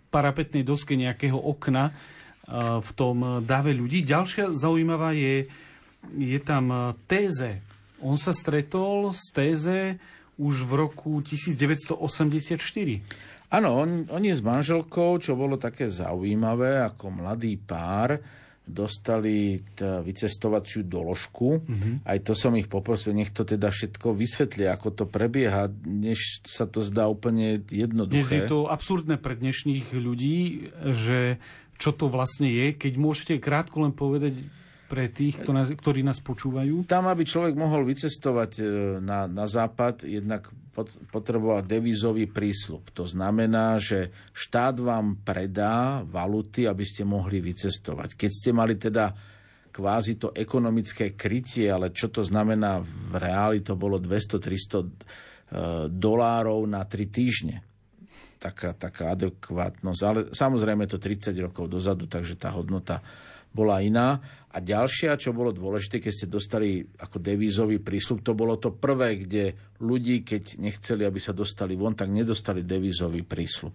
parapetnej 0.07 0.63
doske 0.63 0.95
nejakého 0.95 1.35
okna 1.35 1.91
uh, 1.91 2.79
v 2.79 2.89
tom 2.95 3.43
dáve 3.43 3.75
ľudí. 3.75 4.01
Ďalšia 4.07 4.55
zaujímavá 4.55 5.11
je, 5.11 5.45
je 6.15 6.39
tam 6.39 6.95
Téze. 7.05 7.59
On 7.99 8.15
sa 8.15 8.31
stretol 8.31 9.11
s 9.11 9.27
Téze 9.35 9.99
už 10.39 10.65
v 10.65 10.71
roku 10.87 11.21
1984. 11.21 12.57
Áno, 13.53 13.69
on, 13.85 14.09
on 14.09 14.23
je 14.23 14.33
s 14.33 14.41
manželkou, 14.41 15.21
čo 15.21 15.37
bolo 15.37 15.61
také 15.61 15.85
zaujímavé, 15.85 16.81
ako 16.81 17.21
mladý 17.21 17.53
pár 17.61 18.17
dostali 18.63 19.59
t- 19.75 19.83
vycestovaciu 19.83 20.87
doložku. 20.87 21.59
Mm-hmm. 21.59 21.95
Aj 22.07 22.17
to 22.23 22.31
som 22.31 22.55
ich 22.55 22.71
poprosil, 22.71 23.11
nech 23.11 23.35
to 23.35 23.43
teda 23.43 23.67
všetko 23.67 24.15
vysvetlia, 24.15 24.71
ako 24.71 25.03
to 25.03 25.05
prebieha, 25.05 25.67
než 25.83 26.39
sa 26.47 26.63
to 26.63 26.79
zdá 26.79 27.11
úplne 27.11 27.59
jednoduché. 27.67 28.23
Dnes 28.23 28.31
je 28.31 28.47
to 28.47 28.71
absurdné 28.71 29.19
pre 29.19 29.35
dnešných 29.35 29.91
ľudí, 29.91 30.71
že 30.95 31.43
čo 31.75 31.91
to 31.91 32.07
vlastne 32.07 32.47
je. 32.47 32.71
Keď 32.71 32.93
môžete 32.95 33.33
krátko 33.43 33.83
len 33.83 33.91
povedať 33.91 34.39
pre 34.87 35.09
tých, 35.09 35.41
ktorí 35.79 36.05
nás 36.05 36.21
počúvajú? 36.21 36.85
Tam, 36.85 37.09
aby 37.09 37.25
človek 37.25 37.57
mohol 37.57 37.87
vycestovať 37.87 38.51
e, 38.59 38.63
na, 39.01 39.25
na 39.25 39.45
západ, 39.49 40.05
jednak 40.05 40.51
potreboval 41.13 41.61
devízový 41.61 42.25
prísľub. 42.25 42.89
To 42.97 43.05
znamená, 43.05 43.77
že 43.77 44.09
štát 44.33 44.81
vám 44.81 45.21
predá 45.21 46.01
valuty, 46.01 46.65
aby 46.65 46.81
ste 46.81 47.05
mohli 47.05 47.37
vycestovať. 47.45 48.17
Keď 48.17 48.31
ste 48.33 48.49
mali 48.49 48.73
teda 48.73 49.13
kvázi 49.73 50.17
to 50.17 50.33
ekonomické 50.33 51.13
krytie, 51.13 51.69
ale 51.69 51.93
čo 51.93 52.09
to 52.09 52.25
znamená 52.25 52.81
v 52.81 53.13
reáli, 53.17 53.65
to 53.65 53.77
bolo 53.77 54.01
200-300 54.01 54.81
e, 54.81 54.89
dolárov 55.89 56.65
na 56.65 56.81
3 56.85 57.05
týždne. 57.09 57.61
Taká, 58.41 58.75
taká 58.75 59.13
adekvátnosť. 59.13 60.01
Ale 60.03 60.19
samozrejme 60.33 60.89
to 60.89 60.97
30 61.01 61.37
rokov 61.41 61.69
dozadu, 61.69 62.09
takže 62.09 62.37
tá 62.37 62.53
hodnota 62.53 62.99
bola 63.53 63.79
iná. 63.79 64.19
A 64.53 64.61
ďalšia, 64.61 65.17
čo 65.17 65.33
bolo 65.33 65.49
dôležité, 65.49 65.97
keď 65.97 66.13
ste 66.13 66.27
dostali 66.29 66.81
ako 66.81 67.17
devízový 67.17 67.81
prísľub, 67.81 68.21
to 68.21 68.33
bolo 68.37 68.57
to 68.61 68.73
prvé, 68.73 69.21
kde 69.25 69.53
ľudí, 69.81 70.21
keď 70.21 70.61
nechceli, 70.61 71.05
aby 71.05 71.17
sa 71.17 71.33
dostali 71.33 71.73
von, 71.73 71.97
tak 71.97 72.09
nedostali 72.13 72.61
devízový 72.61 73.25
prísľub. 73.25 73.73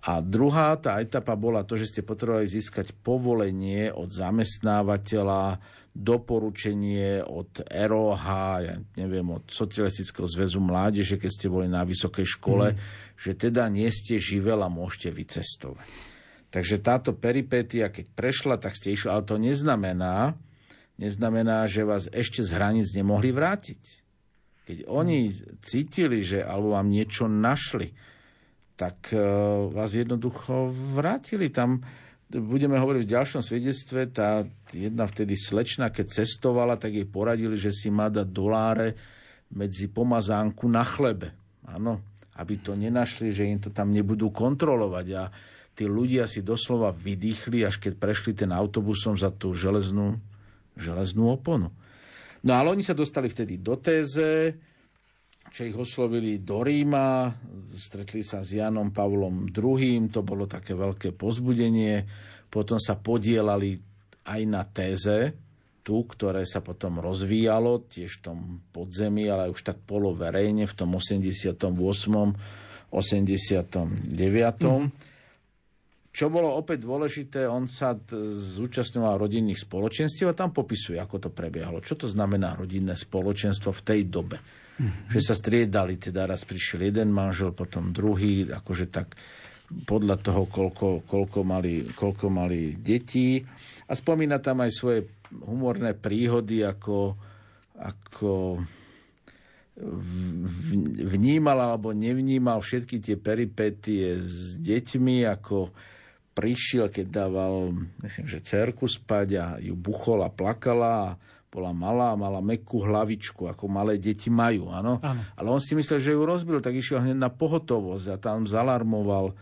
A 0.00 0.24
druhá 0.24 0.72
tá 0.80 0.96
etapa 0.96 1.36
bola 1.36 1.60
to, 1.60 1.76
že 1.76 1.92
ste 1.92 2.00
potrebovali 2.00 2.48
získať 2.48 2.96
povolenie 3.04 3.92
od 3.92 4.08
zamestnávateľa, 4.08 5.60
doporučenie 5.90 7.20
od 7.20 7.60
ROH, 7.66 8.26
ja 8.64 8.76
neviem, 8.96 9.26
od 9.28 9.44
Socialistického 9.50 10.24
zväzu 10.24 10.62
mládeže, 10.62 11.20
keď 11.20 11.30
ste 11.34 11.52
boli 11.52 11.68
na 11.68 11.84
vysokej 11.84 12.24
škole, 12.24 12.72
mm. 12.72 12.78
že 13.18 13.36
teda 13.36 13.66
nie 13.68 13.90
ste 13.92 14.16
živel 14.16 14.62
a 14.64 14.72
môžete 14.72 15.12
vycestovať. 15.12 15.84
Takže 16.50 16.82
táto 16.82 17.14
peripétia, 17.14 17.94
keď 17.94 18.10
prešla, 18.10 18.58
tak 18.58 18.74
ste 18.74 18.90
išli, 18.90 19.06
ale 19.06 19.22
to 19.22 19.38
neznamená, 19.38 20.34
neznamená, 20.98 21.70
že 21.70 21.86
vás 21.86 22.10
ešte 22.10 22.42
z 22.42 22.50
hraníc 22.58 22.90
nemohli 22.90 23.30
vrátiť. 23.30 23.82
Keď 24.66 24.78
oni 24.90 25.30
cítili, 25.62 26.26
že 26.26 26.42
alebo 26.42 26.74
vám 26.74 26.90
niečo 26.90 27.30
našli, 27.30 27.94
tak 28.74 29.14
uh, 29.14 29.70
vás 29.70 29.94
jednoducho 29.94 30.74
vrátili 30.98 31.54
tam. 31.54 31.82
Budeme 32.30 32.78
hovoriť 32.78 33.02
v 33.02 33.14
ďalšom 33.14 33.42
svedectve, 33.42 34.06
tá 34.10 34.46
jedna 34.70 35.06
vtedy 35.06 35.34
slečna, 35.34 35.90
keď 35.90 36.22
cestovala, 36.22 36.78
tak 36.78 36.94
jej 36.94 37.06
poradili, 37.06 37.58
že 37.58 37.74
si 37.74 37.90
má 37.90 38.06
dať 38.06 38.28
doláre 38.30 38.94
medzi 39.50 39.90
pomazánku 39.90 40.70
na 40.70 40.86
chlebe. 40.86 41.34
Áno, 41.66 41.98
aby 42.38 42.62
to 42.62 42.78
nenašli, 42.78 43.34
že 43.34 43.50
im 43.50 43.58
to 43.58 43.74
tam 43.74 43.90
nebudú 43.90 44.30
kontrolovať. 44.30 45.06
A 45.18 45.22
tí 45.80 45.88
ľudia 45.88 46.28
si 46.28 46.44
doslova 46.44 46.92
vydýchli, 46.92 47.64
až 47.64 47.80
keď 47.80 47.96
prešli 47.96 48.36
ten 48.36 48.52
autobusom 48.52 49.16
za 49.16 49.32
tú 49.32 49.56
železnú, 49.56 50.20
železnú 50.76 51.32
oponu. 51.32 51.72
No 52.44 52.52
ale 52.52 52.76
oni 52.76 52.84
sa 52.84 52.92
dostali 52.92 53.32
vtedy 53.32 53.64
do 53.64 53.80
Téze, 53.80 54.60
čo 55.48 55.64
ich 55.64 55.72
oslovili 55.72 56.44
do 56.44 56.60
Ríma, 56.60 57.32
stretli 57.72 58.20
sa 58.20 58.44
s 58.44 58.52
Janom 58.52 58.92
Pavlom 58.92 59.48
II, 59.48 60.12
to 60.12 60.20
bolo 60.20 60.44
také 60.44 60.76
veľké 60.76 61.16
pozbudenie, 61.16 62.04
potom 62.52 62.76
sa 62.76 63.00
podielali 63.00 63.80
aj 64.28 64.40
na 64.44 64.68
Téze, 64.68 65.32
tu, 65.80 66.04
ktoré 66.04 66.44
sa 66.44 66.60
potom 66.60 67.00
rozvíjalo, 67.00 67.88
tiež 67.88 68.20
v 68.20 68.24
tom 68.28 68.38
podzemí, 68.68 69.32
ale 69.32 69.48
už 69.48 69.64
tak 69.64 69.80
poloverejne 69.88 70.68
v 70.68 70.74
tom 70.76 70.92
88. 70.92 71.56
89. 72.90 74.10
Mm-hmm. 74.60 75.09
Čo 76.20 76.28
bolo 76.28 76.52
opäť 76.52 76.84
dôležité, 76.84 77.48
on 77.48 77.64
sa 77.64 77.96
zúčastňoval 77.96 79.24
rodinných 79.24 79.64
spoločenstiev 79.64 80.28
a 80.28 80.36
tam 80.36 80.52
popisuje, 80.52 81.00
ako 81.00 81.16
to 81.16 81.30
prebiehalo. 81.32 81.80
Čo 81.80 82.04
to 82.04 82.12
znamená 82.12 82.52
rodinné 82.60 82.92
spoločenstvo 82.92 83.72
v 83.72 83.80
tej 83.80 84.00
dobe. 84.04 84.36
Mm-hmm. 84.36 85.16
Že 85.16 85.20
sa 85.24 85.32
striedali, 85.32 85.96
teda 85.96 86.28
raz 86.28 86.44
prišiel 86.44 86.92
jeden 86.92 87.08
manžel, 87.08 87.56
potom 87.56 87.96
druhý, 87.96 88.44
akože 88.52 88.92
tak 88.92 89.16
podľa 89.88 90.20
toho, 90.20 90.44
koľko, 90.44 91.08
koľko, 91.08 91.40
mali, 91.40 91.88
koľko 91.88 92.28
mali 92.28 92.76
detí. 92.76 93.40
A 93.88 93.96
spomína 93.96 94.44
tam 94.44 94.60
aj 94.60 94.76
svoje 94.76 95.08
humorné 95.32 95.96
príhody, 95.96 96.68
ako, 96.68 97.16
ako 97.80 98.60
vnímal 101.00 101.56
alebo 101.64 101.96
nevnímal 101.96 102.60
všetky 102.60 103.00
tie 103.00 103.16
peripetie 103.16 104.20
s 104.20 104.60
deťmi, 104.60 105.24
ako 105.24 105.72
prišiel, 106.40 106.88
keď 106.88 107.06
dával, 107.28 107.76
myslím, 108.00 108.24
že 108.24 108.40
cerku 108.40 108.88
spať 108.88 109.28
a 109.36 109.46
ju 109.60 109.76
buchol 109.76 110.24
a 110.24 110.32
plakala 110.32 111.12
a 111.12 111.16
bola 111.52 111.76
malá, 111.76 112.16
mala 112.16 112.40
mekú 112.40 112.80
hlavičku, 112.80 113.44
ako 113.44 113.68
malé 113.68 114.00
deti 114.00 114.32
majú, 114.32 114.72
áno. 114.72 115.02
Ale 115.36 115.52
on 115.52 115.60
si 115.60 115.76
myslel, 115.76 116.00
že 116.00 116.16
ju 116.16 116.22
rozbil, 116.24 116.64
tak 116.64 116.78
išiel 116.78 117.04
hneď 117.04 117.18
na 117.20 117.28
pohotovosť 117.28 118.06
a 118.08 118.16
tam 118.16 118.48
zalarmoval 118.48 119.36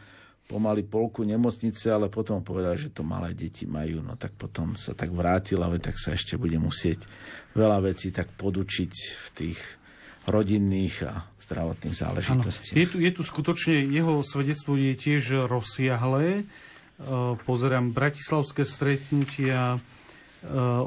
pomaly 0.48 0.82
polku 0.88 1.28
nemocnice, 1.28 1.92
ale 1.92 2.08
potom 2.08 2.40
povedal, 2.40 2.74
že 2.80 2.88
to 2.88 3.04
malé 3.04 3.36
deti 3.36 3.68
majú. 3.68 4.00
No 4.00 4.16
tak 4.16 4.32
potom 4.34 4.74
sa 4.80 4.96
tak 4.96 5.12
vrátil, 5.12 5.60
ale 5.60 5.76
tak 5.76 6.00
sa 6.00 6.16
ešte 6.16 6.40
bude 6.40 6.56
musieť 6.56 7.04
veľa 7.52 7.84
vecí 7.84 8.08
tak 8.08 8.32
podučiť 8.32 8.92
v 8.96 9.28
tých 9.36 9.60
rodinných 10.24 10.96
a 11.04 11.28
zdravotných 11.40 11.96
záležitostiach. 11.96 12.76
Je 12.76 12.86
tu, 12.88 12.96
je 13.00 13.12
tu 13.12 13.22
skutočne, 13.24 13.88
jeho 13.88 14.24
svedectvo 14.24 14.76
je 14.80 14.92
tiež 14.96 15.48
rozsiahlé 15.48 16.48
pozerám 17.46 17.94
bratislavské 17.94 18.66
stretnutia, 18.66 19.78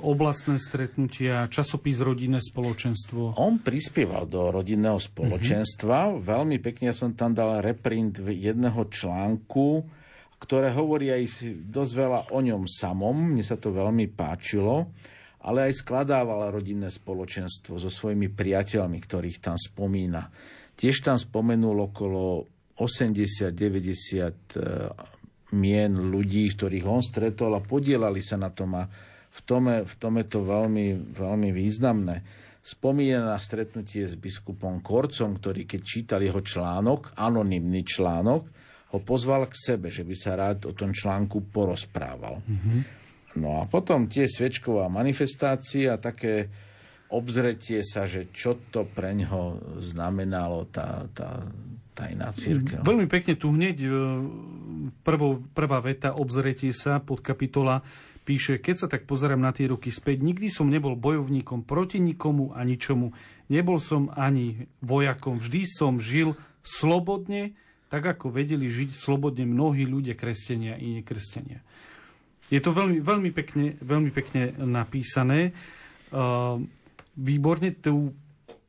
oblastné 0.04 0.60
stretnutia, 0.60 1.48
časopis 1.52 2.00
Rodinné 2.00 2.40
spoločenstvo. 2.40 3.36
On 3.40 3.60
prispieval 3.60 4.28
do 4.28 4.48
rodinného 4.52 5.00
spoločenstva. 5.00 6.12
Mm-hmm. 6.12 6.24
Veľmi 6.24 6.58
pekne 6.64 6.92
som 6.96 7.12
tam 7.16 7.36
dal 7.36 7.60
reprint 7.60 8.24
jedného 8.24 8.88
článku, 8.88 9.84
ktoré 10.40 10.72
hovorí 10.72 11.12
aj 11.12 11.52
dosť 11.68 11.94
veľa 11.96 12.20
o 12.32 12.40
ňom 12.40 12.64
samom. 12.64 13.36
Mne 13.36 13.44
sa 13.44 13.60
to 13.60 13.76
veľmi 13.76 14.08
páčilo 14.12 14.88
ale 15.42 15.70
aj 15.70 15.82
skladával 15.82 16.54
rodinné 16.54 16.94
spoločenstvo 16.94 17.82
so 17.82 17.90
svojimi 17.90 18.30
priateľmi, 18.30 19.02
ktorých 19.02 19.42
tam 19.42 19.58
spomína. 19.58 20.30
Tiež 20.78 21.02
tam 21.02 21.18
spomenul 21.18 21.90
okolo 21.90 22.46
80-90 22.78 23.50
e, 23.50 24.62
mien 25.52 25.92
ľudí, 25.92 26.48
ktorých 26.52 26.86
on 26.88 27.04
stretol 27.04 27.56
a 27.56 27.62
podielali 27.64 28.24
sa 28.24 28.40
na 28.40 28.50
tom 28.52 28.76
a 28.80 28.88
v 29.32 29.40
tom 29.48 29.64
v 29.68 29.94
tom 29.96 30.14
je 30.20 30.26
to 30.28 30.40
veľmi, 30.44 31.16
veľmi 31.16 31.50
významné. 31.56 32.24
Spomína 32.62 33.34
na 33.34 33.40
stretnutie 33.42 34.06
s 34.06 34.14
biskupom 34.20 34.86
Korcom, 34.86 35.40
ktorý 35.40 35.66
keď 35.66 35.82
čítal 35.82 36.22
jeho 36.22 36.46
článok, 36.46 37.18
anonymný 37.18 37.82
článok, 37.82 38.44
ho 38.92 39.00
pozval 39.00 39.48
k 39.48 39.56
sebe, 39.56 39.88
že 39.88 40.04
by 40.04 40.16
sa 40.16 40.36
rád 40.36 40.68
o 40.68 40.76
tom 40.76 40.92
článku 40.92 41.48
porozprával. 41.50 42.44
Mm-hmm. 42.44 42.80
No 43.40 43.64
a 43.64 43.66
potom 43.66 44.12
tie 44.12 44.28
sviečková 44.28 44.92
manifestácia, 44.92 45.96
také 45.96 46.52
obzretie 47.16 47.80
sa, 47.88 48.04
že 48.04 48.28
čo 48.36 48.60
to 48.68 48.84
pre 48.84 49.16
ňo 49.16 49.76
znamenalo 49.80 50.68
tá, 50.68 51.08
tá 51.16 51.40
tajná 51.94 52.32
církev. 52.32 52.82
Veľmi 52.84 53.08
pekne 53.12 53.34
tu 53.36 53.52
hneď 53.52 53.78
e, 53.84 53.90
prvou, 55.04 55.44
prvá 55.52 55.80
veta 55.84 56.16
obzretie 56.16 56.72
sa 56.72 57.04
pod 57.04 57.20
kapitola 57.20 57.84
píše, 58.22 58.62
keď 58.62 58.76
sa 58.86 58.88
tak 58.88 59.10
pozerám 59.10 59.42
na 59.42 59.52
tie 59.52 59.68
roky 59.68 59.90
späť, 59.90 60.22
nikdy 60.22 60.48
som 60.48 60.70
nebol 60.70 60.94
bojovníkom 60.96 61.66
proti 61.66 61.98
nikomu 61.98 62.54
a 62.54 62.62
ničomu. 62.62 63.12
Nebol 63.52 63.82
som 63.82 64.14
ani 64.14 64.70
vojakom. 64.80 65.42
Vždy 65.42 65.68
som 65.68 66.00
žil 66.00 66.38
slobodne, 66.62 67.58
tak 67.92 68.08
ako 68.08 68.32
vedeli 68.32 68.72
žiť 68.72 68.96
slobodne 68.96 69.44
mnohí 69.44 69.84
ľudia, 69.84 70.16
kresťania 70.16 70.80
i 70.80 71.02
nekresťania. 71.02 71.60
Je 72.52 72.60
to 72.60 72.72
veľmi, 72.76 73.00
veľmi, 73.04 73.32
pekne, 73.32 73.80
veľmi 73.80 74.12
pekne 74.12 74.56
napísané. 74.60 75.56
Výborne 77.16 77.70
tú 77.76 78.16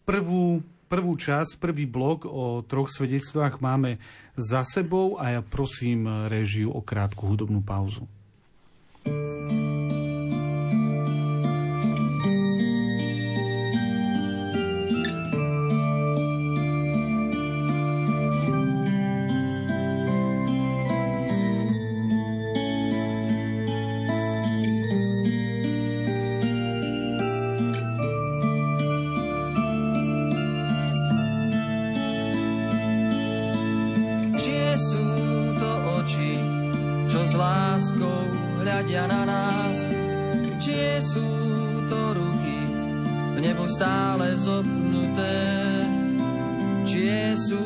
prvú, 0.02 0.62
prvú 0.92 1.16
časť, 1.16 1.56
prvý 1.56 1.88
blok 1.88 2.28
o 2.28 2.60
troch 2.60 2.92
svedectvách 2.92 3.64
máme 3.64 3.96
za 4.36 4.60
sebou 4.60 5.16
a 5.16 5.32
ja 5.32 5.40
prosím 5.40 6.04
režiu 6.28 6.68
o 6.68 6.84
krátku 6.84 7.32
hudobnú 7.32 7.64
pauzu. 7.64 8.04
thank 9.02 9.81
stále 43.72 44.36
zopnuté, 44.36 45.40
čie 46.84 47.32
sú 47.32 47.64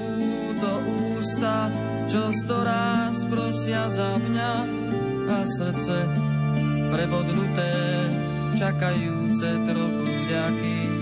to 0.54 0.72
ústa, 1.18 1.66
čo 2.06 2.30
sto 2.30 2.62
raz 2.62 3.26
prosia 3.26 3.90
za 3.90 4.14
mňa 4.14 4.52
a 5.26 5.38
srdce 5.42 6.06
prebodnuté, 6.94 7.74
čakajúce 8.54 9.48
trochu 9.66 10.06
vďaky. 10.06 10.95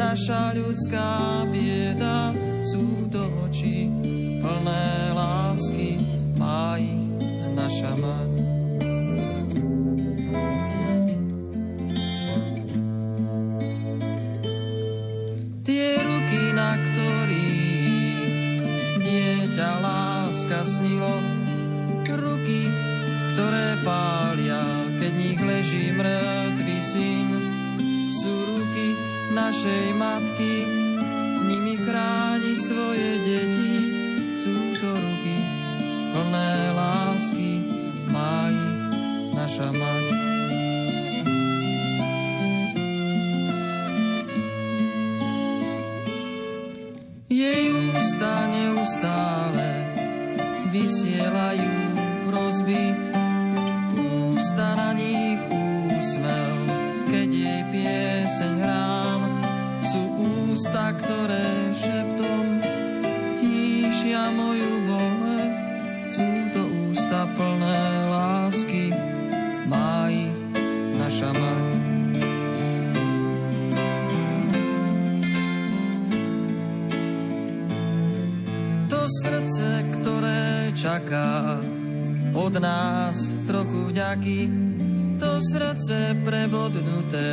Naša 0.00 0.56
ľudská 0.56 1.44
bieda. 1.52 2.39
Ústa 48.20 48.52
neustále 48.52 49.88
vysielajú 50.68 51.72
prozby, 52.28 52.92
ústa 53.96 54.76
na 54.76 54.92
nich 54.92 55.40
úsmev, 55.48 56.56
keď 57.08 57.28
jej 57.32 57.62
pieseň 57.72 58.60
hrám. 58.60 59.20
Sú 59.80 60.04
ústa, 60.52 60.92
ktoré 61.00 61.72
šeptom 61.72 62.60
tíšia 63.40 64.28
moju 64.36 64.72
bolesť, 64.84 65.64
sú 66.12 66.28
to 66.52 66.62
ústa 66.92 67.24
plné 67.40 67.80
lásky, 68.12 68.92
má 69.64 70.12
ich 70.12 70.36
naša 70.92 71.32
mať. 71.32 71.59
Srdce, 79.60 80.00
ktoré 80.00 80.72
čaká 80.72 81.60
od 82.32 82.54
nás 82.56 83.36
trochu 83.44 83.92
vďaky, 83.92 84.48
to 85.20 85.36
srdce 85.36 86.16
prebodnuté, 86.24 87.28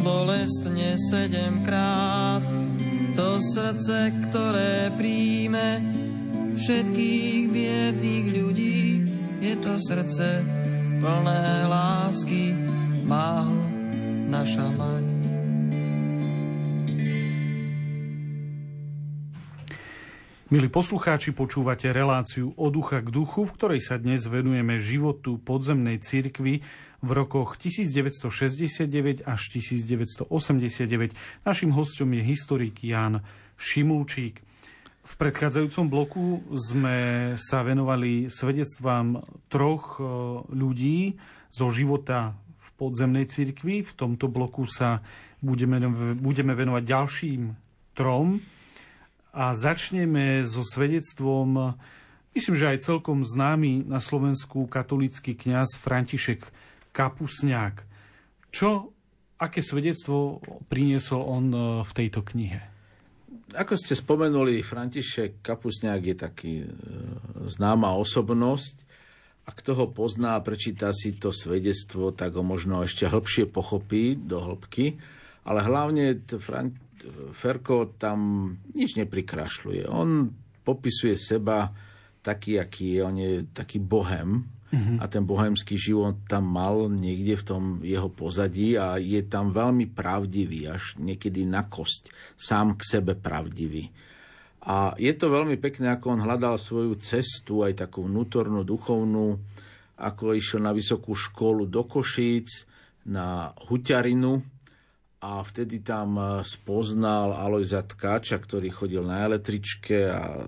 bolestne 0.00 0.96
sedemkrát, 0.96 2.40
to 3.12 3.36
srdce, 3.36 4.16
ktoré 4.32 4.88
príjme 4.96 5.84
všetkých 6.56 7.52
biedých 7.52 8.26
ľudí, 8.40 9.04
je 9.44 9.54
to 9.60 9.76
srdce 9.76 10.40
plné 11.04 11.68
lásky, 11.68 12.56
má 13.04 13.44
naša 14.24 14.72
mať. 14.72 15.09
Milí 20.50 20.66
poslucháči, 20.66 21.30
počúvate 21.30 21.94
reláciu 21.94 22.50
od 22.58 22.74
ducha 22.74 22.98
k 23.06 23.14
duchu, 23.14 23.46
v 23.46 23.54
ktorej 23.54 23.86
sa 23.86 24.02
dnes 24.02 24.26
venujeme 24.26 24.82
životu 24.82 25.38
podzemnej 25.38 26.02
cirkvi 26.02 26.66
v 26.98 27.10
rokoch 27.14 27.54
1969 27.54 29.22
až 29.30 29.40
1989. 29.46 31.14
Našim 31.46 31.70
hostom 31.70 32.10
je 32.18 32.26
historik 32.26 32.82
Jan 32.82 33.22
Šimulčík. 33.62 34.42
V 35.06 35.12
predchádzajúcom 35.22 35.86
bloku 35.86 36.42
sme 36.50 36.98
sa 37.38 37.62
venovali 37.62 38.26
svedectvám 38.26 39.22
troch 39.46 40.02
e, 40.02 40.10
ľudí 40.50 41.14
zo 41.54 41.70
života 41.70 42.34
v 42.58 42.68
podzemnej 42.74 43.30
cirkvi. 43.30 43.86
V 43.86 43.92
tomto 43.94 44.26
bloku 44.26 44.66
sa 44.66 44.98
budeme, 45.38 45.78
budeme 46.18 46.58
venovať 46.58 46.82
ďalším 46.82 47.40
trom 47.94 48.42
a 49.30 49.54
začneme 49.54 50.42
so 50.46 50.66
svedectvom, 50.66 51.78
myslím, 52.34 52.54
že 52.58 52.70
aj 52.76 52.84
celkom 52.84 53.22
známy 53.22 53.86
na 53.86 54.02
Slovensku 54.02 54.66
katolický 54.66 55.38
kňaz 55.38 55.78
František 55.78 56.50
Kapusňák. 56.90 57.86
Čo, 58.50 58.90
aké 59.38 59.62
svedectvo 59.62 60.42
priniesol 60.66 61.22
on 61.22 61.44
e, 61.54 61.58
v 61.86 61.90
tejto 61.94 62.26
knihe? 62.26 62.70
ako 63.54 63.74
ste 63.74 63.98
spomenuli, 63.98 64.62
František 64.62 65.42
Kapusňák 65.42 66.02
je 66.06 66.16
taký 66.16 66.54
e, 66.62 66.66
známa 67.50 67.98
osobnosť 67.98 68.86
a 69.46 69.50
kto 69.50 69.70
ho 69.74 69.86
pozná 69.90 70.38
a 70.38 70.44
prečíta 70.44 70.94
si 70.94 71.18
to 71.18 71.34
svedectvo, 71.34 72.14
tak 72.14 72.38
ho 72.38 72.44
možno 72.46 72.86
ešte 72.86 73.10
hĺbšie 73.10 73.50
pochopí 73.50 74.14
do 74.14 74.38
hĺbky. 74.38 75.00
Ale 75.42 75.64
hlavne 75.64 76.20
Fran- 76.38 76.76
Ferko 77.32 77.96
tam 77.96 78.50
nič 78.76 79.00
neprikrašľuje. 79.00 79.88
On 79.88 80.28
popisuje 80.60 81.16
seba 81.16 81.72
taký, 82.20 82.60
aký 82.60 82.96
je. 82.96 83.00
On 83.00 83.16
je 83.16 83.32
taký 83.52 83.80
bohem, 83.80 84.44
Uh-huh. 84.70 85.02
A 85.02 85.10
ten 85.10 85.26
bohemský 85.26 85.74
život 85.74 86.22
tam 86.30 86.46
mal 86.46 86.86
niekde 86.86 87.34
v 87.34 87.42
tom 87.42 87.62
jeho 87.82 88.06
pozadí 88.06 88.78
a 88.78 89.02
je 89.02 89.18
tam 89.26 89.50
veľmi 89.50 89.90
pravdivý, 89.90 90.70
až 90.70 90.94
niekedy 90.94 91.42
na 91.42 91.66
kosť, 91.66 92.14
sám 92.38 92.78
k 92.78 92.86
sebe 92.86 93.18
pravdivý. 93.18 93.90
A 94.62 94.94
je 94.94 95.10
to 95.18 95.26
veľmi 95.26 95.58
pekné, 95.58 95.90
ako 95.90 96.14
on 96.14 96.22
hľadal 96.22 96.54
svoju 96.54 96.94
cestu, 97.02 97.66
aj 97.66 97.82
takú 97.82 98.06
vnútornú, 98.06 98.62
duchovnú, 98.62 99.42
ako 99.98 100.38
išiel 100.38 100.62
na 100.62 100.70
vysokú 100.70 101.18
školu 101.18 101.66
do 101.66 101.82
Košíc, 101.82 102.70
na 103.10 103.50
Huťarinu 103.66 104.38
a 105.20 105.44
vtedy 105.44 105.84
tam 105.84 106.40
spoznal 106.40 107.36
Alojza 107.36 107.84
Tkáča, 107.84 108.40
ktorý 108.40 108.72
chodil 108.72 109.04
na 109.04 109.20
električke 109.28 110.08
a 110.08 110.40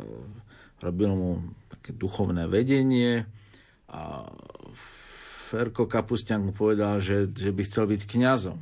robil 0.81 1.13
mu 1.13 1.31
také 1.69 1.93
duchovné 1.93 2.49
vedenie 2.49 3.29
a 3.93 4.25
Ferko 5.53 5.85
Kapusťan 5.85 6.49
mu 6.49 6.53
povedal, 6.57 7.05
že, 7.05 7.29
že 7.29 7.53
by 7.53 7.63
chcel 7.69 7.85
byť 7.85 8.03
kňazom. 8.09 8.57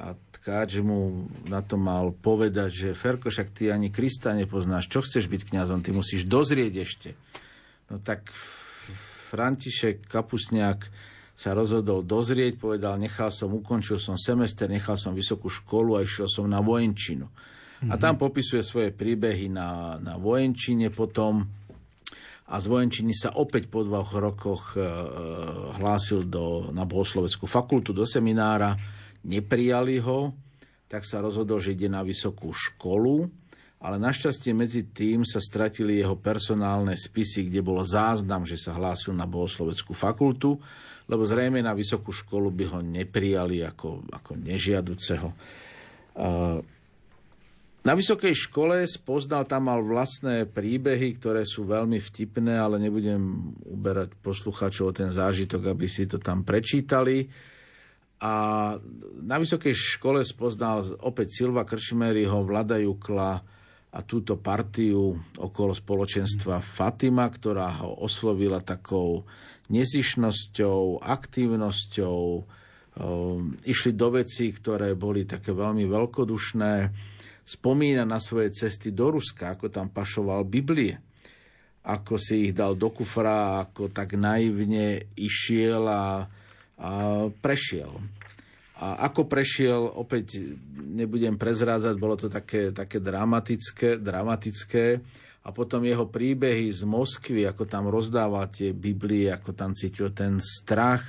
A 0.00 0.16
tkáč 0.32 0.80
mu 0.80 1.28
na 1.44 1.60
to 1.60 1.76
mal 1.76 2.16
povedať, 2.16 2.72
že 2.72 2.96
Ferko, 2.96 3.28
však 3.28 3.52
ty 3.52 3.68
ani 3.68 3.92
Krista 3.92 4.32
nepoznáš, 4.32 4.88
čo 4.88 5.04
chceš 5.04 5.28
byť 5.28 5.52
kňazom, 5.52 5.84
ty 5.84 5.92
musíš 5.92 6.24
dozrieť 6.24 6.74
ešte. 6.80 7.10
No 7.92 8.00
tak 8.00 8.32
František 9.28 10.08
Kapusňák 10.08 10.88
sa 11.40 11.56
rozhodol 11.56 12.04
dozrieť, 12.04 12.60
povedal, 12.60 13.00
nechal 13.00 13.32
som, 13.32 13.48
ukončil 13.56 13.96
som 13.96 14.20
semester, 14.20 14.68
nechal 14.68 15.00
som 15.00 15.16
vysokú 15.16 15.48
školu 15.48 15.96
a 15.96 16.04
išiel 16.04 16.28
som 16.28 16.44
na 16.44 16.60
vojenčinu. 16.60 17.24
Mm-hmm. 17.24 17.88
A 17.88 17.94
tam 17.96 18.20
popisuje 18.20 18.60
svoje 18.60 18.92
príbehy 18.92 19.48
na, 19.48 19.96
na 19.96 20.20
vojenčine 20.20 20.92
potom, 20.92 21.48
a 22.50 22.58
z 22.58 22.66
vojenčiny 22.66 23.14
sa 23.14 23.30
opäť 23.38 23.70
po 23.70 23.86
dvoch 23.86 24.10
rokoch 24.10 24.74
e, 24.74 24.82
e, 24.82 24.86
hlásil 25.78 26.26
do, 26.26 26.74
na 26.74 26.82
bohosloveckú 26.82 27.46
fakultu, 27.46 27.94
do 27.94 28.02
seminára. 28.02 28.74
Neprijali 29.22 30.02
ho, 30.02 30.34
tak 30.90 31.06
sa 31.06 31.22
rozhodol, 31.22 31.62
že 31.62 31.78
ide 31.78 31.86
na 31.86 32.02
vysokú 32.02 32.50
školu, 32.50 33.30
ale 33.80 33.96
našťastie 34.02 34.50
medzi 34.50 34.90
tým 34.90 35.22
sa 35.22 35.38
stratili 35.38 36.02
jeho 36.02 36.18
personálne 36.18 36.98
spisy, 36.98 37.46
kde 37.46 37.62
bolo 37.62 37.86
záznam, 37.86 38.42
že 38.42 38.58
sa 38.58 38.74
hlásil 38.74 39.14
na 39.14 39.30
bohosloveckú 39.30 39.94
fakultu, 39.94 40.58
lebo 41.10 41.26
zrejme 41.26 41.58
na 41.58 41.74
vysokú 41.74 42.14
školu 42.14 42.54
by 42.54 42.64
ho 42.70 42.78
neprijali 42.78 43.66
ako, 43.66 44.06
ako 44.14 44.38
nežiaduceho. 44.38 45.28
Na 47.80 47.96
vysokej 47.96 48.36
škole 48.36 48.86
spoznal 48.86 49.48
tam 49.48 49.66
mal 49.66 49.82
vlastné 49.82 50.46
príbehy, 50.46 51.18
ktoré 51.18 51.42
sú 51.42 51.66
veľmi 51.66 51.98
vtipné, 51.98 52.54
ale 52.54 52.78
nebudem 52.78 53.50
uberať 53.66 54.14
poslucháčov 54.22 54.84
o 54.86 54.96
ten 54.96 55.10
zážitok, 55.10 55.74
aby 55.74 55.90
si 55.90 56.06
to 56.06 56.22
tam 56.22 56.46
prečítali. 56.46 57.26
A 58.20 58.76
na 59.24 59.36
vysokej 59.40 59.72
škole 59.72 60.20
spoznal 60.22 60.84
opäť 61.00 61.40
Silva 61.40 61.64
Krčmeryho, 61.64 62.44
Vlada 62.44 62.76
Jukla 62.76 63.40
a 63.90 63.98
túto 64.04 64.36
partiu 64.38 65.16
okolo 65.40 65.72
spoločenstva 65.72 66.60
Fatima, 66.60 67.26
ktorá 67.32 67.80
ho 67.80 68.04
oslovila 68.04 68.60
takou 68.60 69.24
nezišnosťou, 69.70 71.00
aktívnosťou. 71.00 72.18
Um, 73.00 73.54
išli 73.62 73.94
do 73.94 74.18
veci, 74.18 74.50
ktoré 74.50 74.98
boli 74.98 75.24
také 75.24 75.54
veľmi 75.54 75.86
veľkodušné 75.86 76.72
spomína 77.46 78.06
na 78.06 78.18
svoje 78.18 78.54
cesty 78.54 78.90
do 78.90 79.14
Ruska, 79.14 79.54
ako 79.54 79.70
tam 79.70 79.90
pašoval 79.90 80.46
Biblie, 80.46 80.98
ako 81.86 82.18
si 82.20 82.50
ich 82.50 82.52
dal 82.54 82.74
do 82.74 82.90
kufra, 82.90 83.64
ako 83.66 83.90
tak 83.90 84.14
naivne 84.18 85.10
išiel 85.16 85.86
a, 85.86 86.26
a 86.78 86.90
prešiel. 87.30 87.94
A 88.80 89.06
ako 89.12 89.28
prešiel, 89.28 89.82
opäť 89.82 90.40
nebudem 90.72 91.36
prezrádzať, 91.36 91.94
bolo 92.00 92.16
to 92.16 92.32
také, 92.32 92.72
také 92.72 92.96
dramatické, 92.96 94.00
dramatické. 94.00 94.84
A 95.40 95.48
potom 95.56 95.80
jeho 95.88 96.04
príbehy 96.04 96.68
z 96.68 96.84
Moskvy, 96.84 97.48
ako 97.48 97.64
tam 97.64 97.88
rozdával 97.88 98.52
tie 98.52 98.76
Biblie, 98.76 99.32
ako 99.32 99.56
tam 99.56 99.72
cítil 99.72 100.12
ten 100.12 100.36
strach, 100.40 101.00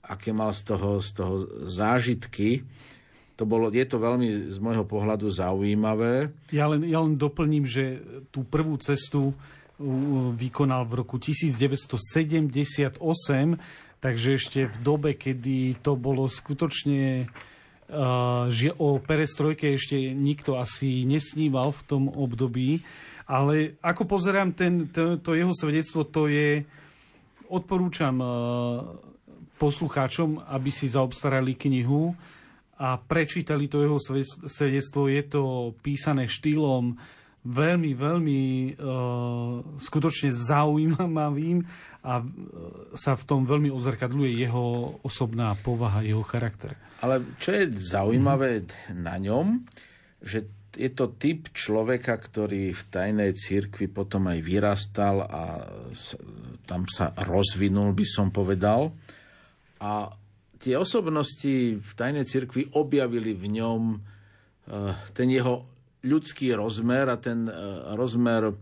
aké 0.00 0.32
mal 0.32 0.56
z 0.56 0.72
toho, 0.72 1.04
z 1.04 1.10
toho 1.12 1.34
zážitky. 1.68 2.64
To 3.36 3.44
bolo, 3.44 3.68
je 3.68 3.84
to 3.84 4.00
veľmi 4.00 4.52
z 4.52 4.58
môjho 4.60 4.84
pohľadu 4.88 5.28
zaujímavé. 5.28 6.32
Ja 6.52 6.72
len, 6.72 6.88
ja 6.88 7.04
len 7.04 7.20
doplním, 7.20 7.68
že 7.68 8.00
tú 8.32 8.48
prvú 8.48 8.80
cestu 8.80 9.36
vykonal 10.36 10.84
v 10.88 11.04
roku 11.04 11.16
1978, 11.16 13.00
takže 14.00 14.28
ešte 14.36 14.68
v 14.68 14.76
dobe, 14.80 15.16
kedy 15.16 15.80
to 15.80 15.96
bolo 15.96 16.28
skutočne 16.28 17.28
že 18.50 18.70
o 18.78 19.02
perestrojke 19.02 19.74
ešte 19.74 20.14
nikto 20.14 20.54
asi 20.62 21.02
nesníval 21.02 21.74
v 21.74 21.82
tom 21.90 22.06
období, 22.06 22.86
ale 23.30 23.78
ako 23.78 24.18
pozerám 24.18 24.50
ten, 24.50 24.90
to, 24.90 25.22
to 25.22 25.38
jeho 25.38 25.54
svedectvo, 25.54 26.02
to 26.02 26.26
je, 26.26 26.66
odporúčam 27.46 28.18
poslucháčom, 29.54 30.42
aby 30.50 30.70
si 30.74 30.90
zaobstarali 30.90 31.54
knihu 31.54 32.10
a 32.80 32.96
prečítali 32.96 33.68
to 33.68 33.84
jeho 33.84 34.00
svedectvo. 34.48 35.06
Je 35.06 35.22
to 35.28 35.42
písané 35.84 36.26
štýlom 36.26 36.96
veľmi, 37.44 37.92
veľmi 37.96 38.40
uh, 38.76 39.64
skutočne 39.80 40.28
zaujímavým 40.32 41.64
a 42.04 42.20
uh, 42.20 42.26
sa 42.96 43.16
v 43.16 43.24
tom 43.24 43.48
veľmi 43.48 43.72
ozrkadľuje 43.72 44.32
jeho 44.44 44.96
osobná 45.04 45.56
povaha, 45.60 46.04
jeho 46.04 46.24
charakter. 46.24 46.76
Ale 47.00 47.24
čo 47.40 47.52
je 47.52 47.68
zaujímavé 47.80 48.64
mm-hmm. 48.64 48.96
na 48.96 49.16
ňom, 49.16 49.64
že 50.20 50.48
je 50.74 50.90
to 50.94 51.10
typ 51.18 51.50
človeka, 51.50 52.14
ktorý 52.14 52.70
v 52.70 52.82
tajnej 52.90 53.34
cirkvi 53.34 53.90
potom 53.90 54.30
aj 54.30 54.38
vyrastal 54.38 55.26
a 55.26 55.66
tam 56.66 56.86
sa 56.86 57.10
rozvinul, 57.26 57.90
by 57.90 58.06
som 58.06 58.30
povedal. 58.30 58.94
A 59.82 60.12
tie 60.60 60.76
osobnosti 60.76 61.80
v 61.80 61.92
tajnej 61.96 62.28
cirkvi 62.28 62.70
objavili 62.76 63.34
v 63.34 63.58
ňom 63.58 63.82
eh, 63.96 64.94
ten 65.16 65.28
jeho 65.32 65.66
ľudský 66.06 66.54
rozmer 66.54 67.08
a 67.10 67.16
ten 67.18 67.48
eh, 67.48 67.54
rozmer 67.96 68.52
eh, 68.52 68.56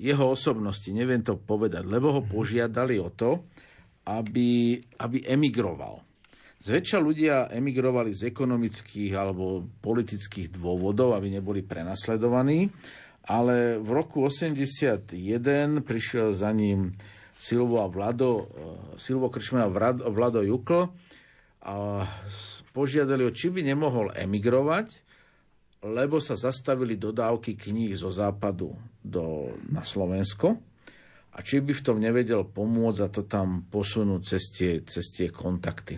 jeho 0.00 0.34
osobnosti, 0.34 0.88
neviem 0.90 1.22
to 1.22 1.38
povedať, 1.38 1.86
lebo 1.86 2.18
ho 2.18 2.22
požiadali 2.26 2.98
o 2.98 3.12
to, 3.12 3.46
aby, 4.08 4.80
aby 4.98 5.22
emigroval. 5.28 6.09
Zväčša 6.60 7.00
ľudia 7.00 7.48
emigrovali 7.48 8.12
z 8.12 8.28
ekonomických 8.28 9.16
alebo 9.16 9.64
politických 9.80 10.52
dôvodov, 10.52 11.16
aby 11.16 11.32
neboli 11.32 11.64
prenasledovaní, 11.64 12.68
ale 13.24 13.80
v 13.80 13.88
roku 13.96 14.28
81 14.28 15.16
prišiel 15.80 16.36
za 16.36 16.52
ním 16.52 16.92
Silvo 17.40 17.80
a 17.80 17.88
Vlado, 17.88 18.52
Silvo 19.00 19.32
Krčman 19.32 19.64
a 19.64 19.72
Vlado 20.12 20.44
Jukl 20.44 20.84
a 21.64 22.04
požiadali 22.76 23.24
ho, 23.24 23.32
či 23.32 23.48
by 23.48 23.64
nemohol 23.64 24.12
emigrovať, 24.12 25.00
lebo 25.80 26.20
sa 26.20 26.36
zastavili 26.36 27.00
dodávky 27.00 27.56
kníh 27.56 27.96
zo 27.96 28.12
západu 28.12 28.76
do, 29.00 29.56
na 29.72 29.80
Slovensko 29.80 30.60
a 31.32 31.38
či 31.40 31.64
by 31.64 31.72
v 31.72 31.84
tom 31.84 31.96
nevedel 31.96 32.44
pomôcť 32.44 33.00
a 33.00 33.08
to 33.08 33.24
tam 33.24 33.64
posunúť 33.64 34.20
cez 34.20 34.42
tie, 34.52 34.72
cez 34.84 35.08
tie 35.08 35.32
kontakty. 35.32 35.96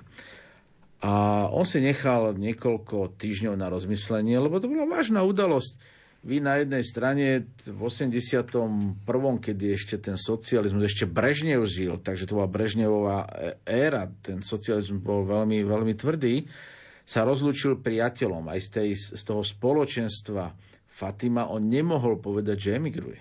A 1.03 1.47
on 1.51 1.67
si 1.67 1.83
nechal 1.83 2.39
niekoľko 2.39 3.19
týždňov 3.19 3.55
na 3.59 3.67
rozmyslenie, 3.67 4.39
lebo 4.39 4.63
to 4.63 4.71
bola 4.71 4.87
vážna 4.87 5.27
udalosť 5.27 5.93
vy 6.23 6.39
na 6.39 6.63
jednej 6.63 6.87
strane 6.87 7.27
v 7.67 7.81
81., 7.83 9.03
kedy 9.43 9.65
ešte 9.75 9.99
ten 9.99 10.15
socializmus, 10.15 10.87
ešte 10.87 11.11
Brežnev 11.11 11.67
žil, 11.67 11.99
takže 11.99 12.31
to 12.31 12.39
bola 12.39 12.47
Brežnevová 12.47 13.27
éra, 13.67 14.07
ten 14.23 14.39
socializmus 14.39 15.03
bol 15.03 15.27
veľmi, 15.27 15.67
veľmi 15.67 15.95
tvrdý, 15.99 16.47
sa 17.03 17.27
rozlúčil 17.27 17.83
priateľom 17.83 18.47
aj 18.55 18.59
z, 18.63 18.69
tej, 18.71 18.91
z 18.95 19.23
toho 19.27 19.43
spoločenstva 19.43 20.55
Fatima, 20.87 21.51
on 21.51 21.67
nemohol 21.67 22.23
povedať, 22.23 22.71
že 22.71 22.79
emigruje. 22.79 23.19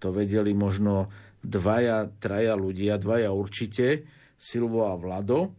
To 0.00 0.08
vedeli 0.08 0.56
možno 0.56 1.12
dvaja, 1.44 2.08
traja 2.16 2.56
ľudia, 2.56 2.96
dvaja 2.96 3.28
určite, 3.28 4.08
Silvo 4.40 4.88
a 4.88 4.96
Vlado, 4.96 5.52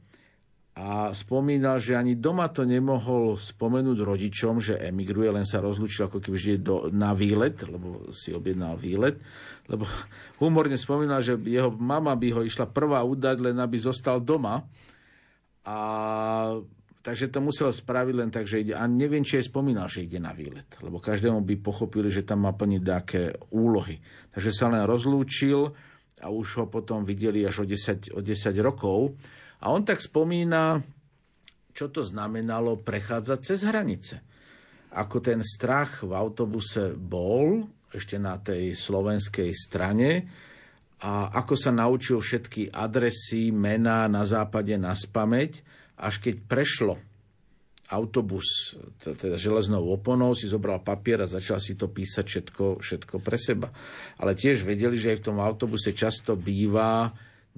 a 0.79 1.11
spomínal, 1.11 1.75
že 1.83 1.99
ani 1.99 2.15
doma 2.15 2.47
to 2.47 2.63
nemohol 2.63 3.35
spomenúť 3.35 3.99
rodičom, 3.99 4.63
že 4.63 4.79
emigruje, 4.79 5.27
len 5.27 5.43
sa 5.43 5.59
rozlúčil 5.59 6.07
ako 6.07 6.23
keby 6.23 6.37
ide 6.39 6.63
do, 6.63 6.87
na 6.87 7.11
výlet, 7.11 7.59
lebo 7.67 8.07
si 8.15 8.31
objednal 8.31 8.79
výlet. 8.79 9.19
Lebo 9.67 9.83
humorne 10.39 10.79
spomínal, 10.79 11.19
že 11.19 11.35
jeho 11.35 11.67
mama 11.75 12.15
by 12.15 12.31
ho 12.31 12.41
išla 12.47 12.71
prvá 12.71 13.03
udať, 13.03 13.51
len 13.51 13.59
aby 13.59 13.75
zostal 13.75 14.23
doma. 14.23 14.63
A 15.67 15.77
takže 17.03 17.27
to 17.27 17.43
musel 17.43 17.75
spraviť 17.75 18.15
len 18.15 18.31
tak, 18.31 18.47
že 18.47 18.63
ide. 18.63 18.71
A 18.71 18.87
neviem, 18.87 19.27
či 19.27 19.35
aj 19.35 19.51
spomínal, 19.51 19.91
že 19.91 20.07
ide 20.07 20.23
na 20.23 20.31
výlet. 20.31 20.79
Lebo 20.79 21.03
každému 21.03 21.43
by 21.43 21.55
pochopili, 21.59 22.07
že 22.07 22.23
tam 22.23 22.47
má 22.47 22.55
plniť 22.55 22.81
nejaké 22.81 23.21
úlohy. 23.51 23.99
Takže 24.31 24.51
sa 24.55 24.71
len 24.71 24.87
rozlúčil 24.87 25.75
a 26.23 26.31
už 26.31 26.63
ho 26.63 26.65
potom 26.71 27.03
videli 27.03 27.43
až 27.43 27.61
o 27.61 27.65
10, 27.67 28.15
o 28.15 28.23
10 28.23 28.55
rokov. 28.63 29.19
A 29.59 29.71
on 29.71 29.83
tak 29.83 29.99
spomína, 29.99 30.79
čo 31.75 31.91
to 31.91 32.03
znamenalo 32.03 32.79
prechádzať 32.79 33.39
cez 33.43 33.59
hranice. 33.67 34.15
Ako 34.95 35.21
ten 35.21 35.43
strach 35.43 36.01
v 36.01 36.15
autobuse 36.15 36.95
bol, 36.95 37.67
ešte 37.91 38.17
na 38.17 38.39
tej 38.39 38.73
slovenskej 38.73 39.51
strane, 39.53 40.25
a 40.99 41.31
ako 41.31 41.55
sa 41.55 41.71
naučil 41.71 42.19
všetky 42.19 42.75
adresy, 42.75 43.55
mená 43.55 44.11
na 44.11 44.27
západe 44.27 44.75
na 44.75 44.91
spameť, 44.91 45.63
až 45.95 46.19
keď 46.19 46.35
prešlo 46.43 46.95
autobus 47.89 48.77
teda 49.01 49.39
železnou 49.39 49.81
oponou, 49.89 50.37
si 50.37 50.45
zobral 50.45 50.83
papier 50.83 51.25
a 51.25 51.31
začal 51.31 51.57
si 51.57 51.73
to 51.73 51.89
písať 51.89 52.25
všetko, 52.27 52.65
všetko 52.83 53.15
pre 53.17 53.39
seba. 53.39 53.73
Ale 54.21 54.37
tiež 54.37 54.61
vedeli, 54.61 54.99
že 54.99 55.15
aj 55.15 55.19
v 55.23 55.25
tom 55.33 55.37
autobuse 55.41 55.89
často 55.95 56.37
býva 56.37 57.09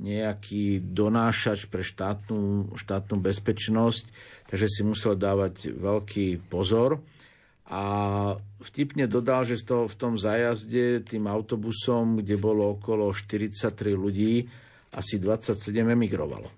nejaký 0.02 0.82
donášač 0.82 1.70
pre 1.70 1.86
štátnu, 1.86 2.74
štátnu 2.74 3.22
bezpečnosť, 3.22 4.06
takže 4.50 4.68
si 4.68 4.82
musel 4.82 5.14
dávať 5.14 5.78
veľký 5.78 6.50
pozor. 6.50 7.06
A 7.72 7.84
vtipne 8.60 9.08
dodal, 9.08 9.48
že 9.48 9.64
to 9.64 9.88
v 9.88 9.96
tom 9.96 10.20
zajazde 10.20 11.08
tým 11.08 11.30
autobusom, 11.30 12.20
kde 12.20 12.36
bolo 12.36 12.76
okolo 12.76 13.14
43 13.16 13.72
ľudí, 13.96 14.44
asi 14.92 15.16
27 15.22 15.72
emigrovalo. 15.88 16.52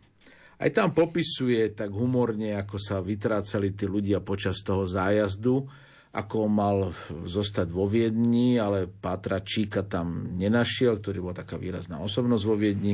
Aj 0.57 0.69
tam 0.71 0.95
popisuje 0.95 1.75
tak 1.75 1.91
humorne, 1.93 2.55
ako 2.57 2.79
sa 2.79 3.03
vytrácali 3.03 3.75
tí 3.75 3.85
ľudia 3.85 4.23
počas 4.25 4.63
toho 4.63 4.87
zájazdu, 4.87 5.67
ako 6.13 6.45
mal 6.45 6.93
zostať 7.25 7.67
vo 7.73 7.89
Viedni, 7.89 8.61
ale 8.61 8.85
Pátra 8.85 9.41
Číka 9.41 9.81
tam 9.81 10.33
nenašiel, 10.37 11.01
ktorý 11.01 11.19
bol 11.25 11.35
taká 11.35 11.57
výrazná 11.57 11.97
osobnosť 12.01 12.43
vo 12.45 12.55
Viedni 12.57 12.93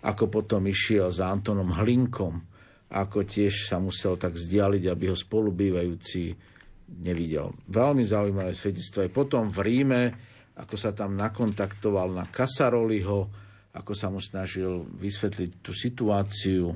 ako 0.00 0.32
potom 0.32 0.64
išiel 0.64 1.12
za 1.12 1.28
Antonom 1.28 1.76
Hlinkom, 1.76 2.40
ako 2.90 3.22
tiež 3.22 3.68
sa 3.68 3.78
musel 3.78 4.16
tak 4.16 4.34
vzdialiť, 4.34 4.84
aby 4.88 5.04
ho 5.12 5.16
spolubývajúci 5.16 6.34
nevidel. 7.04 7.54
Veľmi 7.70 8.02
zaujímavé 8.02 8.50
svedectvo. 8.50 9.06
Aj 9.06 9.12
potom 9.12 9.46
v 9.46 9.58
Ríme, 9.62 10.02
ako 10.58 10.74
sa 10.74 10.90
tam 10.90 11.14
nakontaktoval 11.14 12.10
na 12.10 12.26
Kasaroliho, 12.26 13.30
ako 13.70 13.92
sa 13.94 14.10
mu 14.10 14.18
snažil 14.18 14.82
vysvetliť 14.98 15.62
tú 15.62 15.70
situáciu, 15.70 16.74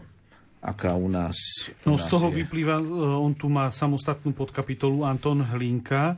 aká 0.62 0.94
u 0.94 1.10
nás 1.10 1.36
u 1.82 1.90
No 1.90 1.98
nás 1.98 2.06
z 2.06 2.14
toho 2.14 2.30
je. 2.30 2.46
vyplýva, 2.46 2.78
e, 2.78 2.86
on 2.94 3.34
tu 3.34 3.50
má 3.50 3.66
samostatnú 3.68 4.30
podkapitolu 4.32 5.02
Anton 5.02 5.42
Hlinka. 5.42 6.16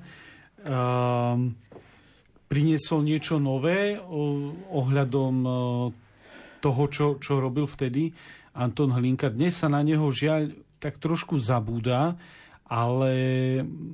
Um, 0.66 1.54
priniesol 2.46 3.06
niečo 3.06 3.40
nové 3.40 3.96
ohľadom 4.70 5.34
e, 5.42 5.50
toho, 6.66 6.82
čo, 6.90 7.06
čo 7.22 7.38
robil 7.38 7.70
vtedy 7.70 8.10
Anton 8.58 8.90
Hlinka. 8.90 9.30
Dnes 9.30 9.62
sa 9.62 9.70
na 9.70 9.86
neho 9.86 10.10
žiaľ 10.10 10.50
tak 10.82 10.98
trošku 10.98 11.38
zabúda, 11.38 12.18
ale 12.66 13.14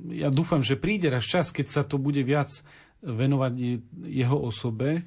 ja 0.09 0.33
dúfam, 0.33 0.65
že 0.65 0.81
príde 0.81 1.13
raz 1.13 1.29
čas, 1.29 1.53
keď 1.53 1.67
sa 1.69 1.81
to 1.85 2.01
bude 2.01 2.17
viac 2.25 2.49
venovať 3.05 3.53
jeho 4.09 4.37
osobe. 4.41 5.05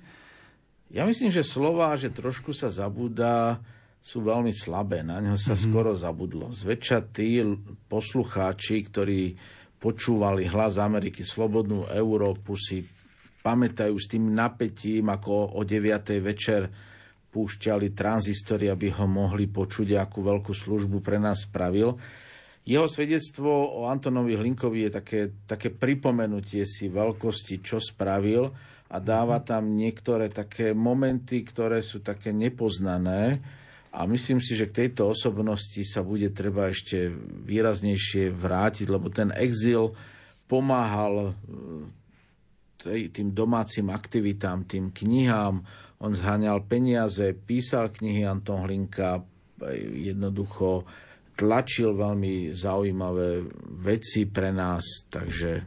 Ja 0.94 1.02
myslím, 1.02 1.34
že 1.34 1.42
slova, 1.42 1.98
že 1.98 2.14
trošku 2.14 2.54
sa 2.54 2.70
zabúda, 2.70 3.58
sú 3.98 4.22
veľmi 4.22 4.54
slabé. 4.54 5.02
Na 5.02 5.18
neho 5.18 5.34
sa 5.34 5.58
mm-hmm. 5.58 5.66
skoro 5.66 5.90
zabudlo. 5.98 6.54
Zväčša 6.54 7.10
tí 7.10 7.42
poslucháči, 7.90 8.86
ktorí 8.86 9.34
počúvali 9.82 10.46
hlas 10.46 10.78
Ameriky, 10.78 11.26
Slobodnú 11.26 11.90
Európu, 11.90 12.54
si 12.54 12.86
pamätajú 13.42 13.98
s 13.98 14.06
tým 14.06 14.30
napätím, 14.30 15.10
ako 15.10 15.58
o 15.58 15.66
9. 15.66 16.22
večer 16.22 16.70
púšťali 17.36 17.92
tranzistory, 17.92 18.72
aby 18.72 18.88
ho 18.96 19.04
mohli 19.04 19.44
počuť, 19.44 20.00
akú 20.00 20.24
veľkú 20.24 20.56
službu 20.56 21.04
pre 21.04 21.20
nás 21.20 21.44
spravil. 21.44 21.92
Jeho 22.64 22.88
svedectvo 22.88 23.52
o 23.76 23.92
Antonovi 23.92 24.40
Hlinkovi 24.40 24.88
je 24.88 24.90
také, 24.90 25.20
také 25.44 25.68
pripomenutie 25.68 26.64
si 26.64 26.88
veľkosti, 26.88 27.60
čo 27.60 27.76
spravil 27.76 28.48
a 28.88 28.96
dáva 28.96 29.44
tam 29.44 29.76
niektoré 29.76 30.32
také 30.32 30.72
momenty, 30.72 31.44
ktoré 31.44 31.84
sú 31.84 32.00
také 32.00 32.32
nepoznané. 32.32 33.44
A 33.92 34.08
myslím 34.08 34.40
si, 34.40 34.56
že 34.56 34.66
k 34.72 34.88
tejto 34.88 35.12
osobnosti 35.12 35.78
sa 35.84 36.00
bude 36.00 36.32
treba 36.32 36.72
ešte 36.72 37.12
výraznejšie 37.46 38.32
vrátiť, 38.32 38.86
lebo 38.88 39.12
ten 39.12 39.30
exil 39.36 39.94
pomáhal 40.50 41.32
e, 42.82 43.08
tým 43.08 43.30
domácim 43.30 43.88
aktivitám, 43.88 44.68
tým 44.68 44.90
knihám, 44.90 45.62
on 46.00 46.12
zháňal 46.12 46.64
peniaze, 46.68 47.32
písal 47.32 47.88
knihy 47.88 48.28
Anton 48.28 48.64
Hlinka, 48.64 49.24
jednoducho 49.96 50.84
tlačil 51.36 51.96
veľmi 51.96 52.52
zaujímavé 52.52 53.44
veci 53.80 54.24
pre 54.28 54.52
nás, 54.52 55.04
takže... 55.08 55.64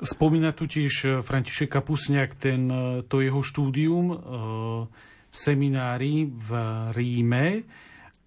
Spomína 0.00 0.56
tu 0.56 0.64
tiež 0.64 1.20
František 1.20 1.76
Kapusniak 1.76 2.32
ten, 2.40 2.72
to 3.04 3.20
jeho 3.20 3.44
štúdium 3.44 4.16
v 4.16 5.34
seminári 5.34 6.24
v 6.24 6.50
Ríme, 6.96 7.68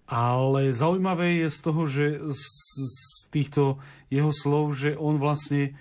ale 0.06 0.70
zaujímavé 0.70 1.42
je 1.42 1.48
z 1.50 1.58
toho, 1.58 1.82
že 1.90 2.06
z 2.30 2.44
týchto 3.34 3.82
jeho 4.06 4.30
slov, 4.30 4.78
že 4.78 4.94
on 4.94 5.18
vlastne 5.18 5.74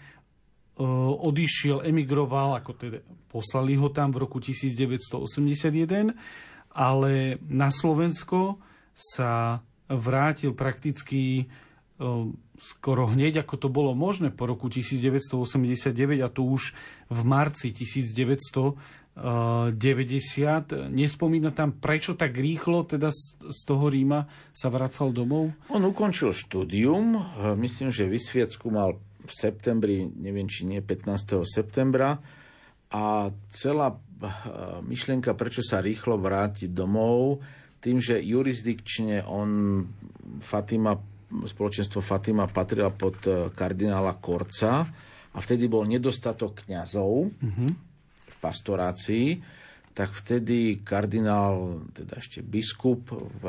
odišiel, 0.80 1.86
emigroval, 1.86 2.58
ako 2.58 2.72
teda 2.74 3.00
poslali 3.30 3.78
ho 3.78 3.94
tam 3.94 4.10
v 4.10 4.26
roku 4.26 4.42
1981, 4.42 6.14
ale 6.74 7.38
na 7.46 7.70
Slovensko 7.70 8.58
sa 8.94 9.62
vrátil 9.86 10.58
prakticky 10.58 11.46
skoro 12.58 13.06
hneď, 13.06 13.46
ako 13.46 13.56
to 13.58 13.70
bolo 13.70 13.94
možné 13.94 14.34
po 14.34 14.50
roku 14.50 14.66
1989 14.72 16.26
a 16.26 16.30
to 16.30 16.42
už 16.42 16.74
v 17.12 17.20
marci 17.22 17.70
1990. 17.70 19.14
Nespomína 20.90 21.54
tam, 21.54 21.70
prečo 21.78 22.18
tak 22.18 22.34
rýchlo 22.34 22.82
teda 22.88 23.14
z 23.14 23.62
toho 23.68 23.94
Ríma 23.94 24.26
sa 24.50 24.74
vracal 24.74 25.14
domov? 25.14 25.54
On 25.70 25.86
ukončil 25.86 26.34
štúdium, 26.34 27.14
myslím, 27.62 27.94
že 27.94 28.10
vysviacku 28.10 28.74
mal 28.74 28.98
v 29.24 29.32
septembri, 29.32 30.04
neviem 30.04 30.46
či 30.52 30.68
nie 30.68 30.84
15. 30.84 31.48
septembra 31.48 32.20
a 32.94 33.34
celá 33.50 33.88
eh, 33.90 34.00
myšlienka, 34.86 35.34
prečo 35.34 35.66
sa 35.66 35.82
rýchlo 35.82 36.22
vrátiť 36.22 36.70
domov, 36.70 37.42
tým, 37.84 38.00
že 38.00 38.22
jurisdikčne 38.22 39.28
on 39.28 39.84
Fatima, 40.40 40.96
spoločenstvo 41.44 42.00
Fatima 42.00 42.46
patrila 42.48 42.94
pod 42.94 43.18
eh, 43.26 43.50
kardinála 43.50 44.22
Korca 44.22 44.86
a 45.34 45.38
vtedy 45.42 45.66
bol 45.66 45.90
nedostatok 45.90 46.70
kňazov 46.70 47.34
mm-hmm. 47.34 47.70
v 48.30 48.36
pastorácii, 48.38 49.28
tak 49.98 50.14
vtedy 50.14 50.86
kardinál, 50.86 51.86
teda 51.94 52.18
ešte 52.22 52.46
biskup 52.46 53.10
v, 53.14 53.44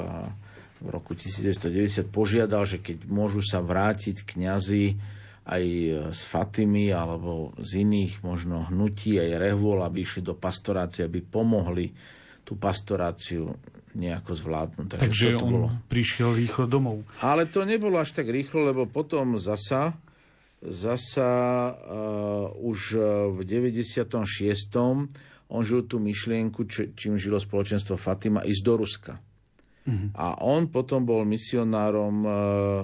v 0.80 0.86
roku 0.88 1.12
1990 1.12 2.08
požiadal, 2.08 2.64
že 2.64 2.80
keď 2.80 3.04
môžu 3.08 3.44
sa 3.44 3.60
vrátiť 3.60 4.24
kňazi 4.24 4.96
aj 5.44 5.64
z 6.12 6.20
Fatimy 6.24 6.88
alebo 6.88 7.52
z 7.60 7.84
iných 7.84 8.24
možno 8.24 8.64
hnutí, 8.72 9.20
aj 9.20 9.36
rehvol, 9.36 9.84
aby 9.84 10.00
išli 10.00 10.24
do 10.24 10.32
pastorácie, 10.32 11.04
aby 11.04 11.20
pomohli 11.20 11.92
tú 12.44 12.56
pastoráciu 12.56 13.52
nejako 13.94 14.32
zvládnuť. 14.34 14.86
Takže, 14.88 15.04
Takže 15.06 15.28
on 15.38 15.52
bolo. 15.52 15.68
prišiel 15.86 16.34
rýchlo 16.34 16.64
domov. 16.66 17.04
Ale 17.22 17.46
to 17.46 17.62
nebolo 17.62 18.00
až 18.00 18.16
tak 18.16 18.26
rýchlo, 18.26 18.66
lebo 18.66 18.90
potom 18.90 19.38
zasa, 19.38 19.94
zasa 20.64 21.32
uh, 21.72 22.50
už 22.58 22.98
v 23.36 23.38
96. 23.44 24.08
on 25.48 25.60
žil 25.62 25.86
tú 25.86 26.02
myšlienku, 26.02 26.66
čím 26.96 27.14
žilo 27.20 27.38
spoločenstvo 27.38 27.94
Fatima, 28.00 28.42
ísť 28.42 28.62
do 28.64 28.74
Ruska. 28.80 29.14
Uh-huh. 29.84 30.08
A 30.16 30.40
on 30.40 30.72
potom 30.72 31.04
bol 31.04 31.28
misionárom 31.28 32.24
e, 32.24 32.28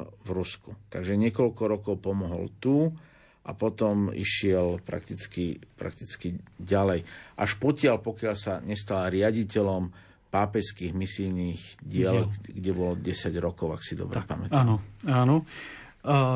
v 0.05 0.29
Rusku. 0.29 0.77
Takže 0.93 1.17
niekoľko 1.17 1.63
rokov 1.65 1.95
pomohol 2.05 2.53
tu 2.61 2.93
a 3.41 3.51
potom 3.57 4.13
išiel 4.13 4.85
prakticky, 4.85 5.57
prakticky 5.81 6.37
ďalej. 6.61 7.01
Až 7.41 7.51
potiaľ, 7.57 8.05
pokiaľ 8.05 8.35
sa 8.37 8.61
nestal 8.61 9.09
riaditeľom 9.09 9.89
pápežských 10.31 10.95
misijných 10.95 11.83
diel, 11.83 12.31
kde 12.47 12.71
bolo 12.71 12.95
10 12.95 13.33
rokov, 13.43 13.75
ak 13.75 13.83
si 13.83 13.99
dobre 13.99 14.23
tak, 14.23 14.31
pamätám. 14.31 14.61
Áno, 14.61 14.77
áno. 15.09 15.37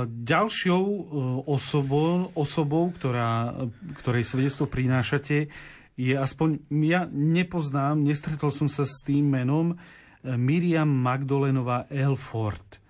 Ďalšou 0.09 0.85
e, 0.85 1.01
osobou, 1.45 2.33
osobou 2.37 2.89
ktorá, 2.93 3.53
ktorej 4.01 4.25
svedectvo 4.25 4.65
prinášate, 4.69 5.49
je 5.95 6.15
aspoň, 6.19 6.67
ja 6.85 7.07
nepoznám, 7.07 8.03
nestretol 8.03 8.51
som 8.51 8.67
sa 8.67 8.83
s 8.83 9.07
tým 9.07 9.25
menom, 9.25 9.73
e, 9.73 9.77
Miriam 10.25 10.89
Magdolenová 10.89 11.85
Elford. 11.93 12.81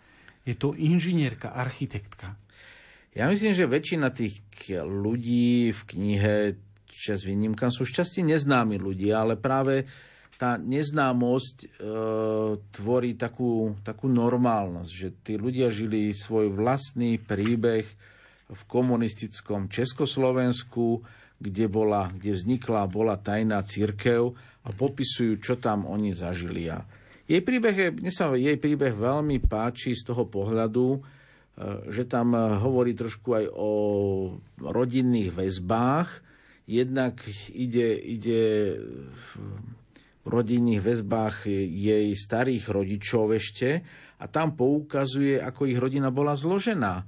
Je 0.47 0.55
to 0.55 0.79
inžinierka, 0.79 1.51
architektka. 1.51 2.39
Ja 3.15 3.31
myslím, 3.31 3.55
že 3.55 3.71
väčšina 3.71 4.11
tých 4.11 4.43
ľudí 4.83 5.71
v 5.71 5.81
knihe, 5.87 6.35
čas 6.91 7.23
výnimkám, 7.23 7.71
sú 7.71 7.87
šťastie 7.87 8.27
neznámi 8.27 8.79
ľudia, 8.79 9.23
ale 9.23 9.39
práve 9.39 9.87
tá 10.35 10.59
neznámosť 10.59 11.57
e, 11.63 11.67
tvorí 12.75 13.15
takú, 13.15 13.79
takú 13.87 14.11
normálnosť, 14.11 14.91
že 14.91 15.09
tí 15.23 15.35
ľudia 15.39 15.71
žili 15.71 16.11
svoj 16.11 16.51
vlastný 16.51 17.23
príbeh 17.23 17.87
v 18.51 18.61
komunistickom 18.67 19.71
Československu, 19.71 21.07
kde, 21.39 21.67
bola, 21.71 22.11
kde 22.11 22.35
vznikla 22.35 22.91
bola 22.91 23.15
tajná 23.15 23.63
církev 23.63 24.35
a 24.67 24.69
popisujú, 24.75 25.39
čo 25.39 25.55
tam 25.55 25.87
oni 25.87 26.19
zažili. 26.19 26.67
A 26.67 26.83
jej 27.25 27.41
príbeh, 27.41 27.97
mne 27.97 28.13
sa 28.13 28.33
jej 28.37 28.57
príbeh 28.61 28.93
veľmi 28.93 29.41
páči 29.45 29.97
z 29.97 30.13
toho 30.13 30.29
pohľadu, 30.29 30.89
e, 30.97 31.01
že 31.93 32.05
tam 32.05 32.37
hovorí 32.37 32.93
trošku 32.93 33.29
aj 33.33 33.47
o 33.53 33.71
rodinných 34.61 35.33
väzbách. 35.33 36.09
Jednak 36.65 37.21
ide, 37.53 38.01
ide 38.01 38.43
v 38.81 40.25
rodinných 40.25 40.81
väzbách 40.81 41.53
jej 41.53 42.09
starých 42.17 42.73
rodičov 42.73 43.37
ešte 43.37 43.85
a 44.17 44.25
tam 44.25 44.57
poukazuje, 44.57 45.37
ako 45.37 45.69
ich 45.69 45.77
rodina 45.77 46.09
bola 46.09 46.33
zložená. 46.33 46.95
E, 47.01 47.05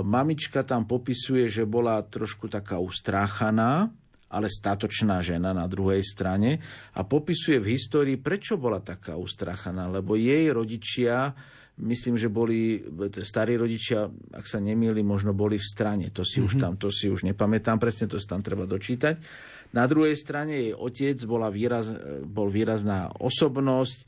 mamička 0.00 0.64
tam 0.64 0.88
popisuje, 0.88 1.44
že 1.52 1.68
bola 1.68 2.00
trošku 2.00 2.48
taká 2.48 2.80
ustráchaná, 2.80 3.92
ale 4.28 4.52
statočná 4.52 5.24
žena 5.24 5.56
na 5.56 5.64
druhej 5.64 6.04
strane 6.04 6.60
a 6.96 7.00
popisuje 7.04 7.56
v 7.60 7.76
histórii, 7.76 8.16
prečo 8.20 8.60
bola 8.60 8.80
taká 8.84 9.16
ustráchaná, 9.16 9.88
lebo 9.88 10.16
jej 10.16 10.52
rodičia 10.52 11.32
myslím, 11.78 12.18
že 12.18 12.26
boli 12.26 12.82
starí 13.22 13.54
rodičia, 13.54 14.10
ak 14.34 14.46
sa 14.46 14.58
nemýli, 14.58 15.06
možno 15.06 15.30
boli 15.30 15.56
v 15.62 15.66
strane. 15.66 16.10
To 16.10 16.26
si 16.26 16.42
mm-hmm. 16.42 16.46
už 16.46 16.52
mhm. 16.58 16.60
tam, 16.60 16.72
to 16.74 16.88
si 16.90 17.06
už 17.06 17.22
nepamätám 17.22 17.78
presne, 17.78 18.10
to 18.10 18.18
si 18.18 18.26
tam 18.26 18.42
treba 18.42 18.66
dočítať. 18.66 19.16
Na 19.76 19.84
druhej 19.84 20.16
strane 20.16 20.68
jej 20.68 20.72
otec 20.74 21.18
bola 21.28 21.52
výraz, 21.52 21.92
bol 22.24 22.48
výrazná 22.48 23.12
osobnosť, 23.20 23.98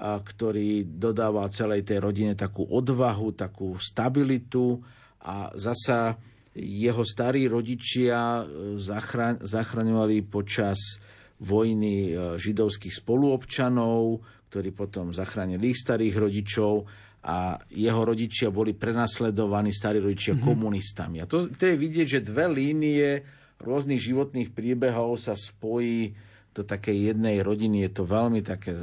a, 0.00 0.16
ktorý 0.16 0.96
dodával 0.96 1.52
celej 1.52 1.84
tej 1.84 1.98
rodine 2.00 2.32
takú 2.32 2.64
odvahu, 2.64 3.36
takú 3.36 3.76
stabilitu 3.76 4.80
a 5.20 5.52
zasa 5.52 6.16
jeho 6.54 7.02
starí 7.06 7.46
rodičia 7.46 8.42
e, 8.42 8.74
zachraň, 8.74 9.46
zachraňovali 9.46 10.26
počas 10.26 10.98
vojny 11.38 12.10
e, 12.10 12.12
židovských 12.36 13.00
spoluobčanov, 13.00 14.18
ktorí 14.50 14.74
potom 14.74 15.14
zachránili 15.14 15.70
ich 15.70 15.78
starých 15.78 16.16
rodičov 16.18 16.90
a 17.22 17.54
jeho 17.70 18.02
rodičia 18.02 18.50
boli 18.50 18.74
prenasledovaní, 18.74 19.70
starí 19.70 20.02
rodičia 20.02 20.34
mm-hmm. 20.34 20.48
komunistami. 20.48 21.16
A 21.22 21.28
to, 21.30 21.46
to 21.52 21.64
je 21.70 21.76
vidieť, 21.76 22.06
že 22.18 22.26
dve 22.26 22.50
línie 22.50 23.22
rôznych 23.60 24.00
životných 24.00 24.50
príbehov 24.50 25.20
sa 25.20 25.36
spojí 25.36 26.16
do 26.50 26.66
takej 26.66 27.14
jednej 27.14 27.44
rodiny. 27.44 27.86
Je 27.86 27.92
to 27.92 28.08
veľmi 28.08 28.40
také 28.42 28.74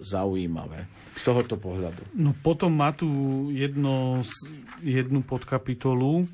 zaujímavé 0.00 0.88
z 1.14 1.22
tohoto 1.22 1.58
pohľadu. 1.58 2.14
No 2.14 2.34
potom 2.34 2.72
má 2.72 2.94
tu 2.94 3.06
jedno, 3.50 4.22
jednu 4.82 5.20
podkapitolu, 5.26 6.26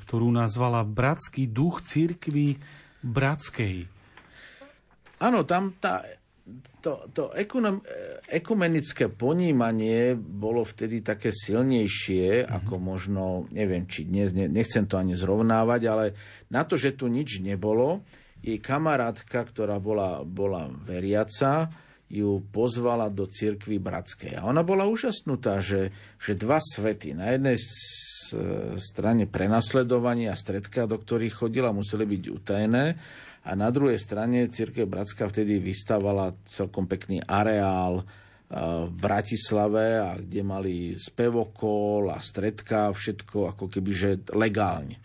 ktorú 0.00 0.28
nazvala 0.32 0.86
Bratský 0.86 1.48
duch 1.50 1.84
církvy 1.84 2.56
bratskej. 3.04 3.86
Áno, 5.20 5.44
tam 5.44 5.76
tá 5.78 6.04
to, 6.84 7.08
to 7.16 7.32
ekumen, 7.32 7.80
ekumenické 8.28 9.08
ponímanie 9.08 10.12
bolo 10.16 10.60
vtedy 10.60 11.00
také 11.00 11.32
silnejšie, 11.32 12.44
mm-hmm. 12.44 12.56
ako 12.60 12.74
možno, 12.76 13.22
neviem, 13.48 13.88
či 13.88 14.04
dnes, 14.04 14.36
ne, 14.36 14.44
nechcem 14.52 14.84
to 14.84 15.00
ani 15.00 15.16
zrovnávať, 15.16 15.82
ale 15.88 16.04
na 16.52 16.68
to, 16.68 16.76
že 16.76 16.92
tu 16.92 17.08
nič 17.08 17.40
nebolo, 17.40 18.04
jej 18.44 18.60
kamarátka, 18.60 19.40
ktorá 19.48 19.80
bola, 19.80 20.20
bola 20.20 20.68
veriaca, 20.68 21.72
ju 22.12 22.44
pozvala 22.52 23.08
do 23.08 23.24
cirkvy 23.24 23.80
bratskej. 23.80 24.36
A 24.36 24.44
ona 24.44 24.60
bola 24.60 24.84
úžasnutá, 24.84 25.64
že, 25.64 25.88
že 26.20 26.36
dva 26.36 26.60
svety, 26.60 27.16
na 27.16 27.32
jednej 27.32 27.56
strane 28.80 29.24
prenasledovanie 29.28 30.30
a 30.30 30.36
stredka, 30.38 30.88
do 30.88 30.98
ktorých 30.98 31.44
chodila, 31.44 31.74
museli 31.74 32.04
byť 32.06 32.22
utajené, 32.30 32.84
a 33.44 33.52
na 33.52 33.68
druhej 33.68 34.00
strane 34.00 34.48
Církev 34.48 34.88
Bratská 34.88 35.28
vtedy 35.28 35.60
vystavala 35.60 36.32
celkom 36.48 36.88
pekný 36.88 37.20
areál 37.28 38.00
eh, 38.00 38.06
v 38.88 38.92
Bratislave, 38.96 40.00
a 40.00 40.16
kde 40.16 40.40
mali 40.40 40.76
spevokol 40.96 42.08
a 42.08 42.18
stredka, 42.24 42.96
všetko 42.96 43.52
ako 43.52 43.64
keby 43.68 43.90
že 43.92 44.10
legálne. 44.32 44.96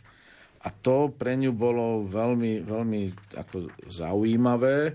A 0.59 0.75
to 0.75 1.11
pre 1.11 1.39
ňu 1.39 1.55
bolo 1.55 2.03
veľmi, 2.03 2.67
veľmi 2.67 3.01
ako 3.39 3.71
zaujímavé. 3.87 4.91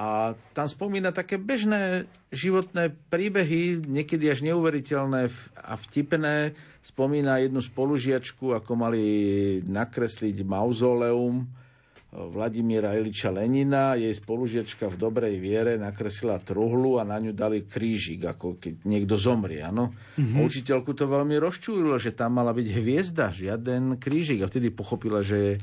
A 0.00 0.32
tam 0.56 0.64
spomína 0.64 1.12
také 1.12 1.36
bežné 1.36 2.08
životné 2.32 2.96
príbehy, 3.12 3.84
niekedy 3.84 4.32
až 4.32 4.40
neuveriteľné 4.48 5.28
a 5.60 5.76
vtipné. 5.76 6.56
Spomína 6.80 7.44
jednu 7.44 7.60
spolužiačku, 7.60 8.56
ako 8.56 8.72
mali 8.80 9.04
nakresliť 9.60 10.40
mauzoleum 10.40 11.44
Vladimíra 12.10 12.98
Iliča 12.98 13.30
Lenina, 13.30 13.94
jej 13.94 14.10
spolužiačka 14.10 14.90
v 14.90 14.96
dobrej 14.98 15.38
viere 15.38 15.78
nakreslila 15.78 16.42
truhlu 16.42 16.98
a 16.98 17.06
na 17.06 17.22
ňu 17.22 17.30
dali 17.30 17.62
krížik, 17.62 18.26
ako 18.26 18.58
keď 18.58 18.82
niekto 18.82 19.14
zomrie. 19.14 19.62
Ano? 19.62 19.94
Mm-hmm. 20.18 20.42
Učiteľku 20.42 20.90
to 20.98 21.06
veľmi 21.06 21.38
rozčúrilo, 21.38 21.94
že 22.02 22.10
tam 22.10 22.42
mala 22.42 22.50
byť 22.50 22.66
hviezda, 22.66 23.30
žiaden 23.30 23.94
krížik. 24.02 24.42
A 24.42 24.50
vtedy 24.50 24.74
pochopila, 24.74 25.22
že 25.22 25.38
je, 25.38 25.54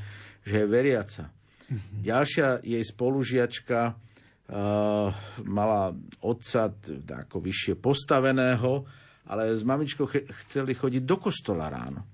že 0.47 0.55
je 0.63 0.67
veriaca. 0.71 1.23
Mm-hmm. 1.27 1.99
Ďalšia 2.07 2.47
jej 2.63 2.83
spolužiačka 2.85 3.79
mala 5.43 5.91
otca 6.23 6.71
ako 7.27 7.37
vyššie 7.43 7.75
postaveného, 7.83 8.87
ale 9.27 9.51
s 9.51 9.63
mamičkou 9.67 10.07
chceli 10.47 10.71
chodiť 10.71 11.03
do 11.03 11.17
kostola 11.19 11.67
ráno 11.67 12.07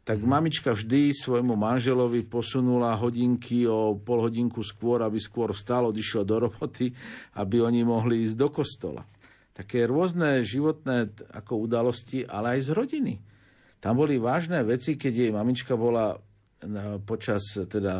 tak 0.00 0.26
mamička 0.26 0.72
vždy 0.72 1.12
svojmu 1.14 1.54
manželovi 1.54 2.26
posunula 2.26 2.96
hodinky 2.96 3.68
o 3.68 3.94
pol 3.94 4.26
hodinku 4.26 4.64
skôr, 4.64 5.04
aby 5.06 5.20
skôr 5.22 5.54
vstal, 5.54 5.92
odišiel 5.92 6.24
do 6.24 6.50
roboty, 6.50 6.90
aby 7.38 7.62
oni 7.62 7.86
mohli 7.86 8.26
ísť 8.26 8.34
do 8.34 8.48
kostola. 8.50 9.06
Také 9.54 9.84
rôzne 9.84 10.40
životné 10.40 11.14
ako 11.36 11.68
udalosti, 11.68 12.24
ale 12.24 12.58
aj 12.58 12.60
z 12.66 12.70
rodiny. 12.72 13.14
Tam 13.78 14.02
boli 14.02 14.16
vážne 14.16 14.58
veci, 14.64 14.96
keď 14.96 15.12
jej 15.14 15.32
mamička 15.32 15.76
bola 15.76 16.16
počas 17.08 17.56
teda 17.56 17.94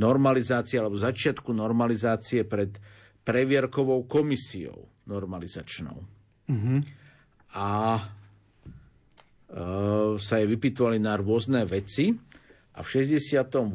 normalizácie 0.00 0.80
alebo 0.80 0.96
začiatku 0.96 1.52
normalizácie 1.52 2.46
pred 2.48 2.78
previerkovou 3.24 4.04
komisiou 4.04 4.88
normalizačnou. 5.08 5.98
Mm-hmm. 6.48 6.78
A 7.56 7.96
Eh, 9.54 10.18
sa 10.18 10.42
jej 10.42 10.50
vypýtovali 10.50 10.98
na 10.98 11.14
rôzne 11.14 11.62
veci 11.62 12.10
a 12.74 12.82
v 12.82 12.88
68. 12.90 13.70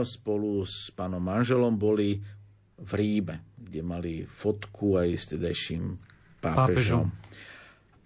spolu 0.00 0.64
s 0.64 0.88
pánom 0.96 1.20
manželom 1.20 1.76
boli 1.76 2.16
v 2.80 2.90
Ríme, 2.96 3.52
kde 3.52 3.80
mali 3.84 4.12
fotku 4.24 4.96
aj 4.96 5.08
s 5.12 5.24
tedajším 5.36 5.92
pápežom. 6.40 6.56
pápežom. 6.64 7.06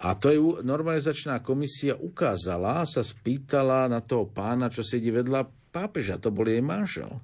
A 0.02 0.18
to 0.18 0.26
je 0.34 0.42
normalizačná 0.66 1.38
komisia 1.38 1.94
ukázala, 1.94 2.82
sa 2.82 3.06
spýtala 3.06 3.86
na 3.86 4.02
toho 4.02 4.26
pána, 4.26 4.66
čo 4.66 4.82
sedí 4.82 5.14
vedľa 5.14 5.46
pápeža. 5.70 6.18
To 6.18 6.34
bol 6.34 6.50
jej 6.50 6.58
manžel. 6.58 7.14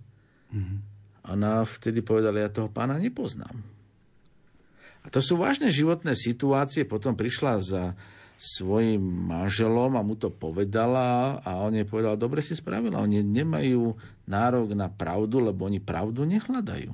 Mm-hmm. 0.55 0.79
Ona 1.29 1.65
vtedy 1.65 2.01
povedala, 2.01 2.41
ja 2.41 2.51
toho 2.51 2.73
pána 2.73 2.97
nepoznám. 2.97 3.53
A 5.05 5.13
to 5.13 5.21
sú 5.21 5.37
vážne 5.37 5.69
životné 5.69 6.17
situácie. 6.17 6.89
Potom 6.89 7.17
prišla 7.17 7.55
za 7.61 7.83
svojim 8.39 9.03
manželom 9.03 9.99
a 9.99 10.07
mu 10.07 10.15
to 10.15 10.31
povedala 10.31 11.43
a 11.43 11.59
on 11.59 11.75
jej 11.75 11.83
povedal, 11.83 12.15
dobre 12.15 12.39
si 12.39 12.55
spravila, 12.55 13.03
oni 13.03 13.19
nemajú 13.19 13.99
nárok 14.31 14.79
na 14.79 14.87
pravdu, 14.87 15.43
lebo 15.43 15.67
oni 15.67 15.83
pravdu 15.83 16.23
nehľadajú. 16.23 16.93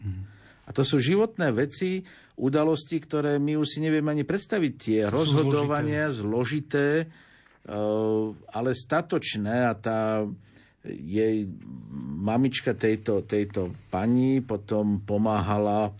Mm. 0.00 0.22
A 0.66 0.70
to 0.72 0.88
sú 0.88 0.96
životné 0.96 1.52
veci, 1.52 2.00
udalosti, 2.40 2.96
ktoré 2.96 3.36
my 3.36 3.60
už 3.60 3.76
si 3.76 3.78
nevieme 3.84 4.08
ani 4.08 4.24
predstaviť. 4.24 4.72
Tie 4.76 5.00
rozhodovania 5.04 6.08
zložité, 6.08 7.06
zložité 7.06 7.24
ale 8.54 8.70
statočné 8.74 9.66
a 9.66 9.74
tá 9.74 10.22
jej 10.90 11.46
mamička 12.22 12.74
tejto, 12.74 13.26
tejto 13.26 13.74
pani 13.90 14.40
potom 14.40 15.02
pomáhala 15.02 15.90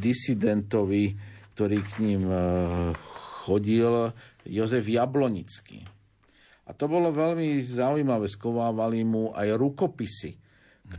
disidentovi, 0.00 1.14
ktorý 1.54 1.78
k 1.82 1.92
ním 2.02 2.22
chodil, 3.44 4.14
Jozef 4.44 4.84
Jablonický. 4.84 5.82
A 6.64 6.72
to 6.72 6.88
bolo 6.88 7.12
veľmi 7.12 7.60
zaujímavé, 7.60 8.24
skovávali 8.28 9.04
mu 9.04 9.32
aj 9.36 9.52
rukopisy, 9.56 10.32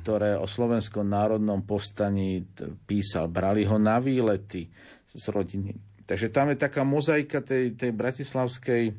ktoré 0.02 0.38
o 0.38 0.46
Slovenskom 0.46 1.06
národnom 1.06 1.66
povstaní 1.66 2.46
písal. 2.86 3.30
Brali 3.30 3.66
ho 3.66 3.78
na 3.82 3.98
výlety 3.98 4.70
z 5.06 5.26
rodiny. 5.34 5.74
Takže 6.06 6.30
tam 6.30 6.54
je 6.54 6.58
taká 6.62 6.86
mozaika 6.86 7.42
tej, 7.42 7.74
tej 7.74 7.94
bratislavskej 7.98 8.94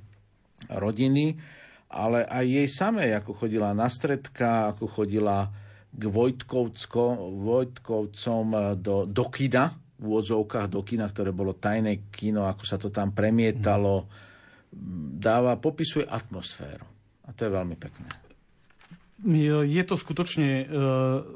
rodiny, 0.74 1.38
ale 1.96 2.28
aj 2.28 2.44
jej 2.44 2.68
samej, 2.68 3.16
ako 3.16 3.32
chodila 3.32 3.72
na 3.72 3.88
stredka, 3.88 4.76
ako 4.76 4.84
chodila 4.84 5.48
k 5.96 6.12
Vojtkovcom 6.12 7.16
do, 8.76 9.08
do 9.08 9.24
kina, 9.32 9.72
v 9.96 10.04
úvodzovkách 10.04 10.68
do 10.68 10.84
kina, 10.84 11.08
ktoré 11.08 11.32
bolo 11.32 11.56
tajné 11.56 12.12
kino, 12.12 12.44
ako 12.44 12.68
sa 12.68 12.76
to 12.76 12.92
tam 12.92 13.16
premietalo, 13.16 14.04
dáva, 15.16 15.56
popisuje 15.56 16.04
atmosféru. 16.04 16.84
A 17.24 17.32
to 17.32 17.48
je 17.48 17.56
veľmi 17.56 17.80
pekné. 17.80 18.04
Je 19.64 19.82
to 19.88 19.96
skutočne 19.96 20.50
e, 20.62 20.64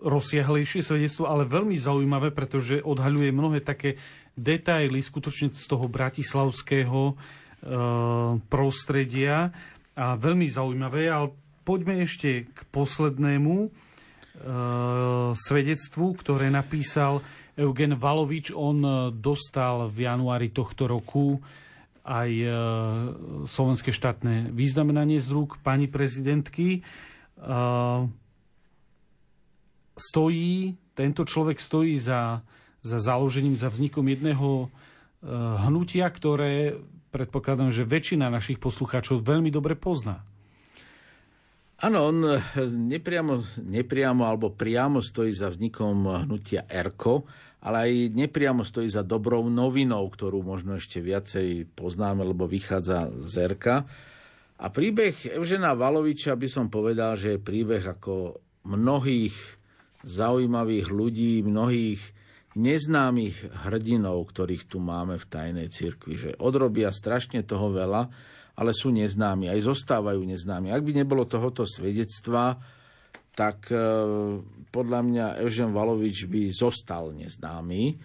rozsiahlejšie 0.05 0.85
svedectvo, 0.85 1.25
ale 1.25 1.49
veľmi 1.49 1.81
zaujímavé, 1.81 2.37
pretože 2.37 2.85
odhaľuje 2.85 3.33
mnohé 3.33 3.65
také 3.65 3.97
detaily 4.37 5.01
skutočne 5.01 5.57
z 5.57 5.65
toho 5.65 5.89
bratislavského 5.89 7.01
e, 7.09 7.15
prostredia 8.53 9.49
a 10.01 10.17
veľmi 10.17 10.49
zaujímavé, 10.49 11.13
ale 11.13 11.37
poďme 11.61 12.09
ešte 12.09 12.49
k 12.49 12.59
poslednému 12.73 13.69
e, 13.69 13.71
svedectvu, 15.37 16.17
ktoré 16.17 16.49
napísal 16.49 17.21
Eugen 17.53 18.01
Valovič. 18.01 18.57
On 18.57 18.81
dostal 19.13 19.93
v 19.93 20.09
januári 20.09 20.49
tohto 20.49 20.89
roku 20.89 21.37
aj 22.09 22.31
e, 22.33 22.49
slovenské 23.45 23.93
štátne 23.93 24.49
významenanie 24.57 25.21
z 25.21 25.29
rúk 25.29 25.61
pani 25.61 25.85
prezidentky 25.85 26.81
stojí, 30.01 30.77
tento 30.97 31.29
človek 31.29 31.61
stojí 31.61 32.01
za, 32.01 32.41
za 32.81 32.99
založením, 32.99 33.57
za 33.57 33.69
vznikom 33.69 34.05
jedného 34.09 34.49
e, 34.65 34.69
hnutia, 35.69 36.09
ktoré 36.09 36.81
predpokladám, 37.11 37.75
že 37.75 37.87
väčšina 37.87 38.31
našich 38.31 38.63
poslucháčov 38.63 39.27
veľmi 39.27 39.51
dobre 39.51 39.75
pozná. 39.75 40.23
Áno, 41.81 42.13
on 42.13 42.39
nepriamo, 42.93 43.41
nepriamo 43.65 44.29
alebo 44.29 44.53
priamo 44.53 45.01
stojí 45.01 45.33
za 45.33 45.49
vznikom 45.49 46.29
hnutia 46.29 46.69
ERKO, 46.69 47.25
ale 47.65 47.77
aj 47.89 47.93
nepriamo 48.13 48.61
stojí 48.65 48.89
za 48.89 49.01
dobrou 49.01 49.49
novinou, 49.49 50.05
ktorú 50.05 50.45
možno 50.45 50.77
ešte 50.77 51.01
viacej 51.01 51.73
poznáme, 51.73 52.21
lebo 52.21 52.45
vychádza 52.45 53.09
z 53.25 53.33
ERKA. 53.49 53.77
A 54.61 54.67
príbeh 54.69 55.17
Evžena 55.33 55.73
Valoviča 55.73 56.37
by 56.37 56.49
som 56.53 56.69
povedal, 56.69 57.17
že 57.17 57.37
je 57.37 57.41
príbeh 57.41 57.81
ako 57.81 58.37
mnohých 58.69 59.33
zaujímavých 60.05 60.93
ľudí, 60.93 61.41
mnohých 61.41 62.01
neznámych 62.59 63.67
hrdinov, 63.69 64.31
ktorých 64.31 64.67
tu 64.67 64.83
máme 64.83 65.19
v 65.19 65.29
tajnej 65.29 65.69
cirkvi, 65.71 66.15
že 66.19 66.31
odrobia 66.43 66.91
strašne 66.91 67.47
toho 67.47 67.71
veľa, 67.71 68.03
ale 68.59 68.71
sú 68.75 68.91
neznámi, 68.91 69.47
aj 69.49 69.67
zostávajú 69.67 70.21
neznámi. 70.27 70.75
Ak 70.75 70.83
by 70.83 70.93
nebolo 70.93 71.25
tohoto 71.25 71.63
svedectva, 71.65 72.59
tak 73.33 73.71
e, 73.71 73.79
podľa 74.69 75.01
mňa 75.07 75.27
Evžen 75.41 75.71
Valovič 75.71 76.27
by 76.27 76.51
zostal 76.51 77.15
neznámy 77.15 77.97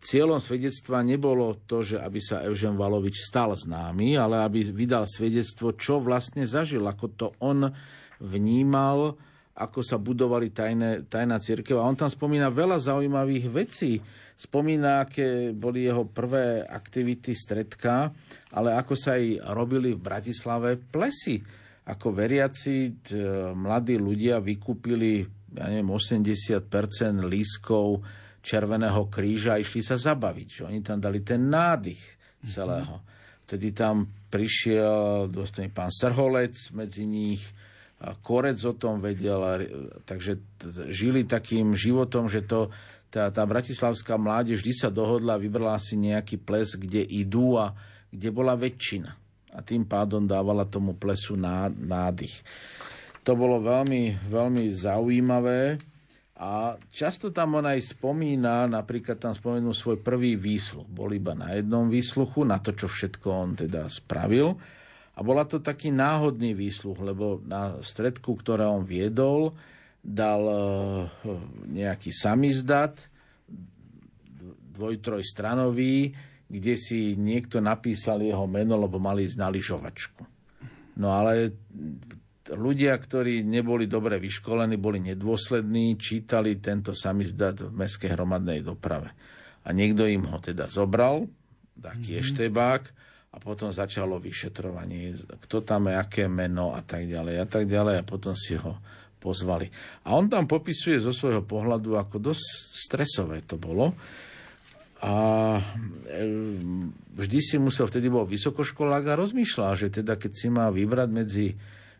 Cieľom 0.00 0.40
svedectva 0.40 1.04
nebolo 1.04 1.60
to, 1.68 1.84
že 1.84 2.00
aby 2.00 2.24
sa 2.24 2.40
Eugen 2.40 2.72
Valovič 2.72 3.20
stal 3.20 3.52
známy, 3.52 4.16
ale 4.16 4.40
aby 4.48 4.64
vydal 4.64 5.04
svedectvo, 5.04 5.76
čo 5.76 6.00
vlastne 6.00 6.48
zažil, 6.48 6.80
ako 6.88 7.06
to 7.12 7.28
on 7.36 7.68
vnímal, 8.16 9.20
ako 9.62 9.80
sa 9.86 9.96
budovali 10.02 10.50
tajné, 10.50 11.06
tajná 11.06 11.38
církev. 11.38 11.78
A 11.78 11.86
on 11.86 11.94
tam 11.94 12.10
spomína 12.10 12.50
veľa 12.50 12.82
zaujímavých 12.82 13.46
vecí. 13.50 14.02
Spomína, 14.34 15.06
aké 15.06 15.54
boli 15.54 15.86
jeho 15.86 16.08
prvé 16.10 16.66
aktivity 16.66 17.30
stredka, 17.32 18.10
ale 18.52 18.74
ako 18.74 18.98
sa 18.98 19.14
aj 19.14 19.54
robili 19.54 19.94
v 19.94 20.02
Bratislave 20.02 20.74
plesy. 20.76 21.38
Ako 21.86 22.14
veriaci 22.14 22.94
mladí 23.54 23.98
ľudia 23.98 24.42
vykúpili 24.42 25.42
ja 25.52 25.68
neviem, 25.68 25.88
80% 25.92 27.28
lískov 27.28 28.00
Červeného 28.42 29.06
kríža 29.06 29.54
a 29.54 29.62
išli 29.62 29.84
sa 29.84 29.94
zabaviť. 29.94 30.48
Že 30.50 30.62
oni 30.66 30.80
tam 30.82 30.98
dali 30.98 31.22
ten 31.22 31.46
nádych 31.46 32.00
celého. 32.42 32.98
Vtedy 33.46 33.70
tam 33.70 34.08
prišiel 34.32 35.28
dostane 35.30 35.70
pán 35.70 35.92
Srholec 35.92 36.72
medzi 36.74 37.06
nich, 37.06 37.44
Korec 38.02 38.58
o 38.66 38.74
tom 38.74 38.98
vedel, 38.98 39.38
takže 40.02 40.42
žili 40.90 41.22
takým 41.22 41.78
životom, 41.78 42.26
že 42.26 42.42
to, 42.42 42.74
tá, 43.14 43.30
tá 43.30 43.46
bratislavská 43.46 44.18
mládež 44.18 44.58
vždy 44.58 44.74
sa 44.74 44.90
dohodla, 44.90 45.38
vybrala 45.38 45.78
si 45.78 45.94
nejaký 45.94 46.42
ples, 46.42 46.74
kde 46.74 47.06
idú 47.06 47.54
a 47.54 47.70
kde 48.10 48.28
bola 48.34 48.58
väčšina. 48.58 49.10
A 49.54 49.62
tým 49.62 49.86
pádom 49.86 50.26
dávala 50.26 50.66
tomu 50.66 50.98
plesu 50.98 51.38
nádych. 51.38 52.42
To 53.22 53.38
bolo 53.38 53.62
veľmi, 53.62 54.18
veľmi 54.26 54.64
zaujímavé. 54.74 55.78
A 56.42 56.74
často 56.90 57.30
tam 57.30 57.62
on 57.62 57.70
aj 57.70 57.94
spomína, 57.94 58.66
napríklad 58.66 59.14
tam 59.14 59.30
spomenul 59.30 59.70
svoj 59.70 60.02
prvý 60.02 60.34
výsluch. 60.34 60.90
Bol 60.90 61.14
iba 61.14 61.38
na 61.38 61.54
jednom 61.54 61.86
výsluchu, 61.86 62.42
na 62.42 62.58
to, 62.58 62.74
čo 62.74 62.90
všetko 62.90 63.28
on 63.30 63.50
teda 63.54 63.86
spravil. 63.86 64.58
A 65.12 65.20
bola 65.20 65.44
to 65.44 65.60
taký 65.60 65.92
náhodný 65.92 66.56
výsluch, 66.56 66.96
lebo 66.96 67.44
na 67.44 67.76
stredku, 67.84 68.32
ktoré 68.32 68.64
on 68.64 68.88
viedol, 68.88 69.52
dal 70.02 70.42
eh, 70.48 70.58
nejaký 71.68 72.10
samizdat, 72.10 73.12
dvoj, 74.72 74.98
stranový, 75.22 76.10
kde 76.48 76.74
si 76.76 77.14
niekto 77.16 77.60
napísal 77.60 78.24
jeho 78.24 78.44
meno, 78.48 78.76
lebo 78.76 78.96
mali 78.96 79.28
ísť 79.28 79.38
na 79.40 79.48
lyžovačku. 79.52 80.22
No 81.00 81.16
ale 81.16 81.56
ľudia, 82.52 82.92
ktorí 82.96 83.40
neboli 83.46 83.88
dobre 83.88 84.20
vyškolení, 84.20 84.76
boli 84.76 85.00
nedôslední, 85.00 85.96
čítali 85.96 86.60
tento 86.60 86.92
samizdat 86.92 87.64
v 87.64 87.72
mestskej 87.72 88.12
hromadnej 88.12 88.60
doprave. 88.60 89.14
A 89.62 89.72
niekto 89.72 90.04
im 90.04 90.26
ho 90.28 90.36
teda 90.42 90.68
zobral, 90.68 91.30
taký 91.78 92.18
mm-hmm. 92.18 92.24
eštebák, 92.26 92.82
a 93.32 93.36
potom 93.40 93.72
začalo 93.72 94.20
vyšetrovanie, 94.20 95.16
kto 95.48 95.64
tam 95.64 95.88
je, 95.88 95.96
aké 95.96 96.28
meno 96.28 96.76
a 96.76 96.84
tak 96.84 97.08
ďalej 97.08 97.34
a 97.40 97.46
tak 97.48 97.64
ďalej 97.64 98.04
a 98.04 98.04
potom 98.04 98.36
si 98.36 98.60
ho 98.60 98.76
pozvali. 99.16 99.72
A 100.04 100.18
on 100.18 100.28
tam 100.28 100.44
popisuje 100.44 101.00
zo 101.00 101.16
svojho 101.16 101.40
pohľadu, 101.46 101.96
ako 101.96 102.20
dosť 102.20 102.44
stresové 102.76 103.40
to 103.46 103.56
bolo. 103.56 103.96
A 105.02 105.14
e, 105.56 105.62
vždy 107.16 107.38
si 107.40 107.56
musel, 107.58 107.88
vtedy 107.88 108.12
bol 108.12 108.28
vysokoškolák 108.28 109.04
a 109.08 109.18
rozmýšľal, 109.18 109.72
že 109.74 109.88
teda 109.90 110.20
keď 110.20 110.32
si 110.34 110.48
má 110.52 110.70
vybrať 110.70 111.08
medzi 111.10 111.46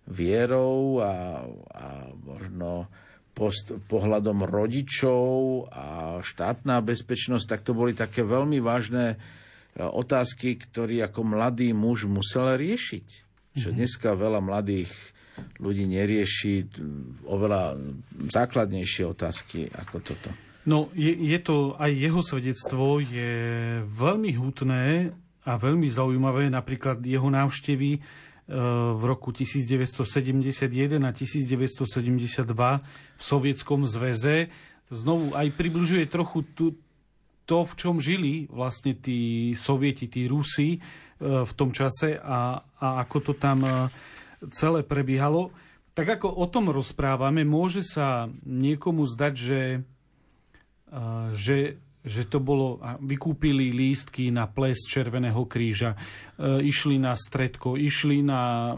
vierou 0.07 1.01
a, 1.03 1.43
a 1.73 1.87
možno 2.13 2.91
post, 3.33 3.73
pohľadom 3.89 4.45
rodičov 4.45 5.27
a 5.73 6.19
štátna 6.21 6.85
bezpečnosť, 6.85 7.47
tak 7.49 7.61
to 7.65 7.73
boli 7.73 7.97
také 7.97 8.23
veľmi 8.23 8.61
vážne 8.61 9.17
otázky, 9.79 10.61
ktorý 10.61 11.09
ako 11.09 11.21
mladý 11.25 11.73
muž 11.73 12.05
musel 12.05 12.57
riešiť. 12.61 13.09
Čo 13.53 13.69
mhm. 13.73 13.77
dneska 13.77 14.09
veľa 14.17 14.41
mladých 14.41 14.93
ľudí 15.61 15.89
nerieši 15.89 16.69
oveľa 17.25 17.81
základnejšie 18.29 19.05
otázky 19.09 19.69
ako 19.73 19.97
toto. 20.05 20.29
No, 20.63 20.87
je, 20.95 21.11
je 21.11 21.39
to, 21.43 21.75
aj 21.75 21.91
jeho 21.91 22.23
svedectvo 22.23 23.03
je 23.03 23.35
veľmi 23.83 24.31
hutné 24.39 25.11
a 25.43 25.53
veľmi 25.59 25.91
zaujímavé, 25.91 26.47
napríklad 26.55 27.03
jeho 27.03 27.27
návštevy 27.27 27.99
v 28.93 29.03
roku 29.03 29.31
1971 29.33 31.03
a 31.03 31.11
1972 31.11 32.47
v 32.53 33.23
Sovietskom 33.23 33.87
zväze. 33.87 34.51
Znovu 34.93 35.33
aj 35.33 35.49
približuje 35.57 36.05
trochu 36.11 36.45
tu, 36.53 36.77
to, 37.53 37.69
v 37.69 37.75
čom 37.77 38.01
žili 38.01 38.49
vlastne 38.49 38.97
tí 38.97 39.53
sovieti, 39.53 40.09
tí 40.09 40.25
Rusi 40.25 40.73
e, 40.73 40.79
v 41.21 41.53
tom 41.53 41.69
čase 41.69 42.17
a, 42.17 42.65
a 42.65 42.87
ako 43.05 43.17
to 43.21 43.33
tam 43.37 43.61
e, 43.61 43.73
celé 44.49 44.81
prebiehalo. 44.81 45.53
Tak 45.93 46.17
ako 46.17 46.33
o 46.33 46.49
tom 46.49 46.73
rozprávame, 46.73 47.45
môže 47.45 47.85
sa 47.85 48.33
niekomu 48.49 49.05
zdať, 49.05 49.35
že, 49.37 49.63
e, 50.89 51.01
že 51.37 51.59
že 52.03 52.27
to 52.27 52.43
bolo, 52.43 52.83
vykúpili 52.99 53.71
lístky 53.71 54.35
na 54.35 54.51
ples 54.51 54.91
Červeného 54.91 55.47
kríža, 55.47 55.95
išli 56.43 56.99
na 56.99 57.15
stredko, 57.15 57.79
išli 57.79 58.27
na 58.27 58.75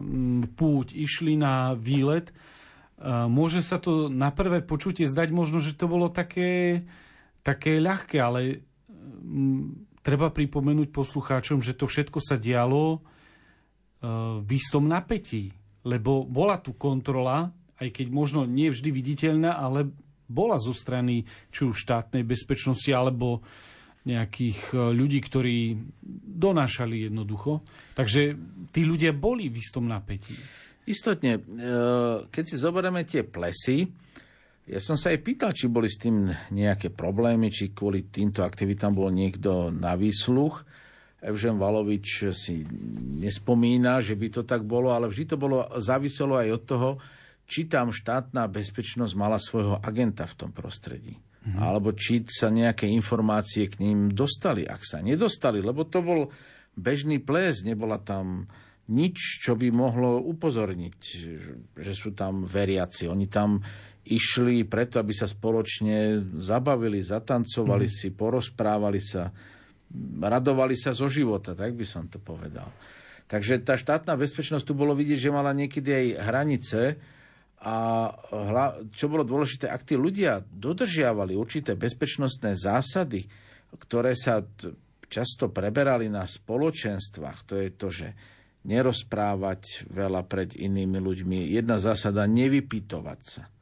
púť, 0.52 0.92
išli 0.92 1.32
na 1.32 1.72
výlet. 1.72 2.28
Môže 3.01 3.64
sa 3.64 3.80
to 3.80 4.12
na 4.12 4.28
prvé 4.28 4.60
počutie 4.60 5.09
zdať 5.09 5.32
možno, 5.32 5.64
že 5.64 5.72
to 5.72 5.88
bolo 5.88 6.12
také, 6.12 6.84
také 7.44 7.76
ľahké, 7.76 8.16
ale 8.18 8.64
mm, 8.88 10.00
treba 10.00 10.32
pripomenúť 10.32 10.88
poslucháčom, 10.88 11.60
že 11.60 11.76
to 11.76 11.84
všetko 11.84 12.18
sa 12.24 12.40
dialo 12.40 12.96
e, 12.96 12.98
v 14.40 14.50
istom 14.56 14.88
napätí, 14.88 15.52
lebo 15.84 16.24
bola 16.24 16.56
tu 16.58 16.72
kontrola, 16.72 17.52
aj 17.76 17.88
keď 17.92 18.06
možno 18.08 18.48
nie 18.48 18.72
vždy 18.72 18.88
viditeľná, 18.88 19.60
ale 19.60 19.92
bola 20.24 20.56
zo 20.56 20.72
strany 20.72 21.28
či 21.52 21.68
už 21.68 21.84
štátnej 21.84 22.24
bezpečnosti 22.24 22.88
alebo 22.88 23.44
nejakých 24.08 24.72
e, 24.72 24.76
ľudí, 24.96 25.20
ktorí 25.20 25.76
donášali 26.40 27.12
jednoducho. 27.12 27.60
Takže 27.92 28.36
tí 28.72 28.88
ľudia 28.88 29.12
boli 29.12 29.52
v 29.52 29.60
istom 29.60 29.84
napätí. 29.84 30.36
Istotne, 30.84 31.40
keď 32.28 32.44
si 32.44 32.60
zoberieme 32.60 33.08
tie 33.08 33.24
plesy, 33.24 33.88
ja 34.65 34.81
som 34.81 34.97
sa 34.97 35.12
aj 35.12 35.20
pýtal, 35.20 35.53
či 35.53 35.69
boli 35.69 35.93
s 35.93 36.01
tým 36.01 36.24
nejaké 36.53 36.89
problémy, 36.89 37.53
či 37.53 37.77
kvôli 37.77 38.09
týmto 38.09 38.41
aktivitám 38.41 38.97
bol 38.97 39.12
niekto 39.12 39.69
na 39.69 39.93
výsluch. 39.93 40.65
Evžen 41.24 41.57
Valovič 41.57 42.32
si 42.32 42.65
nespomína, 43.20 44.01
že 44.01 44.16
by 44.16 44.28
to 44.28 44.43
tak 44.45 44.65
bolo, 44.65 44.93
ale 44.93 45.09
vždy 45.09 45.24
to 45.24 45.36
bolo 45.41 45.65
záviselo 45.81 46.36
aj 46.41 46.49
od 46.53 46.62
toho, 46.65 46.91
či 47.45 47.69
tam 47.69 47.93
štátna 47.93 48.49
bezpečnosť 48.49 49.12
mala 49.16 49.36
svojho 49.36 49.81
agenta 49.85 50.24
v 50.24 50.36
tom 50.36 50.51
prostredí. 50.53 51.16
Mm-hmm. 51.45 51.61
Alebo 51.61 51.93
či 51.93 52.24
sa 52.24 52.49
nejaké 52.49 52.89
informácie 52.89 53.69
k 53.69 53.85
ním 53.85 54.16
dostali. 54.16 54.65
Ak 54.65 54.81
sa 54.85 55.05
nedostali, 55.05 55.61
lebo 55.61 55.85
to 55.85 56.01
bol 56.01 56.32
bežný 56.73 57.20
ples, 57.20 57.61
nebola 57.61 58.01
tam 58.01 58.49
nič, 58.89 59.45
čo 59.45 59.57
by 59.57 59.69
mohlo 59.73 60.20
upozorniť, 60.24 60.97
že 61.73 61.93
sú 61.93 62.12
tam 62.16 62.45
veriaci. 62.49 63.09
Oni 63.09 63.28
tam 63.28 63.61
išli 64.05 64.68
preto, 64.68 65.01
aby 65.01 65.16
sa 65.16 65.24
spoločne 65.24 66.20
zabavili, 66.36 67.01
zatancovali 67.01 67.89
mm. 67.89 67.94
si, 67.94 68.09
porozprávali 68.12 69.01
sa, 69.01 69.32
radovali 70.20 70.76
sa 70.76 70.93
zo 70.93 71.09
života, 71.09 71.56
tak 71.56 71.72
by 71.72 71.86
som 71.89 72.05
to 72.09 72.20
povedal. 72.20 72.68
Takže 73.24 73.64
tá 73.64 73.81
štátna 73.81 74.20
bezpečnosť 74.20 74.64
tu 74.68 74.76
bolo 74.76 74.93
vidieť, 74.93 75.16
že 75.16 75.32
mala 75.32 75.56
niekedy 75.56 75.89
aj 75.89 76.06
hranice 76.28 76.81
a 77.64 77.76
čo 78.93 79.09
bolo 79.09 79.24
dôležité, 79.24 79.72
ak 79.72 79.89
tí 79.89 79.97
ľudia 79.97 80.44
dodržiavali 80.44 81.32
určité 81.32 81.72
bezpečnostné 81.81 82.60
zásady, 82.60 83.24
ktoré 83.81 84.12
sa 84.12 84.44
často 85.09 85.48
preberali 85.48 86.12
na 86.12 86.28
spoločenstvách, 86.28 87.39
to 87.48 87.55
je 87.56 87.68
to, 87.72 87.89
že 87.89 88.09
nerozprávať 88.68 89.89
veľa 89.89 90.28
pred 90.28 90.52
inými 90.56 91.01
ľuďmi. 91.01 91.39
Jedna 91.56 91.81
zásada, 91.81 92.28
nevypitovať 92.28 93.20
sa. 93.24 93.53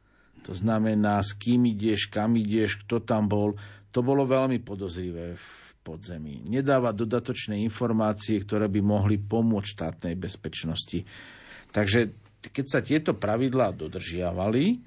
To 0.46 0.52
znamená, 0.52 1.22
s 1.22 1.38
kým 1.38 1.70
ideš, 1.70 2.10
kam 2.10 2.34
ideš, 2.34 2.82
kto 2.82 3.02
tam 3.02 3.30
bol. 3.30 3.54
To 3.94 4.00
bolo 4.02 4.26
veľmi 4.26 4.58
podozrivé 4.64 5.38
v 5.38 5.46
podzemí. 5.82 6.46
Nedávať 6.46 6.94
dodatočné 7.06 7.58
informácie, 7.62 8.38
ktoré 8.42 8.70
by 8.70 8.80
mohli 8.82 9.18
pomôcť 9.18 9.68
štátnej 9.68 10.14
bezpečnosti. 10.14 11.02
Takže 11.70 12.00
keď 12.42 12.64
sa 12.66 12.80
tieto 12.82 13.14
pravidlá 13.14 13.74
dodržiavali, 13.74 14.82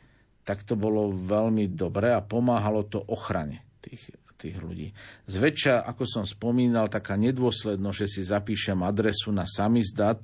tak 0.45 0.63
to 0.67 0.77
bolo 0.77 1.11
veľmi 1.11 1.71
dobré 1.71 2.13
a 2.13 2.21
pomáhalo 2.21 2.85
to 2.85 3.01
ochrane 3.01 3.65
tých, 3.81 4.13
tých 4.37 4.55
ľudí. 4.59 4.93
Zväčša, 5.25 5.87
ako 5.87 6.03
som 6.05 6.23
spomínal, 6.27 6.91
taká 6.91 7.17
nedôslednosť, 7.17 7.97
že 8.05 8.07
si 8.07 8.21
zapíšem 8.21 8.77
adresu 8.85 9.33
na 9.33 9.47
samizdat, 9.47 10.21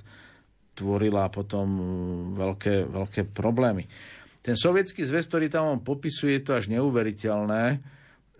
tvorila 0.77 1.27
potom 1.33 1.67
veľké, 2.37 2.87
veľké 2.87 3.21
problémy. 3.33 3.87
Ten 4.41 4.57
sovietský 4.57 5.05
zväz, 5.05 5.29
ktorý 5.29 5.53
tam 5.53 5.77
on 5.77 5.81
popisuje, 5.85 6.41
je 6.41 6.43
to 6.49 6.57
až 6.57 6.65
neuveriteľné, 6.73 7.77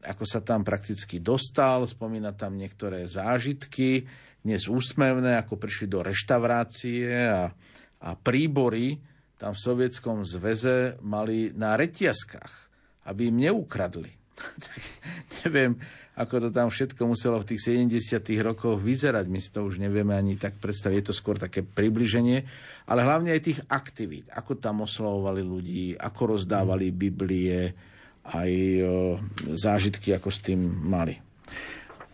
ako 0.02 0.26
sa 0.26 0.42
tam 0.42 0.66
prakticky 0.66 1.22
dostal, 1.22 1.86
spomína 1.86 2.34
tam 2.34 2.58
niektoré 2.58 3.06
zážitky, 3.06 4.10
dnes 4.42 4.66
úsmevné, 4.66 5.38
ako 5.38 5.62
prišli 5.62 5.86
do 5.86 6.02
reštaurácie 6.02 7.14
a, 7.30 7.54
a 8.02 8.10
príbory 8.18 8.98
tam 9.38 9.54
v 9.54 9.62
Sovietskom 9.62 10.26
zväze 10.26 10.98
mali 11.06 11.54
na 11.54 11.78
retiaskách, 11.78 12.54
aby 13.06 13.30
im 13.30 13.38
neukradli. 13.38 14.10
tak 14.66 14.80
neviem, 15.46 15.78
ako 16.12 16.36
to 16.44 16.50
tam 16.52 16.68
všetko 16.68 17.08
muselo 17.08 17.40
v 17.40 17.56
tých 17.56 17.88
70. 17.88 18.20
rokoch 18.44 18.84
vyzerať. 18.84 19.26
My 19.32 19.40
si 19.40 19.48
to 19.48 19.64
už 19.64 19.80
nevieme 19.80 20.12
ani 20.12 20.36
tak 20.36 20.60
predstaviť. 20.60 20.96
Je 21.00 21.08
to 21.08 21.16
skôr 21.16 21.40
také 21.40 21.64
približenie. 21.64 22.44
Ale 22.92 23.08
hlavne 23.08 23.32
aj 23.32 23.42
tých 23.48 23.60
aktivít. 23.72 24.28
Ako 24.36 24.60
tam 24.60 24.84
oslovovali 24.84 25.40
ľudí, 25.40 25.96
ako 25.96 26.36
rozdávali 26.36 26.92
Biblie, 26.92 27.72
aj 28.28 28.52
o, 28.84 29.18
zážitky, 29.56 30.12
ako 30.12 30.30
s 30.30 30.40
tým 30.44 30.60
mali. 30.68 31.16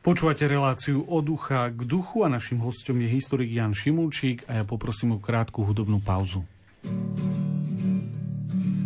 Počúvate 0.06 0.48
reláciu 0.48 1.04
od 1.04 1.26
ducha 1.26 1.68
k 1.74 1.84
duchu 1.84 2.24
a 2.24 2.32
našim 2.32 2.64
hostom 2.64 2.96
je 3.02 3.12
historik 3.12 3.52
Jan 3.52 3.76
Šimulčík 3.76 4.48
a 4.48 4.62
ja 4.62 4.64
poprosím 4.64 5.18
o 5.18 5.20
krátku 5.20 5.68
hudobnú 5.68 6.00
pauzu. 6.00 6.48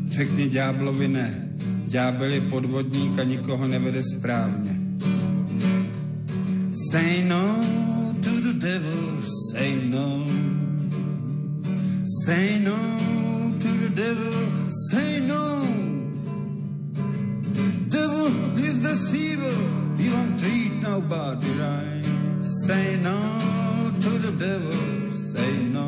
Řekni 0.09 0.49
ďáblovi 0.49 1.07
ne. 1.07 1.27
Ďábel 1.91 2.39
je 2.39 2.41
podvodník 2.47 3.19
a 3.19 3.23
nikoho 3.23 3.67
nevede 3.67 4.01
správně. 4.01 4.70
Say 6.89 7.23
no 7.23 7.61
to 8.23 8.31
the 8.41 8.53
devil, 8.59 9.21
say 9.21 9.75
no. 9.85 10.25
Say 12.25 12.59
no 12.59 12.75
to 13.59 13.67
the 13.83 13.91
devil, 13.95 14.69
say 14.89 15.19
no. 15.27 15.63
Devil 17.87 18.27
is 18.57 18.81
deceiver, 18.81 19.57
he 20.01 20.09
won't 20.09 20.39
treat 20.39 20.71
nobody 20.81 21.51
right. 21.61 22.05
Say 22.43 22.97
no 23.03 23.19
to 24.01 24.09
the 24.25 24.33
devil, 24.45 25.11
say 25.11 25.53
no. 25.77 25.87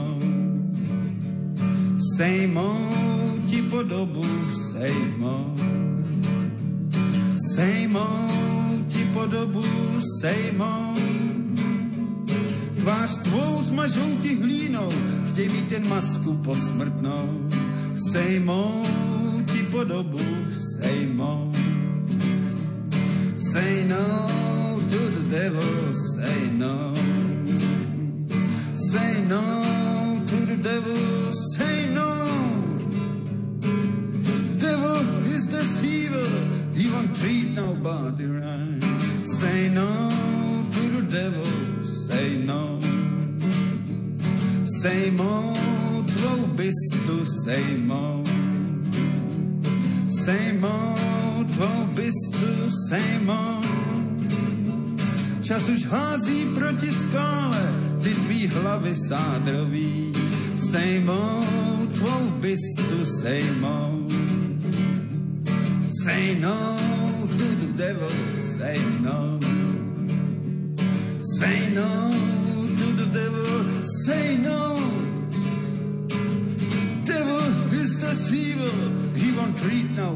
Same 2.18 2.56
old 2.56 3.50
ti 3.50 3.62
podobu, 3.72 4.24
same 4.72 5.24
old. 5.24 5.60
Same 7.56 7.98
old 7.98 8.63
podobu 9.14 9.64
sejmou. 10.22 10.96
Tvář 12.80 13.18
tvou 13.18 13.64
smažou 13.64 14.18
ti 14.22 14.36
hlínou, 14.36 14.90
chtěj 15.30 15.50
mi 15.50 15.62
ten 15.62 15.88
masku 15.90 16.34
posmrtnou. 16.34 17.50
Sejmou 18.12 18.84
ti 19.46 19.64
podobu 19.64 20.20
sejmou. 20.82 21.52
Say 23.36 23.86
no 23.88 24.34
to 24.90 25.00
the 25.10 25.24
devil, 25.30 25.94
say 25.94 26.50
no. 26.58 26.94
Say 28.76 29.26
no 29.30 29.42
to 30.26 30.36
the 30.46 30.58
devil, 30.58 31.32
Old. 47.90 48.28
Same 50.10 50.60
old 50.60 51.48
tvobistu, 51.56 52.70
same 52.90 53.32
old. 53.32 53.64
Čas 55.40 55.70
už 55.70 55.88
hází 55.88 56.52
proti 56.56 56.92
skále, 56.92 57.64
ty 58.04 58.12
tvý 58.28 58.48
hlavy 58.48 58.96
sádrový. 58.96 60.12
Tvobistu, 61.96 63.06
same 63.06 63.64
old. 63.64 64.12
Say 65.88 66.36
no 66.44 66.76
to 67.40 67.48
the 67.64 67.72
devil, 67.80 68.12
say 68.36 68.76
no. 69.00 69.40
Say 71.20 71.72
no 71.72 72.13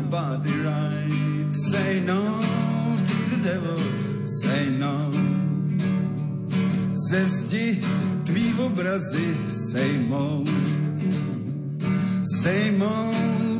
nobody 0.07 0.53
right. 0.63 1.51
Say 1.51 1.99
no 2.05 2.21
to 3.07 3.17
the 3.31 3.39
devil, 3.43 3.77
say 4.25 4.69
no. 4.79 4.95
Ze 6.93 7.25
zdi 7.25 7.81
tvý 8.23 8.53
obrazy 8.59 9.35
sejmou, 9.51 10.43
sejmou 12.23 13.11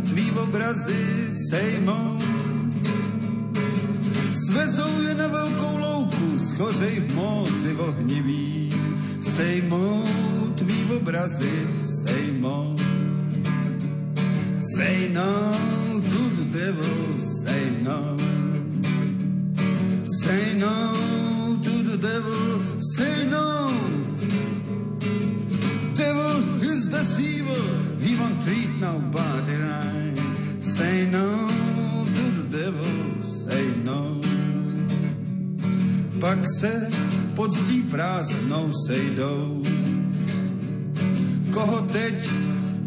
tvý 0.07 0.32
obrazy 0.32 1.32
sejmou. 1.49 2.18
Svezou 4.48 5.02
je 5.02 5.15
na 5.15 5.28
velkou 5.28 5.78
louku, 5.78 6.40
schořej 6.40 6.99
v 6.99 7.15
moci 7.15 7.76
ohnivý. 7.78 8.72
Sejmou 9.22 10.03
tvý 10.56 10.95
obrazy, 10.95 11.68
sejmou. 11.84 12.76
Say 14.57 15.10
no 15.14 15.77
devil, 16.68 17.19
say 17.19 17.65
no. 17.88 17.99
Say 20.22 20.60
no 20.60 20.76
to 21.65 21.73
the 21.89 21.98
devil, 22.10 22.44
say 22.95 23.15
no. 23.35 23.48
Devil 25.95 26.35
is 26.72 26.81
deceiver, 26.91 27.64
he 28.03 28.11
won't 28.19 28.38
treat 28.44 28.72
nobody 28.81 29.56
right. 29.69 30.19
Say 30.60 31.07
no 31.18 31.27
to 32.18 32.26
the 32.39 32.48
devil, 32.60 32.95
say 33.23 33.65
no. 33.88 34.19
Pak 36.19 36.39
se 36.60 36.89
pod 37.35 37.53
zdí 37.53 37.81
prázdnou 37.81 38.72
sejdou. 38.88 39.64
Koho 41.53 41.81
teď 41.81 42.31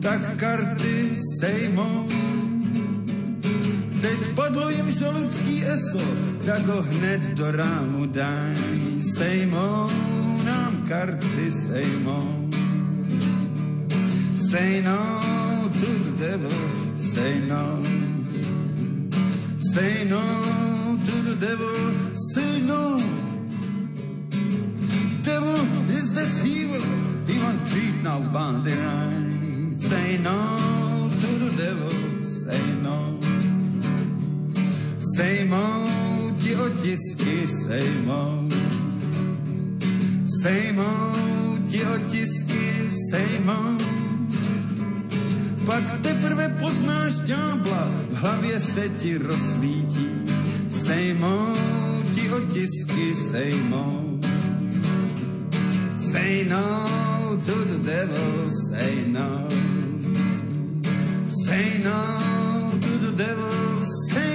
tak 0.03 0.37
karty 0.37 1.17
sejmou. 1.41 2.20
Padlo 4.61 4.77
jim 4.77 4.93
žaludský 4.93 5.65
eso, 5.65 6.05
tak 6.45 6.61
ho 6.69 6.85
hned 6.85 7.33
do 7.33 7.49
rámu 7.49 8.05
daj. 8.13 8.61
Sejmou 9.01 9.89
nám 10.45 10.85
karty 10.85 11.49
sejmou. 11.49 12.29
Say 14.37 14.85
no 14.85 15.01
to 15.65 15.91
the 16.05 16.13
devil, 16.21 16.61
say 17.01 17.41
no. 17.49 17.81
Say 19.65 20.05
no 20.13 20.21
to 21.09 21.17
the 21.25 21.37
devil, 21.41 21.81
say 22.13 22.61
no. 22.69 23.01
Devil 25.25 25.61
is 25.89 26.13
deceiver, 26.13 26.85
he 27.25 27.41
won't 27.41 27.65
treat 27.65 27.97
nobody 28.05 28.77
right. 28.77 29.81
Say 29.81 30.21
no 30.21 30.37
to 31.17 31.31
the 31.49 31.53
devil, 31.57 31.97
say 32.21 32.61
no. 32.61 32.80
Sejmou 35.21 35.85
ti 36.41 36.57
otisky, 36.57 37.45
sejmou. 37.45 38.49
Sejmou 40.25 41.61
ti 41.69 41.85
otisky, 41.85 42.89
sejmou. 42.89 43.77
Pak 45.69 45.85
teprve 46.01 46.49
poznáš 46.57 47.21
ďábla, 47.29 47.85
v 48.11 48.15
hlavě 48.17 48.61
se 48.61 48.89
ti 48.89 49.21
rozsvítí. 49.21 50.25
Sejmou 50.73 51.53
ti 52.17 52.25
otisky, 52.33 53.13
sejmou. 53.13 54.17
Say 56.01 56.49
no 56.49 56.65
to 57.45 57.57
the 57.69 57.79
devil, 57.85 58.49
say 58.49 59.05
no. 59.13 59.49
Say 61.29 61.85
no 61.85 62.01
to 62.81 62.93
the 63.05 63.13
devil, 63.13 63.85
say 64.09 64.30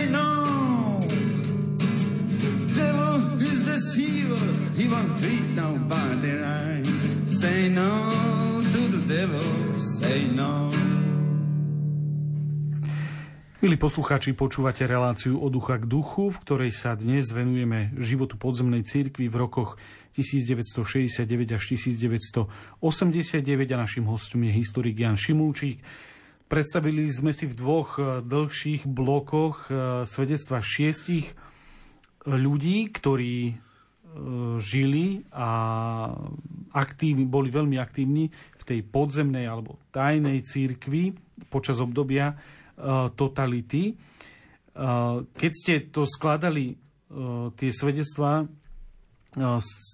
Milí 13.66 13.82
poslucháči, 13.82 14.38
počúvate 14.38 14.86
reláciu 14.86 15.42
od 15.42 15.50
ducha 15.50 15.82
k 15.82 15.90
duchu, 15.90 16.30
v 16.30 16.38
ktorej 16.38 16.70
sa 16.70 16.94
dnes 16.94 17.34
venujeme 17.34 17.98
životu 17.98 18.38
podzemnej 18.38 18.86
cirkvi 18.86 19.26
v 19.26 19.42
rokoch 19.42 19.82
1969 20.14 21.26
až 21.50 21.64
1989 21.74 22.46
a 23.74 23.78
našim 23.82 24.06
hostom 24.06 24.46
je 24.46 24.54
historik 24.54 25.02
Jan 25.02 25.18
Šimulčík. 25.18 25.82
Predstavili 26.46 27.10
sme 27.10 27.34
si 27.34 27.50
v 27.50 27.58
dvoch 27.58 27.98
eh, 27.98 28.22
dlhších 28.22 28.86
blokoch 28.86 29.74
eh, 29.74 30.06
svedectva 30.06 30.62
šiestich 30.62 31.34
ľudí, 32.22 32.94
ktorí 32.94 33.50
eh, 33.50 33.56
žili 34.62 35.26
a 35.34 35.50
aktívni, 36.70 37.26
boli 37.26 37.50
veľmi 37.50 37.82
aktívni 37.82 38.30
v 38.30 38.62
tej 38.62 38.86
podzemnej 38.86 39.50
alebo 39.50 39.82
tajnej 39.90 40.46
církvi 40.46 41.18
počas 41.50 41.82
obdobia 41.82 42.38
totality. 43.16 43.96
Keď 45.32 45.52
ste 45.52 45.74
to 45.88 46.04
skladali, 46.04 46.76
tie 47.56 47.72
svedectvá 47.72 48.44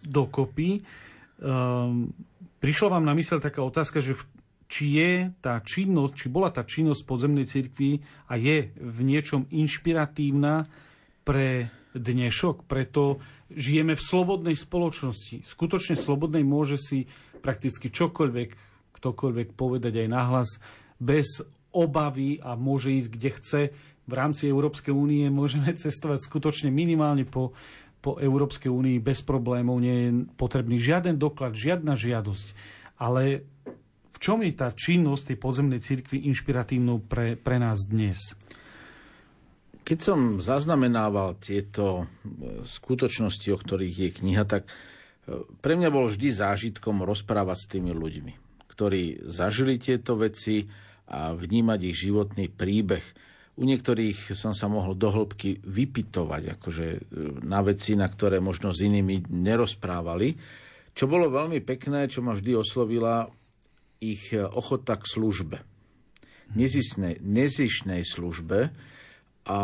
dokopy, 0.09 0.81
prišla 2.61 2.87
vám 2.89 3.05
na 3.05 3.13
mysel 3.17 3.41
taká 3.41 3.61
otázka, 3.65 4.01
že 4.01 4.17
či 4.71 4.97
je 5.01 5.11
tá 5.43 5.59
činnosť, 5.59 6.13
či 6.15 6.27
bola 6.31 6.47
tá 6.47 6.63
činnosť 6.63 7.01
podzemnej 7.03 7.43
cirkvi 7.43 7.99
a 8.31 8.39
je 8.39 8.71
v 8.71 8.99
niečom 9.03 9.49
inšpiratívna 9.51 10.63
pre 11.27 11.67
dnešok, 11.91 12.71
preto 12.71 13.19
žijeme 13.51 13.99
v 13.99 14.05
slobodnej 14.05 14.55
spoločnosti. 14.55 15.43
Skutočne 15.43 15.99
slobodnej 15.99 16.47
môže 16.47 16.79
si 16.79 17.11
prakticky 17.43 17.91
čokoľvek, 17.91 18.49
ktokoľvek 18.95 19.47
povedať 19.59 20.05
aj 20.05 20.07
nahlas, 20.07 20.49
bez 21.03 21.43
obavy 21.71 22.39
a 22.43 22.55
môže 22.59 22.91
ísť 22.91 23.09
kde 23.11 23.29
chce. 23.39 23.61
V 24.07 24.13
rámci 24.13 24.51
Európskej 24.51 24.91
únie 24.91 25.27
môžeme 25.31 25.71
cestovať 25.83 26.23
skutočne 26.23 26.69
minimálne 26.69 27.23
po, 27.23 27.55
po 28.03 28.19
Európskej 28.19 28.67
únii 28.67 28.97
bez 28.99 29.23
problémov. 29.23 29.79
Nie 29.79 30.09
je 30.09 30.09
potrebný 30.35 30.77
žiaden 30.81 31.15
doklad, 31.15 31.55
žiadna 31.55 31.95
žiadosť. 31.95 32.47
Ale 33.01 33.45
v 34.11 34.17
čom 34.21 34.45
je 34.45 34.53
tá 34.53 34.69
činnosť 34.73 35.33
tej 35.33 35.37
podzemnej 35.37 35.81
cirkvi 35.81 36.29
inšpiratívnou 36.29 37.01
pre, 37.01 37.33
pre 37.37 37.57
nás 37.57 37.89
dnes? 37.89 38.37
Keď 39.81 39.97
som 39.97 40.19
zaznamenával 40.37 41.41
tieto 41.41 42.05
e, 42.05 42.61
skutočnosti, 42.61 43.49
o 43.49 43.57
ktorých 43.57 43.95
je 43.97 44.09
kniha, 44.21 44.45
tak 44.45 44.69
e, 44.69 45.41
pre 45.57 45.73
mňa 45.73 45.89
bol 45.89 46.05
vždy 46.05 46.29
zážitkom 46.29 47.01
rozprávať 47.01 47.57
s 47.57 47.69
tými 47.69 47.89
ľuďmi, 47.89 48.33
ktorí 48.69 49.25
zažili 49.25 49.81
tieto 49.81 50.21
veci, 50.21 50.69
a 51.11 51.35
vnímať 51.35 51.79
ich 51.91 52.07
životný 52.07 52.47
príbeh. 52.47 53.03
U 53.59 53.67
niektorých 53.67 54.31
som 54.31 54.55
sa 54.55 54.71
mohol 54.71 54.95
do 54.95 55.11
hĺbky 55.11 55.59
vypitovať 55.59 56.55
akože 56.55 56.87
e, 56.87 56.99
na 57.43 57.59
veci, 57.59 57.99
na 57.99 58.07
ktoré 58.07 58.39
možno 58.39 58.71
s 58.71 58.79
inými 58.79 59.27
nerozprávali. 59.27 60.39
Čo 60.95 61.11
bolo 61.11 61.27
veľmi 61.27 61.59
pekné, 61.59 62.07
čo 62.07 62.23
ma 62.23 62.31
vždy 62.31 62.55
oslovila, 62.55 63.27
ich 64.01 64.33
ochota 64.33 64.97
k 64.97 65.05
službe. 65.05 65.57
Nezišnej, 66.57 67.21
nezišnej 67.21 68.01
službe. 68.01 68.73
A 69.45 69.59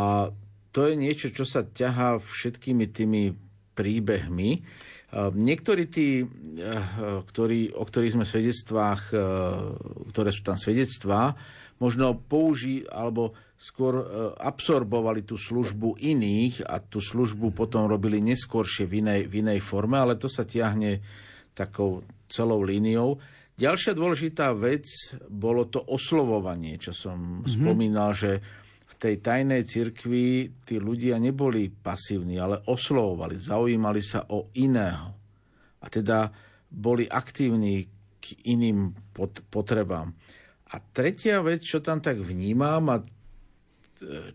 to 0.71 0.79
je 0.85 0.93
niečo, 0.93 1.33
čo 1.33 1.41
sa 1.41 1.65
ťahá 1.65 2.21
všetkými 2.21 2.85
tými 2.93 3.33
príbehmi. 3.73 4.61
Niektorí 5.15 5.87
tí, 5.87 6.19
eh, 6.19 6.27
ktorí, 7.23 7.71
o 7.71 7.83
ktorých 7.87 8.19
sme 8.19 8.25
svedectvách, 8.27 9.01
eh, 9.15 9.19
ktoré 10.11 10.29
sú 10.35 10.43
tam 10.43 10.59
svedectvá, 10.59 11.31
možno 11.79 12.19
použi 12.19 12.83
alebo 12.91 13.31
skôr 13.55 14.03
eh, 14.03 14.05
absorbovali 14.35 15.23
tú 15.23 15.39
službu 15.39 15.95
iných 16.03 16.67
a 16.67 16.83
tú 16.83 16.99
službu 16.99 17.55
potom 17.55 17.87
robili 17.87 18.19
neskôršie 18.19 18.83
v 18.83 18.99
inej, 18.99 19.21
v 19.31 19.47
inej 19.47 19.63
forme, 19.63 19.95
ale 19.95 20.19
to 20.19 20.27
sa 20.27 20.43
tiahne 20.43 20.99
takou 21.55 22.03
celou 22.27 22.59
líniou. 22.67 23.15
Ďalšia 23.55 23.95
dôležitá 23.95 24.51
vec 24.59 24.85
bolo 25.31 25.71
to 25.71 25.81
oslovovanie, 25.87 26.75
čo 26.77 26.91
som 26.91 27.41
mm-hmm. 27.41 27.47
spomínal, 27.47 28.11
že 28.11 28.43
tej 28.97 29.21
tajnej 29.21 29.61
cirkvi 29.63 30.49
tí 30.65 30.81
ľudia 30.81 31.21
neboli 31.21 31.69
pasívni, 31.69 32.41
ale 32.41 32.65
oslovovali, 32.65 33.37
zaujímali 33.37 34.01
sa 34.01 34.25
o 34.33 34.49
iného. 34.57 35.13
A 35.81 35.85
teda 35.87 36.33
boli 36.67 37.05
aktívni 37.05 37.85
k 38.17 38.25
iným 38.49 38.91
pot- 39.13 39.45
potrebám. 39.47 40.11
A 40.73 40.81
tretia 40.81 41.39
vec, 41.45 41.63
čo 41.63 41.79
tam 41.79 42.01
tak 42.01 42.19
vnímam 42.19 42.83
a 42.91 42.99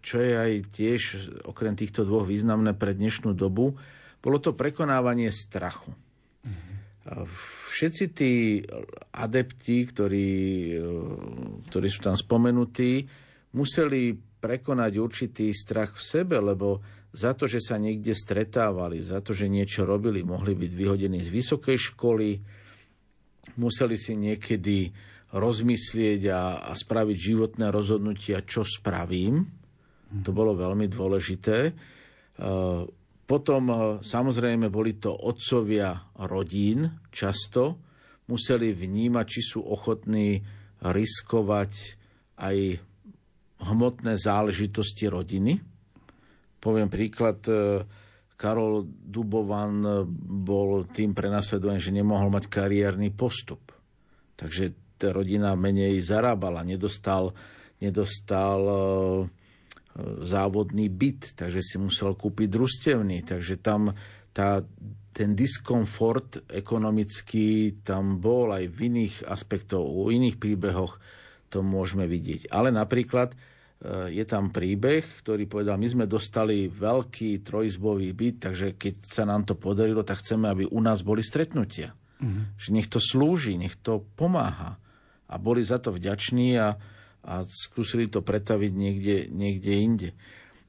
čo 0.03 0.17
je 0.19 0.33
aj 0.35 0.53
tiež 0.75 1.01
okrem 1.47 1.79
týchto 1.79 2.03
dvoch 2.03 2.27
významné 2.27 2.75
pre 2.75 2.99
dnešnú 2.99 3.31
dobu, 3.37 3.79
bolo 4.23 4.39
to 4.43 4.55
prekonávanie 4.55 5.31
strachu. 5.31 5.91
Všetci 7.73 8.05
tí 8.15 8.63
adepti, 9.11 9.87
ktorí, 9.87 10.31
ktorí 11.67 11.89
sú 11.91 12.01
tam 12.03 12.15
spomenutí, 12.15 13.07
museli 13.59 14.15
prekonať 14.43 14.93
určitý 14.99 15.55
strach 15.55 15.95
v 15.95 16.03
sebe, 16.03 16.43
lebo 16.43 16.83
za 17.15 17.39
to, 17.39 17.47
že 17.47 17.63
sa 17.63 17.79
niekde 17.79 18.11
stretávali, 18.11 18.99
za 18.99 19.23
to, 19.23 19.31
že 19.31 19.47
niečo 19.47 19.87
robili, 19.87 20.27
mohli 20.27 20.59
byť 20.59 20.73
vyhodení 20.75 21.23
z 21.23 21.31
vysokej 21.31 21.79
školy, 21.95 22.43
museli 23.63 23.95
si 23.95 24.19
niekedy 24.19 24.91
rozmyslieť 25.33 26.23
a, 26.29 26.67
a 26.67 26.73
spraviť 26.75 27.17
životné 27.17 27.71
rozhodnutia, 27.71 28.45
čo 28.45 28.67
spravím. 28.67 29.47
To 30.13 30.31
bolo 30.35 30.53
veľmi 30.53 30.89
dôležité. 30.93 31.59
E, 31.69 31.73
potom 33.25 33.63
e, 33.69 33.77
samozrejme 34.05 34.69
boli 34.69 35.01
to 35.01 35.09
otcovia 35.09 35.97
rodín 36.29 37.01
často, 37.09 37.81
museli 38.29 38.77
vnímať, 38.77 39.27
či 39.29 39.41
sú 39.41 39.61
ochotní 39.65 40.41
riskovať 40.85 41.73
aj 42.41 42.57
hmotné 43.63 44.19
záležitosti 44.19 45.07
rodiny. 45.07 45.63
Poviem 46.59 46.91
príklad, 46.91 47.43
e, 47.47 47.83
Karol 48.35 48.87
Dubovan 48.87 49.87
bol 50.43 50.91
tým 50.91 51.15
prenasledovaný, 51.15 51.79
že 51.79 51.95
nemohol 51.95 52.27
mať 52.27 52.51
kariérny 52.51 53.15
postup. 53.15 53.71
Takže 54.35 54.99
tá 54.99 55.15
rodina 55.15 55.55
menej 55.55 56.03
zarábala, 56.03 56.67
nedostal, 56.67 57.31
nedostal 57.79 58.61
e, 58.63 58.75
závodný 60.23 60.91
byt, 60.91 61.39
takže 61.39 61.61
si 61.63 61.77
musel 61.79 62.19
kúpiť 62.19 62.49
družstevný. 62.51 63.23
Takže 63.23 63.63
tam 63.63 63.95
tá, 64.33 64.65
ten 65.13 65.37
diskomfort 65.37 66.49
ekonomický 66.49 67.85
tam 67.85 68.19
bol 68.19 68.51
aj 68.57 68.65
v 68.73 68.79
iných 68.89 69.29
aspektoch, 69.29 69.85
u 69.85 70.09
iných 70.09 70.41
príbehoch 70.41 70.97
to 71.53 71.61
môžeme 71.61 72.09
vidieť. 72.09 72.49
Ale 72.49 72.73
napríklad 72.73 73.37
je 74.15 74.23
tam 74.23 74.55
príbeh, 74.55 75.03
ktorý 75.03 75.51
povedal, 75.51 75.75
my 75.75 75.89
sme 75.91 76.05
dostali 76.07 76.71
veľký 76.71 77.43
trojizbový 77.43 78.15
byt, 78.15 78.37
takže 78.47 78.79
keď 78.79 78.95
sa 79.03 79.27
nám 79.27 79.43
to 79.43 79.59
podarilo, 79.59 80.07
tak 80.07 80.23
chceme, 80.23 80.47
aby 80.47 80.65
u 80.71 80.79
nás 80.79 81.03
boli 81.03 81.19
stretnutia. 81.19 81.91
Mm-hmm. 82.23 82.45
Že 82.55 82.69
nech 82.79 82.87
to 82.87 83.03
slúži, 83.03 83.59
nech 83.59 83.75
to 83.83 84.07
pomáha. 84.15 84.79
A 85.27 85.35
boli 85.35 85.67
za 85.67 85.83
to 85.83 85.91
vďační 85.91 86.63
a, 86.63 86.79
a 87.27 87.35
skúsili 87.43 88.07
to 88.07 88.23
pretaviť 88.23 88.71
niekde, 88.71 89.17
niekde 89.35 89.73
inde. 89.75 90.11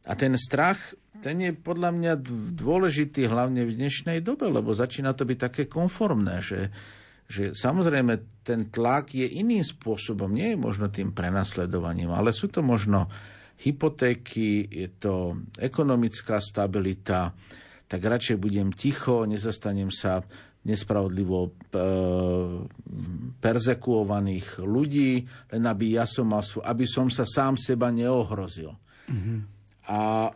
A 0.10 0.18
ten 0.18 0.34
strach, 0.34 0.98
ten 1.22 1.38
je 1.38 1.54
podľa 1.54 1.94
mňa 1.94 2.14
dôležitý 2.58 3.30
hlavne 3.30 3.62
v 3.70 3.78
dnešnej 3.78 4.26
dobe, 4.26 4.50
lebo 4.50 4.74
začína 4.74 5.14
to 5.14 5.30
byť 5.30 5.38
také 5.38 5.64
konformné, 5.70 6.42
že, 6.42 6.74
že 7.34 7.58
samozrejme 7.58 8.46
ten 8.46 8.70
tlak 8.70 9.18
je 9.18 9.26
iným 9.26 9.66
spôsobom, 9.66 10.30
nie 10.30 10.54
je 10.54 10.58
možno 10.62 10.94
tým 10.94 11.10
prenasledovaním, 11.10 12.14
ale 12.14 12.30
sú 12.30 12.54
to 12.54 12.62
možno 12.62 13.10
hypotéky, 13.66 14.70
je 14.70 14.88
to 15.02 15.42
ekonomická 15.58 16.38
stabilita, 16.38 17.34
tak 17.90 18.06
radšej 18.06 18.38
budem 18.38 18.70
ticho, 18.70 19.26
nezastanem 19.26 19.90
sa 19.90 20.22
nespravodlivo 20.64 21.40
e, 21.44 21.50
perzekuovaných 23.42 24.64
ľudí, 24.64 25.26
len 25.52 25.64
aby 25.68 26.00
ja 26.00 26.06
som 26.08 26.32
mal 26.32 26.44
aby 26.44 26.86
som 26.88 27.12
sa 27.12 27.28
sám 27.28 27.60
seba 27.60 27.92
neohrozil. 27.92 28.72
Mm-hmm. 29.12 29.38
A 29.92 30.32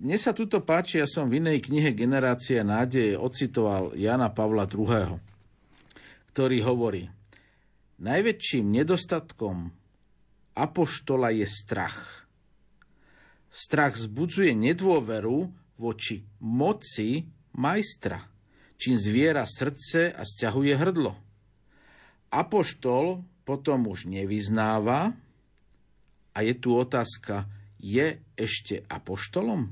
mne 0.00 0.18
sa 0.18 0.32
tuto 0.32 0.64
páči, 0.64 1.04
ja 1.04 1.06
som 1.06 1.28
v 1.28 1.44
inej 1.44 1.68
knihe 1.68 1.92
Generácia 1.92 2.64
nádeje 2.64 3.12
ocitoval 3.18 3.92
Jana 3.92 4.32
Pavla 4.32 4.64
II 4.64 5.31
ktorý 6.32 6.64
hovorí, 6.64 7.12
najväčším 8.00 8.72
nedostatkom 8.72 9.68
apoštola 10.56 11.28
je 11.36 11.44
strach. 11.44 12.24
Strach 13.52 14.00
zbudzuje 14.00 14.56
nedôveru 14.56 15.52
voči 15.76 16.24
moci 16.40 17.28
majstra, 17.52 18.16
čím 18.80 18.96
zviera 18.96 19.44
srdce 19.44 20.08
a 20.08 20.24
stiahuje 20.24 20.72
hrdlo. 20.72 21.12
Apoštol 22.32 23.20
potom 23.44 23.92
už 23.92 24.08
nevyznáva 24.08 25.12
a 26.32 26.38
je 26.40 26.54
tu 26.56 26.72
otázka, 26.72 27.44
je 27.76 28.24
ešte 28.40 28.88
apoštolom? 28.88 29.68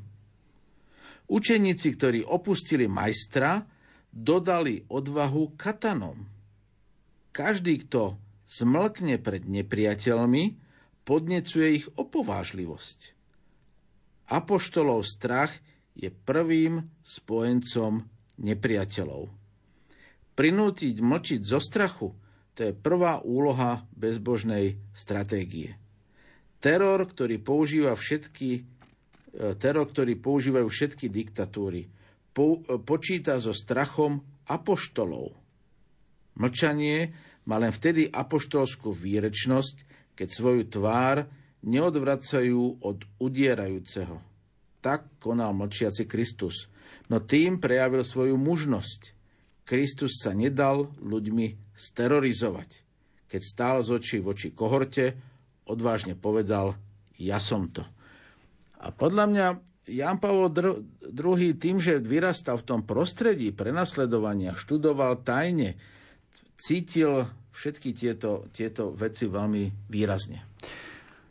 Učeníci, 1.30 1.88
ktorí 1.96 2.20
opustili 2.26 2.84
majstra, 2.84 3.64
dodali 4.12 4.84
odvahu 4.90 5.56
katanom. 5.56 6.39
Každý, 7.30 7.86
kto 7.86 8.18
zmlkne 8.50 9.22
pred 9.22 9.46
nepriateľmi, 9.46 10.58
podnecuje 11.06 11.66
ich 11.82 11.86
opovážlivosť. 11.94 12.98
Apoštolov 14.30 15.02
strach 15.06 15.54
je 15.94 16.10
prvým 16.10 16.86
spojencom 17.02 18.06
nepriateľov. 18.38 19.30
Prinútiť 20.38 20.96
mlčiť 21.02 21.40
zo 21.42 21.58
strachu 21.58 22.14
to 22.60 22.68
je 22.68 22.76
prvá 22.76 23.24
úloha 23.24 23.88
bezbožnej 23.96 24.76
stratégie. 24.92 25.80
Teror, 26.60 27.08
ktorý 27.08 27.40
používa 27.40 27.96
všetky 27.96 28.50
e, 28.52 28.62
teror, 29.56 29.88
ktorý 29.88 30.20
používajú 30.20 30.68
všetky 30.68 31.08
diktatúry, 31.08 31.88
e, 31.88 31.90
počíta 32.84 33.40
so 33.40 33.56
strachom 33.56 34.20
apoštolov. 34.44 35.32
Mlčanie 36.40 37.12
má 37.44 37.60
len 37.60 37.68
vtedy 37.68 38.08
apoštolskú 38.08 38.96
výrečnosť, 38.96 39.84
keď 40.16 40.28
svoju 40.32 40.62
tvár 40.72 41.28
neodvracajú 41.60 42.80
od 42.80 43.04
udierajúceho. 43.20 44.16
Tak 44.80 45.20
konal 45.20 45.52
mlčiaci 45.52 46.08
Kristus. 46.08 46.72
No 47.12 47.20
tým 47.20 47.60
prejavil 47.60 48.00
svoju 48.00 48.40
mužnosť. 48.40 49.12
Kristus 49.68 50.24
sa 50.24 50.32
nedal 50.32 50.88
ľuďmi 50.98 51.76
sterorizovať. 51.76 52.70
Keď 53.28 53.42
stál 53.44 53.76
z 53.84 53.88
očí 53.94 54.16
v 54.18 54.32
oči 54.32 54.48
kohorte, 54.56 55.14
odvážne 55.68 56.16
povedal, 56.16 56.74
ja 57.20 57.36
som 57.38 57.68
to. 57.70 57.84
A 58.80 58.90
podľa 58.90 59.24
mňa 59.28 59.46
Jan 59.90 60.18
Pavel 60.18 60.48
II 61.04 61.46
tým, 61.60 61.76
že 61.78 62.00
vyrastal 62.00 62.56
v 62.58 62.66
tom 62.66 62.80
prostredí 62.88 63.52
prenasledovania, 63.52 64.56
študoval 64.56 65.20
tajne, 65.22 65.76
cítil 66.60 67.26
všetky 67.50 67.96
tieto, 67.96 68.46
tieto 68.52 68.92
veci 68.92 69.26
veľmi 69.26 69.88
výrazne. 69.88 70.44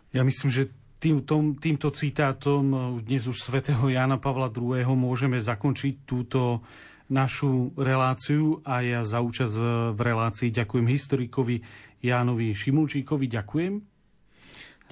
Ja 0.09 0.25
myslím, 0.25 0.49
že 0.49 0.73
tým, 0.99 1.23
tom, 1.23 1.55
týmto 1.55 1.93
citátom 1.95 2.97
dnes 2.99 3.23
už 3.29 3.39
svätého 3.39 3.87
Jana 3.87 4.19
Pavla 4.19 4.51
II. 4.51 4.83
môžeme 4.99 5.39
zakončiť 5.39 6.03
túto 6.03 6.59
našu 7.07 7.71
reláciu 7.79 8.59
a 8.67 8.83
ja 8.83 9.01
za 9.01 9.23
účasť 9.23 9.55
v 9.95 9.99
relácii 9.99 10.53
ďakujem 10.53 10.87
historikovi 10.91 11.55
Jánovi 12.03 12.53
Šimulčíkovi. 12.53 13.25
Ďakujem. 13.31 13.73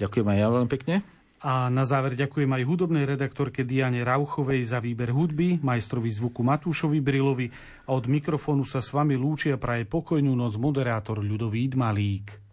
Ďakujem 0.00 0.26
aj 0.26 0.38
ja 0.38 0.48
veľmi 0.48 0.70
pekne. 0.70 1.17
A 1.38 1.70
na 1.70 1.86
záver 1.86 2.18
ďakujem 2.18 2.50
aj 2.50 2.66
hudobnej 2.66 3.06
redaktorke 3.06 3.62
Diane 3.62 4.02
Rauchovej 4.02 4.58
za 4.66 4.82
výber 4.82 5.14
hudby, 5.14 5.62
majstrovi 5.62 6.10
zvuku 6.10 6.42
Matúšovi 6.42 6.98
Brilovi 6.98 7.46
a 7.86 7.94
od 7.94 8.10
mikrofónu 8.10 8.66
sa 8.66 8.82
s 8.82 8.90
vami 8.90 9.14
lúčia 9.14 9.54
praje 9.54 9.86
pokojnú 9.86 10.34
noc 10.34 10.58
moderátor 10.58 11.22
Ľudovít 11.22 11.78
Malík. 11.78 12.47